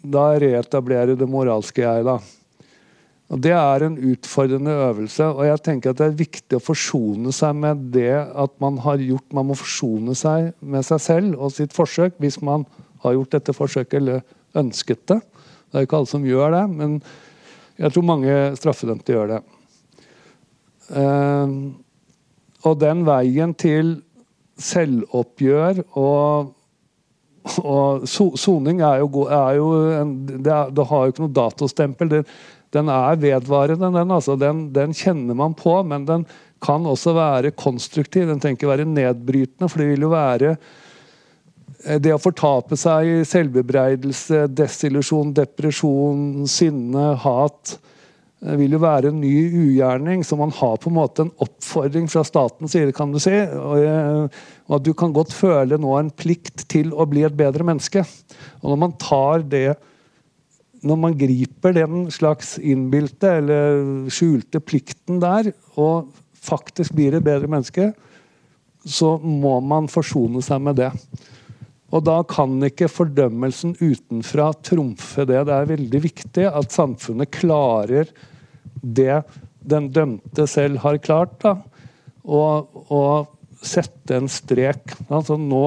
da 0.03 0.32
reetablere 0.38 1.16
det 1.18 1.28
moralske 1.30 1.84
jeg, 1.84 2.07
da. 2.07 2.18
Og 3.32 3.40
Det 3.40 3.53
er 3.57 3.86
en 3.86 3.95
utfordrende 3.97 4.72
øvelse, 4.90 5.24
og 5.24 5.47
jeg 5.47 5.61
tenker 5.64 5.90
at 5.90 6.01
det 6.03 6.07
er 6.11 6.18
viktig 6.18 6.59
å 6.59 6.61
forsone 6.61 7.32
seg 7.32 7.55
med 7.57 7.86
det 7.95 8.12
at 8.12 8.53
man 8.61 8.76
har 8.84 9.01
gjort 9.01 9.32
Man 9.32 9.49
må 9.49 9.57
forsone 9.57 10.12
seg 10.18 10.51
med 10.61 10.84
seg 10.84 11.01
selv 11.01 11.40
og 11.40 11.55
sitt 11.55 11.72
forsøk 11.72 12.18
hvis 12.20 12.43
man 12.45 12.66
har 13.01 13.16
gjort 13.16 13.32
dette 13.32 13.55
forsøket 13.57 14.03
eller 14.03 14.20
ønsket 14.53 15.07
det. 15.09 15.20
Det 15.72 15.80
er 15.80 15.86
ikke 15.86 16.03
alle 16.03 16.12
som 16.12 16.26
gjør 16.28 16.53
det, 16.53 16.64
men 16.76 16.99
jeg 17.81 17.93
tror 17.95 18.05
mange 18.07 18.39
straffedømte 18.59 19.14
gjør 19.14 19.37
det. 19.37 19.43
Uh, 20.93 21.73
og 22.68 22.79
den 22.83 23.05
veien 23.07 23.55
til 23.59 23.95
selvoppgjør 24.62 25.81
og, 25.99 26.53
og 27.62 28.05
soning 28.07 28.83
er 28.85 29.01
jo, 29.03 29.25
er 29.27 29.57
jo 29.59 29.68
en, 29.97 30.12
det, 30.29 30.53
er, 30.53 30.75
det, 30.75 30.87
har 30.91 31.07
jo 31.07 31.14
ikke 31.14 31.25
noe 31.25 31.37
datostempel. 31.39 32.12
Det, 32.12 32.23
den 32.73 32.89
er 32.93 33.18
vedvarende, 33.20 33.91
den, 33.93 34.14
altså. 34.14 34.37
den, 34.41 34.66
den. 34.75 34.95
kjenner 34.97 35.37
man 35.39 35.57
på, 35.59 35.75
men 35.85 36.07
den 36.09 36.27
kan 36.62 36.87
også 36.87 37.16
være 37.16 37.55
konstruktiv. 37.59 38.29
Den 38.29 38.41
trenger 38.41 38.61
ikke 38.61 38.70
være 38.70 38.89
nedbrytende, 38.89 39.68
for 39.68 39.83
det 39.83 39.91
vil 39.91 40.07
jo 40.07 40.12
være 40.12 40.55
det 42.03 42.12
å 42.14 42.20
fortape 42.20 42.77
seg 42.79 43.09
i 43.09 43.14
selvbebreidelse, 43.27 44.47
desillusjon, 44.55 45.33
depresjon, 45.37 46.45
sinne, 46.51 47.12
hat 47.23 47.75
eh, 48.45 48.55
vil 48.61 48.77
jo 48.77 48.83
være 48.83 49.11
en 49.11 49.20
ny 49.23 49.33
ugjerning. 49.64 50.23
Så 50.27 50.39
man 50.39 50.55
har 50.57 50.79
på 50.83 50.91
en 50.91 50.99
måte 50.99 51.27
en 51.27 51.33
oppfordring 51.43 52.09
fra 52.12 52.25
statens 52.27 52.77
side, 52.77 52.95
kan 52.97 53.14
du 53.14 53.18
si. 53.23 53.35
Eh, 53.35 54.43
og 54.68 54.77
at 54.79 54.87
du 54.87 54.93
kan 54.99 55.14
godt 55.14 55.35
føle 55.35 55.79
nå 55.81 55.97
en 55.99 56.12
plikt 56.14 56.66
til 56.73 56.93
å 56.95 57.09
bli 57.11 57.27
et 57.27 57.39
bedre 57.39 57.66
menneske. 57.66 58.05
Og 58.62 58.73
når 58.73 58.85
man 58.87 59.01
tar 59.01 59.49
det 59.49 59.81
Når 60.83 60.97
man 60.99 61.12
griper 61.14 61.70
den 61.77 62.09
slags 62.11 62.57
innbilte 62.59 63.29
eller 63.39 64.09
skjulte 64.11 64.59
plikten 64.59 65.20
der, 65.23 65.53
og 65.79 66.09
faktisk 66.43 66.91
blir 66.97 67.14
et 67.14 67.23
bedre 67.23 67.47
menneske, 67.47 67.93
så 68.83 69.14
må 69.23 69.61
man 69.62 69.87
forsone 69.87 70.43
seg 70.43 70.59
med 70.66 70.81
det. 70.81 70.91
Og 71.93 72.05
da 72.07 72.22
kan 72.24 72.57
ikke 72.64 72.88
fordømmelsen 72.88 73.74
utenfra 73.80 74.49
trumfe 74.64 75.26
det. 75.28 75.43
Det 75.49 75.57
er 75.57 75.72
veldig 75.74 76.01
viktig 76.07 76.47
at 76.49 76.72
samfunnet 76.72 77.32
klarer 77.34 78.09
det 78.80 79.20
den 79.62 79.90
dømte 79.93 80.47
selv 80.51 80.80
har 80.82 80.99
klart. 81.05 81.36
Da. 81.45 81.59
Og, 82.24 82.72
og 82.88 83.28
sette 83.62 84.16
en 84.16 84.30
strek. 84.32 84.97
Altså 85.12 85.36
nå 85.36 85.66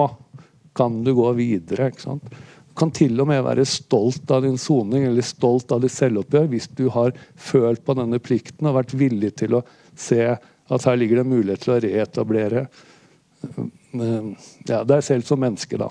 kan 0.76 1.04
du 1.06 1.14
gå 1.16 1.30
videre. 1.38 1.92
ikke 1.92 2.08
sant? 2.08 2.26
Du 2.26 2.74
kan 2.82 2.92
til 2.92 3.22
og 3.22 3.30
med 3.30 3.46
være 3.46 3.68
stolt 3.70 4.32
av 4.34 4.44
din 4.44 4.58
soning 4.60 5.06
eller 5.08 5.24
stolt 5.24 5.72
av 5.72 5.86
ditt 5.86 5.94
selvoppgjør 5.96 6.50
hvis 6.52 6.68
du 6.76 6.90
har 6.92 7.14
følt 7.40 7.86
på 7.86 7.96
denne 7.96 8.20
plikten 8.20 8.68
og 8.68 8.80
vært 8.82 8.98
villig 8.98 9.32
til 9.40 9.60
å 9.60 9.64
se 9.96 10.26
at 10.36 10.90
her 10.90 10.98
ligger 11.00 11.22
det 11.22 11.30
mulighet 11.30 11.64
til 11.64 11.76
å 11.76 11.80
reetablere 11.86 12.66
eh, 12.66 14.50
ja, 14.68 14.82
deg 14.82 15.06
selv 15.06 15.30
som 15.30 15.40
menneske. 15.40 15.78
da. 15.80 15.88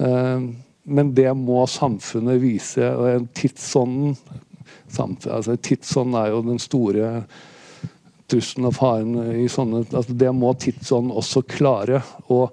Eh, 0.00 0.48
men 0.90 1.14
det 1.14 1.30
må 1.36 1.62
samfunnet 1.68 2.40
vise. 2.42 2.88
og 2.96 3.28
Tidsånden 3.36 4.16
altså 5.30 5.56
Tidsånden 5.56 6.16
er 6.18 6.32
jo 6.32 6.42
den 6.42 6.58
store 6.58 7.10
trusselen 8.30 8.68
og 8.70 8.74
faren 8.76 9.14
i 9.42 9.46
sånne 9.50 9.84
altså 9.88 10.14
Det 10.16 10.32
må 10.34 10.52
tidsånden 10.54 11.14
også 11.14 11.42
klare. 11.46 12.02
å 12.28 12.48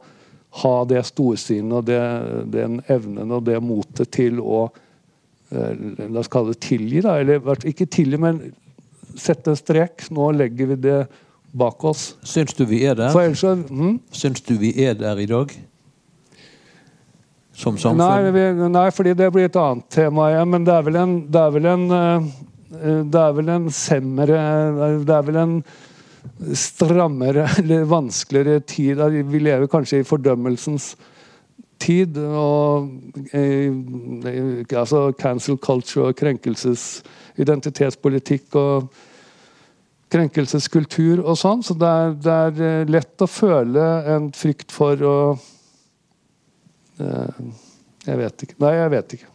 ha 0.57 0.75
det 0.89 1.03
storsinnet 1.05 1.75
og 1.75 1.85
det, 1.85 2.01
den 2.49 2.79
evnen 2.89 3.31
og 3.35 3.43
det 3.45 3.59
motet 3.61 4.09
til 4.15 4.39
å 4.41 4.67
eh, 5.51 6.07
La 6.07 6.23
oss 6.23 6.31
kalle 6.31 6.55
det 6.55 6.63
tilgi, 6.65 7.03
da. 7.05 7.19
Eller 7.21 7.67
ikke 7.67 7.85
tilgi, 7.85 8.17
men 8.17 8.41
sette 9.17 9.53
en 9.53 9.59
strek. 9.59 10.07
Nå 10.13 10.31
legger 10.33 10.73
vi 10.73 10.79
det 10.87 10.99
bak 11.57 11.83
oss. 11.85 12.15
Syns 12.25 12.57
du 12.57 12.65
vi 12.69 12.83
er 12.85 12.97
der? 12.97 13.13
For 13.13 13.27
ellers, 13.27 13.43
hm? 13.69 13.99
Syns 14.11 14.41
du 14.45 14.55
vi 14.61 14.73
er 14.83 14.97
der 14.97 15.21
i 15.21 15.29
dag? 15.29 15.53
Som 17.57 17.77
samfunn? 17.77 17.97
Nei, 17.97 18.31
vi, 18.31 18.69
nei, 18.69 18.87
fordi 18.93 19.15
det 19.17 19.31
blir 19.33 19.47
et 19.49 19.57
annet 19.57 19.87
tema 19.93 20.29
igjen. 20.31 20.49
Men 20.53 20.67
det 20.67 20.75
er 20.75 20.85
vel 20.85 20.99
en, 21.01 21.17
det 21.33 21.41
er 21.41 21.55
vel 21.55 21.69
en, 21.71 21.85
eh, 21.97 22.27
det 23.01 23.21
er 23.23 23.37
vel 23.37 23.49
en 23.49 23.69
semmere 23.73 24.41
Det 25.07 25.15
er 25.15 25.25
vel 25.25 25.39
en 25.41 25.55
strammere 26.53 27.47
eller 27.59 27.89
vanskeligere 27.89 28.61
tid. 28.69 29.01
Vi 29.31 29.41
lever 29.41 29.69
kanskje 29.71 30.03
i 30.03 30.07
fordømmelsens 30.07 30.91
tid. 31.81 32.21
Og 32.21 33.33
eh, 33.33 33.73
altså 34.77 35.07
cancel 35.17 35.57
culture 35.57 36.11
og 36.11 36.21
krenkelses 36.21 37.01
identitetspolitikk 37.41 38.53
og 38.57 38.89
krenkelseskultur 40.13 41.25
og 41.25 41.35
sånn. 41.41 41.65
Så 41.65 41.73
det 41.73 41.89
er, 41.89 42.17
det 42.21 42.39
er 42.39 42.65
eh, 42.69 42.89
lett 42.99 43.25
å 43.25 43.33
føle 43.33 43.91
en 44.13 44.29
frykt 44.35 44.69
for 44.77 45.09
å 45.09 45.19
Eh, 45.33 45.56
jeg 46.97 48.19
vet 48.21 48.45
ikke. 48.45 48.55
Nei, 48.63 48.71
jeg 48.77 48.93
vet 48.93 49.17
ikke. 49.17 49.33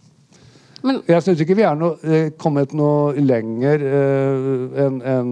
Men, 0.82 0.98
jeg 1.06 1.22
syns 1.22 1.42
ikke 1.44 1.56
vi 1.58 1.66
er 1.66 1.76
noe, 1.78 1.94
eh, 2.02 2.32
kommet 2.40 2.72
noe 2.74 3.14
lenger 3.22 3.84
uh, 3.86 4.80
enn 4.82 4.98
en, 5.06 5.30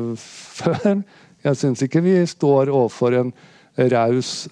før. 0.58 1.02
Jeg 1.44 1.60
syns 1.60 1.84
ikke 1.84 2.02
vi 2.04 2.16
står 2.28 2.72
overfor 2.72 3.18
en 3.20 3.34
raus, 3.92 4.48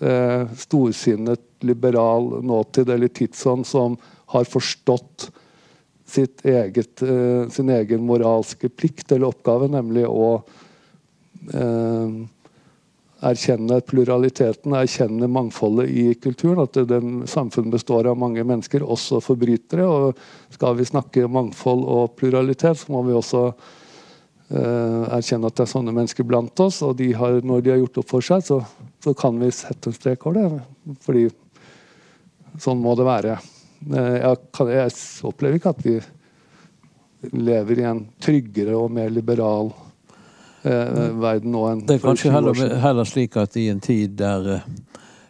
storsinnet, 0.60 1.40
liberal 1.64 2.26
nåtid 2.44 2.90
eller 2.92 3.08
tidsånd 3.08 3.64
som 3.64 3.94
har 4.34 4.44
forstått 4.44 5.30
eget, 6.44 7.00
sin 7.56 7.72
egen 7.72 8.04
moralske 8.04 8.68
plikt 8.68 9.14
eller 9.16 9.32
oppgave, 9.32 9.70
nemlig 9.72 10.04
å 10.04 10.28
erkjenne 13.24 13.80
pluraliteten, 13.86 14.74
erkjenne 14.76 15.28
mangfoldet 15.30 15.88
i 15.90 16.06
kulturen. 16.14 16.64
At 16.64 16.78
den 16.88 17.24
samfunnet 17.30 17.74
består 17.74 18.08
av 18.10 18.18
mange 18.20 18.44
mennesker, 18.44 18.84
også 18.84 19.22
forbrytere. 19.24 19.86
og 19.86 20.54
Skal 20.54 20.76
vi 20.78 20.88
snakke 20.88 21.28
mangfold 21.30 21.84
og 21.84 22.16
pluralitet, 22.18 22.80
så 22.80 22.92
må 22.92 23.04
vi 23.06 23.16
også 23.16 23.44
uh, 23.52 25.02
erkjenne 25.16 25.50
at 25.50 25.56
det 25.56 25.66
er 25.66 25.72
sånne 25.72 25.94
mennesker 25.96 26.28
blant 26.28 26.64
oss. 26.64 26.82
Og 26.86 26.96
de 27.00 27.12
har, 27.16 27.40
når 27.42 27.64
de 27.64 27.74
har 27.74 27.80
gjort 27.84 28.02
opp 28.02 28.10
for 28.16 28.28
seg, 28.32 28.44
så, 28.46 28.60
så 29.04 29.16
kan 29.18 29.40
vi 29.40 29.52
sette 29.54 29.90
en 29.90 29.96
strek 29.96 30.26
over 30.28 30.40
det. 30.40 30.98
Fordi 31.06 31.28
sånn 32.62 32.82
må 32.82 32.96
det 32.98 33.08
være. 33.08 33.38
Uh, 33.88 34.16
jeg, 34.18 34.42
kan, 34.54 34.74
jeg, 34.74 34.98
opplever 35.30 35.60
ikke 35.60 35.74
at 35.74 35.86
vi 35.86 35.98
lever 37.32 37.80
i 37.80 37.88
en 37.88 38.04
tryggere 38.20 38.76
og 38.76 38.92
mer 38.92 39.08
liberal 39.08 39.70
verden 40.64 41.52
nå 41.52 41.64
enn 41.68 41.84
Det 41.84 41.98
er 41.98 42.04
kanskje 42.04 42.32
heller, 42.32 42.56
heller, 42.80 43.08
slik 43.08 43.36
at 43.36 43.56
i 43.60 43.68
en 43.68 43.82
tid 43.84 44.16
der 44.16 44.62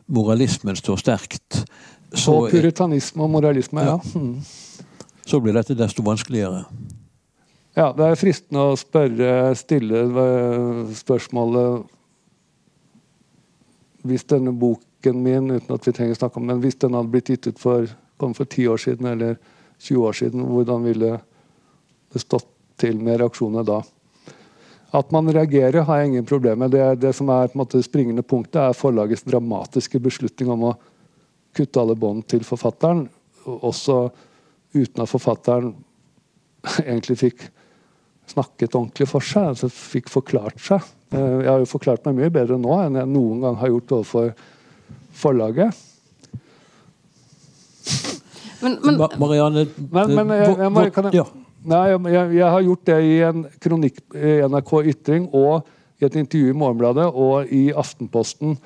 moralismen 0.07 0.76
står 0.78 1.01
sterkt 1.03 1.64
så, 2.14 2.37
Og 2.37 2.51
puritanisme 2.53 3.24
og 3.24 3.30
moralisme, 3.35 3.82
ja. 3.82 3.97
ja. 3.99 4.20
Mm. 4.20 4.39
Så 5.26 5.41
blir 5.41 5.57
dette 5.57 5.74
desto 5.74 6.05
vanskeligere. 6.05 6.64
Ja, 7.74 7.89
det 7.97 8.07
er 8.07 8.18
fristende 8.18 8.68
å 8.70 8.76
spørre, 8.78 9.55
stille 9.59 10.05
spørsmålet 10.95 11.89
Hvis 14.07 14.26
denne 14.30 14.53
boken 14.55 15.22
min 15.24 15.51
uten 15.51 15.74
at 15.74 15.89
vi 15.89 15.95
trenger 15.97 16.14
å 16.14 16.20
snakke 16.20 16.41
om 16.41 16.53
den, 16.53 16.61
hvis 16.62 16.78
den 16.85 16.95
hadde 16.95 17.11
blitt 17.11 17.32
gitt 17.32 17.49
ut 17.49 17.59
for, 17.59 17.89
for 18.20 18.45
10 18.45 18.68
år 18.70 18.82
siden 18.85 19.11
eller 19.11 19.39
20 19.80 20.07
år 20.07 20.18
siden, 20.20 20.45
hvordan 20.53 20.85
ville 20.87 21.16
det 22.12 22.22
stått 22.22 22.47
til 22.78 23.01
med 23.03 23.18
reaksjonene 23.20 23.64
da? 23.66 23.80
At 24.95 25.11
man 25.14 25.30
reagerer, 25.32 25.82
har 25.82 26.01
jeg 26.01 26.12
ingen 26.12 26.26
problem 26.28 26.61
med. 26.62 26.70
Det, 26.70 26.84
det 27.03 27.12
som 27.18 27.30
er 27.34 27.49
på 27.51 27.59
en 27.59 27.64
måte 27.64 27.82
springende 27.82 28.22
punktet, 28.22 28.61
er 28.62 28.78
forlagets 28.78 29.26
dramatiske 29.26 29.99
beslutning 30.03 30.53
om 30.55 30.68
å 30.70 30.74
kutte 31.55 31.82
alle 31.82 31.97
bånd 31.99 32.26
til 32.30 32.45
forfatteren, 32.47 33.09
også 33.45 33.99
uten 34.74 35.03
at 35.05 35.11
forfatteren 35.11 35.72
egentlig 36.86 37.18
fikk 37.20 37.47
snakket 38.30 38.74
ordentlig 38.74 39.09
for 39.11 39.24
seg, 39.24 39.51
altså 39.53 39.68
fikk 39.70 40.09
forklart 40.12 40.62
seg. 40.62 40.86
Eh, 41.14 41.40
jeg 41.45 41.51
har 41.51 41.62
jo 41.62 41.68
forklart 41.68 42.07
meg 42.09 42.20
mye 42.20 42.32
bedre 42.32 42.59
nå 42.61 42.78
enn 42.84 43.01
jeg 43.01 43.11
noen 43.11 43.42
gang 43.45 43.59
har 43.61 43.74
gjort 43.74 43.99
overfor 43.99 44.30
forlaget. 45.14 45.82
Men, 48.64 48.78
men, 48.80 48.97
Marianne 49.20 49.66
men, 49.76 50.14
men 50.16 50.30
jeg, 50.32 50.55
jeg, 50.57 50.70
jeg, 50.72 50.92
kan, 50.95 51.11
ja. 51.12 51.24
Nei, 51.71 51.85
jeg, 52.12 52.45
har 52.45 52.65
gjort 52.65 52.87
det 52.91 53.01
i 53.05 53.19
en 53.27 53.45
kronikk 53.62 54.01
i 54.15 54.39
NRK 54.49 54.73
Ytring 54.93 55.29
og 55.33 55.69
i 56.01 56.07
et 56.07 56.17
intervju 56.21 56.53
i 56.53 56.57
Morgenbladet 56.59 57.07
og 57.11 57.53
i 57.55 57.67
Aftenposten. 57.73 58.57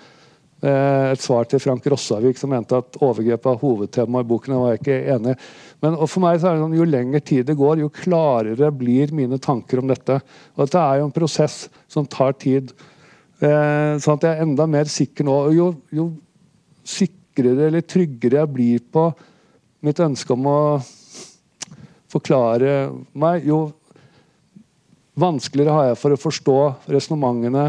Eh, 0.58 1.12
et 1.12 1.22
svar 1.22 1.46
til 1.46 1.62
Frank 1.62 1.84
Rossavik, 1.86 2.38
som 2.40 2.50
mente 2.50 2.74
at 2.74 2.98
overgrep 2.98 3.44
var 3.46 3.60
hovedtema 3.60 4.24
i 4.24 4.26
boken. 4.26 4.56
Jeg 4.56 4.64
var 4.64 4.78
ikke 4.80 4.98
enig. 5.14 5.36
Men 5.84 5.98
for 6.10 6.24
meg 6.24 6.40
så 6.40 6.50
er 6.50 6.56
det 6.56 6.64
sånn, 6.64 6.78
Jo 6.80 6.86
lenger 6.88 7.22
tid 7.22 7.46
det 7.46 7.58
går, 7.60 7.84
jo 7.84 7.92
klarere 7.94 8.72
blir 8.74 9.14
mine 9.14 9.38
tanker 9.38 9.78
om 9.78 9.92
dette. 9.92 10.18
Og 10.56 10.64
Dette 10.64 10.82
er 10.82 10.98
jo 10.98 11.06
en 11.06 11.14
prosess 11.14 11.68
som 11.86 12.06
tar 12.06 12.34
tid. 12.42 12.72
Eh, 13.38 13.94
sånn 14.02 14.18
at 14.18 14.26
jeg 14.26 14.34
er 14.34 14.42
enda 14.42 14.66
mer 14.66 14.90
sikker 14.90 15.28
nå. 15.28 15.38
Jo, 15.54 15.70
jo 15.94 16.10
sikrere 16.82 17.68
eller 17.68 17.86
tryggere 17.86 18.42
jeg 18.42 18.54
blir 18.56 18.82
på 18.90 19.12
mitt 19.86 20.00
ønske 20.02 20.34
om 20.34 20.48
å 20.50 20.60
forklare 22.12 22.78
meg, 23.18 23.46
jo 23.48 23.68
vanskeligere 25.18 25.74
har 25.74 25.90
jeg 25.90 26.00
for 26.00 26.14
å 26.14 26.22
forstå 26.22 26.58
resonnementene 26.94 27.66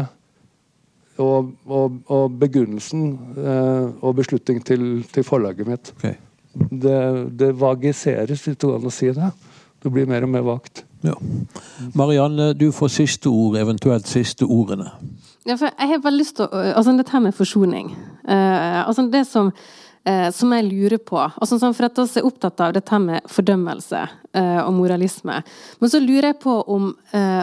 og, 1.20 1.50
og, 1.66 2.00
og, 2.06 2.36
begrunnelsen 2.40 3.06
eh, 3.36 3.86
og 4.00 4.18
beslutning 4.22 4.62
til, 4.64 4.84
til 5.12 5.26
forlaget 5.26 5.68
mitt. 5.68 5.92
Okay 5.98 6.16
det, 6.52 7.30
det 7.38 7.52
vagiseres, 7.60 8.42
hvis 8.42 8.56
det 8.56 8.66
går 8.66 8.78
an 8.78 8.90
å 8.90 8.94
si 8.94 9.10
det. 9.14 9.32
Det 9.80 9.92
blir 9.92 10.08
mer 10.08 10.26
og 10.26 10.32
mer 10.32 10.44
vagt. 10.44 10.84
Ja. 11.04 11.14
Marianne, 11.96 12.50
du 12.52 12.68
får 12.76 12.92
siste 12.98 13.30
ord, 13.32 13.56
eventuelt 13.56 14.08
siste 14.10 14.44
ordene. 14.44 14.90
Ja, 15.48 15.56
for 15.56 15.70
jeg 15.70 15.88
har 15.88 16.02
bare 16.04 16.18
lyst 16.18 16.36
til 16.36 16.44
å 16.44 16.64
Altså, 16.74 16.92
dette 16.98 17.14
her 17.14 17.22
med 17.24 17.36
forsoning. 17.36 17.94
Uh, 18.28 18.84
altså, 18.84 19.06
det 19.12 19.24
som, 19.28 19.48
uh, 20.08 20.28
som 20.34 20.52
jeg 20.56 20.66
lurer 20.68 21.00
på 21.02 21.18
altså, 21.20 21.58
sånn 21.60 21.76
For 21.76 21.88
at 21.88 22.00
vi 22.00 22.20
er 22.20 22.26
opptatt 22.28 22.64
av 22.64 22.74
dette 22.76 23.00
med 23.02 23.30
fordømmelse 23.30 24.02
eh, 24.32 24.60
og 24.64 24.72
moralisme. 24.76 25.40
Men 25.80 25.92
så 25.92 26.00
lurer 26.02 26.32
jeg 26.32 26.42
på 26.42 26.56
om 26.70 26.92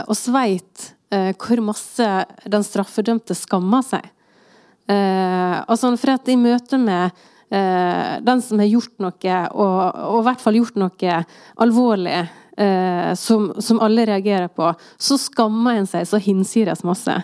oss 0.07 0.27
veit 0.31 0.93
hvor 1.07 1.61
masse 1.63 2.05
den 2.51 2.65
straffedømte 2.67 3.35
skammer 3.37 3.83
seg. 3.87 4.09
altså, 4.91 5.93
for 5.95 6.11
at 6.11 6.27
i 6.27 6.35
møte 6.35 6.75
med 6.81 7.15
eh, 7.49 8.19
den 8.21 8.41
som 8.41 8.59
har 8.59 8.69
gjort 8.69 8.97
noe, 9.03 9.37
og, 9.53 9.77
og, 9.95 10.19
i 10.19 10.25
hvert 10.27 10.43
fall 10.43 10.59
gjort 10.59 10.79
noe 10.81 11.21
alvorlig, 11.63 12.19
eh, 12.57 13.13
som, 13.19 13.51
som, 13.63 13.81
alle 13.83 14.07
reagerer 14.09 14.51
på, 14.51 14.71
så 14.97 15.19
skammer 15.21 15.79
en 15.79 15.89
seg 15.89 16.07
så 16.09 16.21
hinsides 16.21 16.83
masse. 16.87 17.15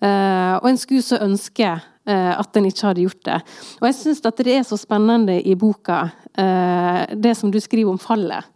Eh, 0.00 0.54
og 0.60 0.68
en 0.70 0.80
skulle 0.80 1.04
så 1.04 1.20
ønske 1.24 1.70
eh, 1.72 1.86
at 2.06 2.58
en 2.58 2.68
ikke 2.68 2.86
hadde 2.86 3.02
gjort 3.02 3.24
det. 3.26 3.40
Og 3.80 3.88
jeg 3.88 3.96
syns 3.98 4.20
at 4.28 4.42
det 4.46 4.52
er 4.54 4.62
så 4.66 4.78
spennende 4.78 5.40
i 5.42 5.56
boka, 5.58 6.04
eh, 6.38 7.02
det 7.18 7.32
som 7.34 7.50
du 7.50 7.58
skriver 7.58 7.90
om 7.90 7.98
fallet. 7.98 8.46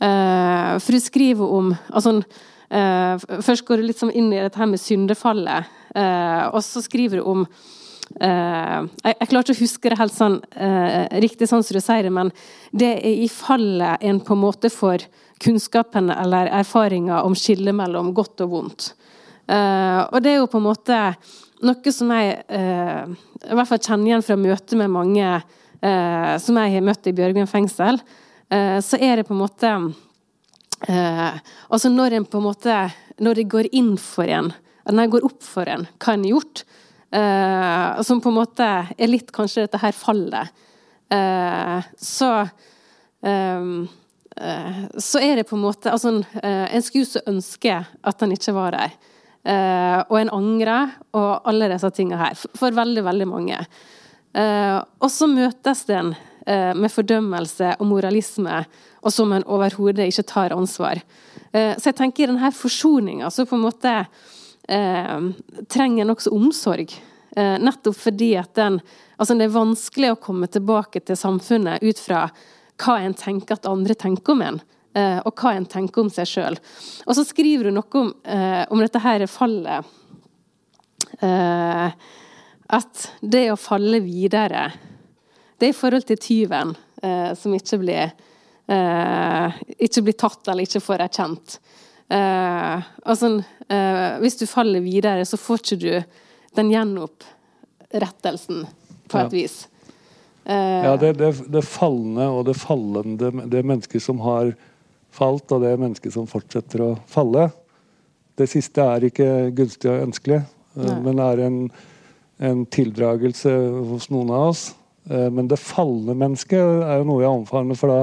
Eh, 0.00 0.74
for 0.76 0.92
du 0.92 1.00
skriver 1.00 1.56
om 1.60 1.74
altså, 1.88 2.20
Først 2.68 3.64
går 3.64 3.80
du 3.80 3.86
litt 3.86 3.96
sånn 3.96 4.12
inn 4.12 4.26
i 4.28 4.42
dette 4.42 4.60
her 4.60 4.68
med 4.68 4.76
syndefallet, 4.76 5.70
og 6.52 6.58
så 6.60 6.82
skriver 6.84 7.16
du 7.16 7.22
om 7.24 7.46
Uh, 8.08 8.88
jeg, 9.04 9.14
jeg 9.20 9.28
klarer 9.28 9.44
ikke 9.44 9.54
å 9.54 9.60
huske 9.60 9.90
det 9.92 9.98
helt 10.00 10.14
sånn 10.16 10.38
uh, 10.56 11.04
riktig 11.20 11.48
sånn 11.50 11.62
som 11.62 11.76
du 11.76 11.82
sier 11.84 12.06
det, 12.06 12.12
men 12.14 12.30
det 12.72 12.88
er 12.96 13.20
i 13.20 13.28
fallet 13.30 14.02
en 14.08 14.20
på 14.24 14.34
en 14.34 14.40
måte 14.46 14.70
får 14.72 15.04
kunnskapen 15.44 16.08
eller 16.14 16.48
erfaringa 16.58 17.20
om 17.28 17.36
skillet 17.38 17.76
mellom 17.76 18.14
godt 18.16 18.42
og 18.46 18.54
vondt. 18.54 18.88
Uh, 19.44 20.08
og 20.08 20.24
det 20.24 20.32
er 20.32 20.40
jo 20.40 20.48
på 20.50 20.60
en 20.60 20.66
måte 20.70 21.02
noe 21.64 21.92
som 21.94 22.10
jeg 22.14 22.36
i 22.48 23.54
hvert 23.54 23.68
fall 23.70 23.80
kjenner 23.80 24.10
igjen 24.10 24.24
fra 24.26 24.36
møte 24.38 24.78
med 24.78 24.92
mange 24.94 25.30
som 26.42 26.58
jeg 26.58 26.74
har 26.74 26.84
møtt 26.86 27.06
i 27.06 27.14
Bjørgvin 27.14 27.50
fengsel. 27.50 28.00
så 28.82 28.98
er 28.98 29.18
det 29.18 29.26
på 29.28 29.34
en 29.34 29.42
måte 29.42 29.72
Altså 30.86 31.90
når 31.90 32.16
en 32.16 32.26
på 32.26 32.38
en 32.38 32.46
måte 32.46 32.74
Når 33.18 33.34
det 33.34 33.44
går 33.50 33.68
inn 33.74 33.96
for 33.98 34.30
en, 34.30 34.52
når 34.86 35.00
det 35.02 35.12
går 35.14 35.26
opp 35.26 35.42
for 35.42 35.70
en 35.70 35.86
hva 35.98 36.14
en 36.14 36.26
har 36.26 36.32
gjort, 36.36 36.62
Uh, 37.08 38.02
som 38.02 38.20
på 38.20 38.28
en 38.28 38.36
måte 38.36 38.64
er 38.92 39.08
litt 39.08 39.30
kanskje 39.32 39.64
dette 39.64 39.80
her 39.80 39.94
fallet. 39.96 40.52
Uh, 41.08 41.80
så 41.96 42.48
Så 44.98 45.18
er 45.18 45.40
det 45.40 45.48
på 45.48 45.56
en 45.56 45.64
måte 45.64 45.90
altså, 45.90 46.12
En 46.38 46.82
skulle 46.86 47.08
så 47.08 47.18
ønske 47.26 47.72
at 47.82 48.20
han 48.22 48.30
ikke 48.30 48.52
var 48.54 48.76
der. 48.76 48.92
Og 49.48 50.16
en 50.18 50.30
angrer, 50.34 50.90
og 51.16 51.46
alle 51.48 51.70
disse 51.70 51.88
tingene 51.96 52.18
her. 52.20 52.34
For, 52.36 52.52
for 52.58 52.74
veldig, 52.76 53.04
veldig 53.06 53.28
mange. 53.30 53.60
og 54.34 55.08
så 55.08 55.28
møtes 55.30 55.84
den 55.88 56.10
med 56.44 56.92
fordømmelse 56.92 57.70
og 57.78 57.86
moralisme, 57.88 58.58
og 59.00 59.14
som 59.14 59.32
en 59.32 59.46
overhodet 59.46 60.10
ikke 60.10 60.26
tar 60.28 60.52
ansvar. 60.52 61.00
så 61.52 61.86
jeg 61.86 61.96
tenker 61.96 62.24
i 62.24 62.28
denne 62.28 62.50
forsoninga 62.52 63.30
så 63.32 63.46
på 63.48 63.56
en 63.56 63.64
måte 63.64 63.94
eh, 64.68 65.20
trenger 65.68 66.04
en 66.04 66.14
også 66.14 66.32
omsorg. 66.34 66.94
Eh, 67.36 67.58
nettopp 67.60 67.96
fordi 67.96 68.34
at 68.36 68.54
den 68.54 68.80
Altså, 69.18 69.34
det 69.34 69.48
er 69.48 69.56
vanskelig 69.56 70.12
å 70.12 70.20
komme 70.22 70.46
tilbake 70.46 71.00
til 71.02 71.16
samfunnet 71.18 71.82
ut 71.82 71.98
fra 71.98 72.28
hva 72.78 73.00
en 73.02 73.16
tenker 73.18 73.56
at 73.56 73.66
andre 73.66 73.96
tenker 73.98 74.30
om 74.30 74.44
en, 74.46 74.60
eh, 74.96 75.18
og 75.24 75.32
hva 75.40 75.54
en 75.56 75.66
tenker 75.68 76.04
om 76.04 76.10
seg 76.12 76.28
sjøl. 76.30 76.58
Og 77.06 77.16
så 77.18 77.24
skriver 77.26 77.68
du 77.68 77.76
noe 77.76 78.00
om, 78.00 78.12
eh, 78.24 78.64
om 78.70 78.82
dette 78.82 79.02
her 79.02 79.26
fallet 79.30 79.86
eh, 81.24 81.88
At 82.78 83.08
det 83.20 83.46
å 83.52 83.60
falle 83.60 84.00
videre, 84.04 84.68
det 85.58 85.70
er 85.70 85.72
i 85.72 85.76
forhold 85.76 86.06
til 86.08 86.20
tyven 86.20 86.74
eh, 87.02 87.34
som 87.38 87.54
ikke 87.56 87.82
blir 87.84 88.16
ikke 88.68 90.02
blir 90.04 90.12
tatt 90.20 90.50
eller 90.52 90.66
ikke 90.66 90.82
får 90.84 91.00
erkjent. 91.06 91.54
Altså, 92.12 93.30
hvis 94.20 94.36
du 94.36 94.44
faller 94.44 94.84
videre, 94.84 95.24
så 95.24 95.38
får 95.40 95.62
ikke 95.62 95.78
du 95.80 95.94
den 96.58 96.72
gjenopprettelsen, 96.74 98.66
på 99.08 99.22
et 99.22 99.32
vis. 99.32 99.56
Uh, 100.48 100.84
ja, 100.84 100.96
det, 100.96 101.12
det, 101.20 101.32
det, 101.52 101.62
fallende 101.64 102.28
og 102.32 102.46
det 102.48 102.54
fallende, 102.56 103.30
det 103.52 103.64
mennesket 103.68 104.02
som 104.02 104.20
har 104.24 104.54
falt, 105.18 105.50
og 105.52 105.64
det 105.64 105.74
mennesket 105.80 106.14
som 106.14 106.28
fortsetter 106.30 106.84
å 106.86 106.94
falle. 107.10 107.48
Det 108.38 108.46
siste 108.50 108.84
er 108.84 109.08
ikke 109.08 109.28
gunstig 109.58 109.90
og 109.90 110.06
ønskelig, 110.06 110.40
men 111.02 111.20
er 111.22 111.42
en, 111.42 111.62
en, 112.38 112.64
tildragelse 112.70 113.50
hos 113.90 114.06
noen 114.14 114.30
av 114.30 114.50
oss. 114.52 114.68
men 115.08 115.48
det 115.50 115.58
falne 115.58 116.14
mennesket 116.14 116.84
er 116.84 117.00
jo 117.00 117.08
noe 117.08 117.24
jeg 117.24 117.40
omfavner, 117.40 117.78
for 117.80 117.90
da 117.90 118.02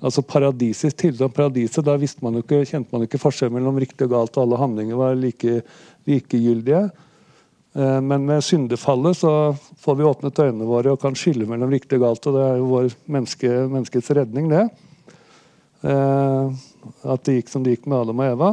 altså 0.00 0.22
paradisisk 0.22 0.96
tilstand. 0.96 1.34
Paradiset, 1.34 1.84
Da 1.84 1.96
visste 1.96 2.24
man 2.24 2.40
ikke, 2.40 2.64
kjente 2.64 2.92
man 2.92 3.04
ikke 3.04 3.20
forskjell 3.20 3.52
mellom 3.52 3.78
riktig 3.80 4.08
og 4.08 4.14
galt, 4.14 4.36
og 4.36 4.46
alle 4.46 4.60
handlinger 4.60 4.96
var 4.96 5.16
like, 5.18 5.62
likegyldige. 6.08 6.90
Eh, 7.74 8.00
men 8.00 8.26
med 8.26 8.44
syndefallet 8.44 9.20
så 9.20 9.54
får 9.78 9.98
vi 9.98 10.08
åpnet 10.08 10.42
øynene 10.42 10.68
våre 10.68 10.94
og 10.94 11.00
kan 11.00 11.14
skille 11.14 11.46
mellom 11.46 11.70
riktig 11.70 12.00
og 12.00 12.06
galt. 12.08 12.26
og 12.26 12.34
Det 12.34 12.46
er 12.46 12.56
jo 12.56 12.70
vår 12.70 12.88
menneske, 13.06 13.50
menneskets 13.68 14.10
redning, 14.10 14.48
det. 14.50 14.68
Eh, 15.80 16.52
at 17.08 17.24
det 17.24 17.38
gikk 17.38 17.52
som 17.52 17.64
det 17.64 17.76
gikk 17.76 17.88
med 17.88 18.02
Adam 18.02 18.22
og 18.22 18.32
Eva. 18.34 18.52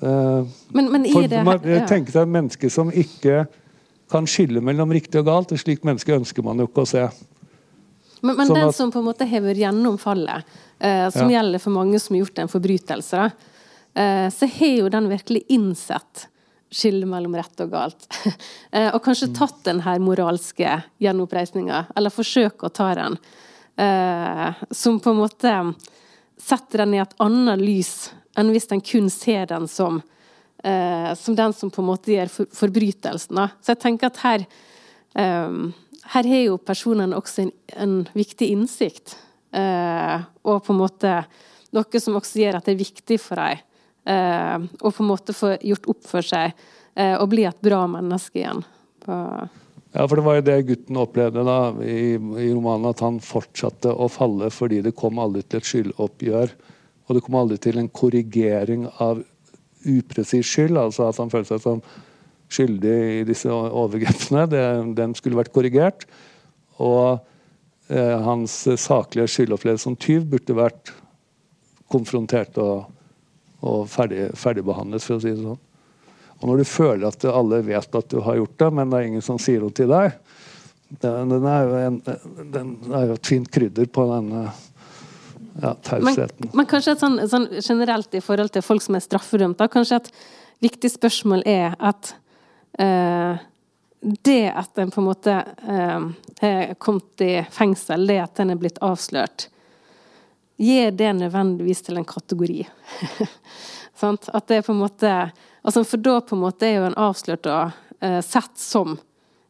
Uh, 0.00 0.48
men, 0.72 0.86
men 0.88 1.02
i 1.04 1.12
det, 1.28 1.42
man, 1.44 1.58
ja. 1.68 1.82
tenke 1.84 2.08
seg 2.08 2.24
et 2.24 2.32
menneske 2.32 2.70
som 2.72 2.88
ikke 2.88 3.42
kan 4.10 4.24
skille 4.30 4.62
mellom 4.64 4.94
riktig 4.96 5.20
og 5.20 5.28
galt. 5.28 5.52
Et 5.52 5.60
slikt 5.60 5.84
menneske 5.84 6.14
ønsker 6.16 6.46
man 6.46 6.62
jo 6.62 6.66
ikke 6.70 6.86
å 6.86 6.88
se. 6.88 7.04
Men, 8.20 8.36
men 8.36 8.48
sånn 8.48 8.58
den 8.58 8.70
at, 8.70 8.76
som 8.76 8.92
på 8.92 9.00
en 9.00 9.06
måte 9.06 9.28
hever 9.28 9.60
gjennom 9.60 9.96
fallet, 10.00 10.48
eh, 10.78 11.06
som 11.12 11.28
ja. 11.30 11.38
gjelder 11.38 11.62
for 11.62 11.74
mange 11.76 12.00
som 12.00 12.16
har 12.16 12.24
gjort 12.24 12.42
en 12.42 12.52
forbrytelse, 12.52 13.28
eh, 13.94 14.26
så 14.34 14.48
har 14.56 14.74
jo 14.82 14.90
den 14.92 15.08
virkelig 15.12 15.44
innsett 15.52 16.26
skillet 16.70 17.08
mellom 17.10 17.34
rett 17.38 17.62
og 17.64 17.72
galt. 17.72 18.08
eh, 18.76 18.90
og 18.92 19.00
kanskje 19.04 19.30
mm. 19.30 19.36
tatt 19.38 19.62
den 19.66 19.84
her 19.86 20.02
moralske 20.04 20.80
gjenoppreisninga, 21.02 21.86
eller 21.96 22.14
forsøkt 22.14 22.66
å 22.66 22.72
ta 22.72 22.92
den. 22.98 23.16
Eh, 23.76 24.62
som 24.70 25.00
på 25.00 25.12
en 25.12 25.20
måte 25.20 25.52
setter 26.40 26.84
den 26.84 26.96
i 26.96 27.02
et 27.02 27.14
annet 27.22 27.60
lys 27.60 28.10
enn 28.38 28.50
hvis 28.54 28.68
den 28.70 28.82
kun 28.84 29.10
ser 29.12 29.46
den 29.50 29.68
som 29.68 30.00
eh, 30.64 31.14
som 31.14 31.36
den 31.36 31.52
som 31.56 31.70
på 31.70 31.82
en 31.82 31.88
måte 31.88 32.12
gjør 32.12 32.32
for, 32.32 32.50
forbrytelsen. 32.54 33.40
Så 33.60 33.74
jeg 33.74 33.82
tenker 33.82 34.10
at 34.10 34.20
her 34.24 34.44
eh, 35.14 35.56
her 36.10 36.26
har 36.26 36.42
jo 36.42 36.58
personene 36.58 37.18
også 37.18 37.44
en, 37.44 37.52
en 37.76 37.96
viktig 38.16 38.50
innsikt. 38.50 39.16
Eh, 39.52 40.16
og 40.42 40.62
på 40.64 40.74
en 40.74 40.80
måte 40.80 41.14
noe 41.74 42.02
som 42.02 42.18
også 42.18 42.42
gjør 42.42 42.58
at 42.58 42.66
det 42.66 42.74
er 42.74 42.82
viktig 42.82 43.18
for 43.22 43.40
dem 43.40 43.62
eh, 44.10 44.68
å 44.80 44.90
på 44.90 45.04
en 45.04 45.10
måte 45.10 45.34
få 45.36 45.54
gjort 45.62 45.88
opp 45.92 46.06
for 46.08 46.26
seg 46.26 46.52
eh, 46.94 47.16
og 47.16 47.28
bli 47.32 47.46
et 47.48 47.62
bra 47.62 47.84
menneske 47.90 48.42
igjen. 48.42 48.62
På 49.04 49.16
ja, 49.92 50.04
for 50.06 50.16
det 50.16 50.24
var 50.26 50.36
jo 50.38 50.44
det 50.46 50.58
gutten 50.68 50.98
opplevde 51.02 51.42
da 51.46 51.58
i, 51.82 52.14
i, 52.14 52.50
romanen, 52.52 52.92
at 52.92 53.02
han 53.02 53.18
fortsatte 53.24 53.90
å 53.90 54.06
falle 54.12 54.50
fordi 54.54 54.84
det 54.86 54.94
kom 54.98 55.18
aldri 55.18 55.42
til 55.42 55.58
et 55.58 55.70
skyldoppgjør. 55.70 56.52
Og 57.08 57.16
det 57.16 57.22
kom 57.26 57.38
aldri 57.40 57.58
til 57.58 57.80
en 57.80 57.90
korrigering 57.90 58.86
av 59.02 59.24
upresis 59.90 60.46
skyld, 60.46 60.78
altså 60.78 61.08
at 61.08 61.18
han 61.18 61.32
følte 61.32 61.56
seg 61.56 61.64
som 61.64 61.82
skyldig 62.50 62.96
i 63.16 63.24
disse 63.26 63.50
overgrepene. 63.50 64.46
Det, 64.52 64.62
den 64.98 65.16
skulle 65.18 65.40
vært 65.40 65.52
korrigert. 65.54 66.06
Og 66.78 67.18
eh, 67.90 68.16
hans 68.22 68.62
saklige 68.78 69.26
skyldopplevelse 69.30 69.88
som 69.88 69.98
tyv 69.98 70.28
burde 70.30 70.58
vært 70.58 70.94
konfrontert 71.90 72.54
og, 72.62 72.86
og 73.66 73.90
ferdig, 73.90 74.28
ferdigbehandlet, 74.38 75.02
for 75.02 75.18
å 75.18 75.24
si 75.24 75.34
det 75.34 75.42
sånn. 75.42 75.58
Og 76.40 76.48
når 76.48 76.62
du 76.62 76.68
føler 76.68 77.06
at 77.10 77.24
alle 77.28 77.60
vet 77.66 77.96
at 78.00 78.10
du 78.10 78.20
har 78.24 78.38
gjort 78.38 78.56
det, 78.62 78.70
men 78.78 78.90
det 78.90 78.98
er 78.98 79.08
ingen 79.10 79.24
som 79.24 79.38
sier 79.40 79.60
noe 79.60 79.74
til 79.76 79.90
deg, 79.92 80.16
den, 81.00 81.30
den, 81.30 81.44
er, 81.46 81.68
jo 81.68 81.80
en, 81.86 81.98
den 82.50 82.70
er 82.96 83.10
jo 83.10 83.18
et 83.18 83.28
fint 83.30 83.50
krydder 83.52 83.86
på 83.92 84.06
denne 84.10 84.48
ja, 85.60 85.74
tausheten. 85.86 86.48
Men, 86.48 86.56
men, 86.62 86.68
kanskje 86.70 86.96
sånn, 86.98 87.20
sånn, 87.30 87.46
generelt 87.60 88.16
i 88.16 88.22
forhold 88.24 88.50
til 88.54 88.64
folk 88.64 88.82
som 88.82 88.96
er 88.98 89.04
straffedømt, 89.04 89.62
kanskje 89.70 90.00
et 90.00 90.10
viktig 90.64 90.90
spørsmål 90.96 91.44
er 91.48 91.76
at 91.78 92.14
eh, 92.80 93.46
det 94.00 94.42
at 94.48 94.80
en 94.80 94.90
på 94.90 95.02
en 95.02 95.08
måte 95.10 95.36
eh, 95.44 96.08
har 96.40 96.74
kommet 96.82 97.24
i 97.24 97.32
fengsel, 97.52 98.08
det 98.08 98.18
at 98.24 98.42
en 98.42 98.54
er 98.54 98.60
blitt 98.60 98.80
avslørt, 98.82 99.50
gir 100.60 100.90
det 100.92 101.12
nødvendigvis 101.16 101.84
til 101.86 102.00
en 102.00 102.08
kategori. 102.08 102.64
at 104.00 104.48
det 104.48 104.58
er 104.58 104.64
på 104.64 104.72
en 104.72 104.80
måte 104.80 105.14
altså 105.62 105.84
For 105.84 106.02
da 106.02 106.20
på 106.20 106.36
en 106.36 106.44
måte 106.44 106.68
er 106.68 106.78
jo 106.78 106.88
en 106.88 106.98
avslørt 107.00 107.48
og 107.50 107.78
eh, 108.00 108.20
sett 108.24 108.58
som 108.58 108.98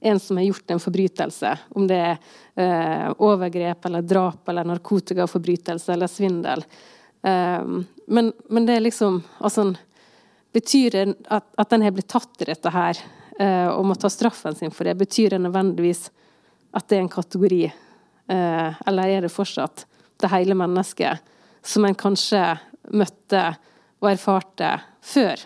en 0.01 0.21
som 0.21 0.37
har 0.37 0.45
gjort 0.45 0.71
en 0.71 0.81
forbrytelse. 0.81 1.59
Om 1.77 1.87
det 1.91 1.99
er 2.01 2.17
eh, 2.55 3.11
overgrep 3.19 3.85
eller 3.87 4.03
drap 4.03 4.49
eller 4.49 4.65
narkotikaforbrytelse 4.65 5.93
eller 5.93 6.09
svindel. 6.09 6.65
Um, 7.21 7.83
men, 8.07 8.33
men, 8.49 8.67
det 8.67 8.79
er 8.79 8.81
liksom 8.87 9.19
altså, 9.45 9.75
Betyr 10.57 10.91
det 10.91 11.03
at, 11.29 11.45
at 11.61 11.73
en 11.77 11.83
har 11.85 11.93
blitt 11.93 12.09
tatt 12.09 12.41
i 12.41 12.47
dette 12.49 12.71
her 12.73 12.97
eh, 13.39 13.69
og 13.69 13.85
må 13.87 13.95
ta 13.95 14.09
straffen 14.11 14.57
sin 14.57 14.73
for 14.75 14.89
det, 14.89 14.97
betyr 14.99 15.37
det 15.37 15.43
nødvendigvis 15.45 16.09
at 16.75 16.89
det 16.89 16.97
er 16.97 17.05
en 17.05 17.13
kategori? 17.13 17.61
Eh, 17.69 18.81
eller 18.89 19.13
er 19.13 19.23
det 19.23 19.31
fortsatt 19.31 19.85
det 20.19 20.33
hele 20.33 20.57
mennesket 20.59 21.23
som 21.63 21.87
en 21.87 21.95
kanskje 21.95 22.43
møtte 22.91 23.45
og 24.01 24.11
erfarte 24.11 24.73
før 25.05 25.45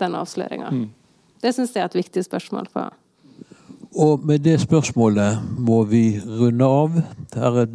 den 0.00 0.14
avsløringa? 0.18 0.70
Mm. 0.70 0.90
Det 1.42 1.54
syns 1.54 1.74
jeg 1.74 1.84
er 1.84 1.90
et 1.90 1.98
viktig 1.98 2.24
spørsmål. 2.24 2.68
for 2.72 2.94
Og 3.94 4.24
med 4.26 4.38
det 4.38 4.60
spørsmålet 4.60 5.38
må 5.58 5.84
vi 5.84 6.20
runde 6.20 6.64
av. 6.64 7.02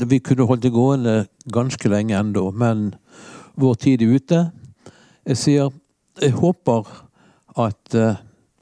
Vi 0.07 0.19
kunne 0.19 0.47
holdt 0.47 0.63
det 0.63 0.73
gående 0.73 1.27
ganske 1.53 1.89
lenge 1.89 2.19
ennå, 2.19 2.51
men 2.51 2.95
vår 3.55 3.73
tid 3.73 4.01
er 4.01 4.15
ute. 4.15 4.51
Jeg 5.25 5.37
sier 5.37 5.69
jeg 6.21 6.35
håper 6.35 6.87
at 7.59 7.95
eh, 7.95 8.15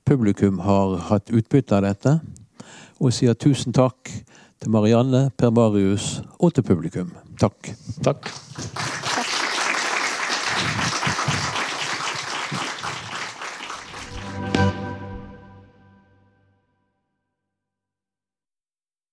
publikum 0.06 0.60
har 0.60 0.98
hatt 1.10 1.32
utbytte 1.34 1.78
av 1.78 1.86
dette. 1.88 2.20
Og 3.02 3.14
sier 3.14 3.38
tusen 3.38 3.74
takk 3.74 4.12
til 4.62 4.74
Marianne, 4.74 5.30
Per 5.38 5.54
Marius 5.54 6.18
og 6.40 6.54
til 6.54 6.66
publikum. 6.66 7.14
Takk. 7.42 7.74
Takk. 8.06 8.34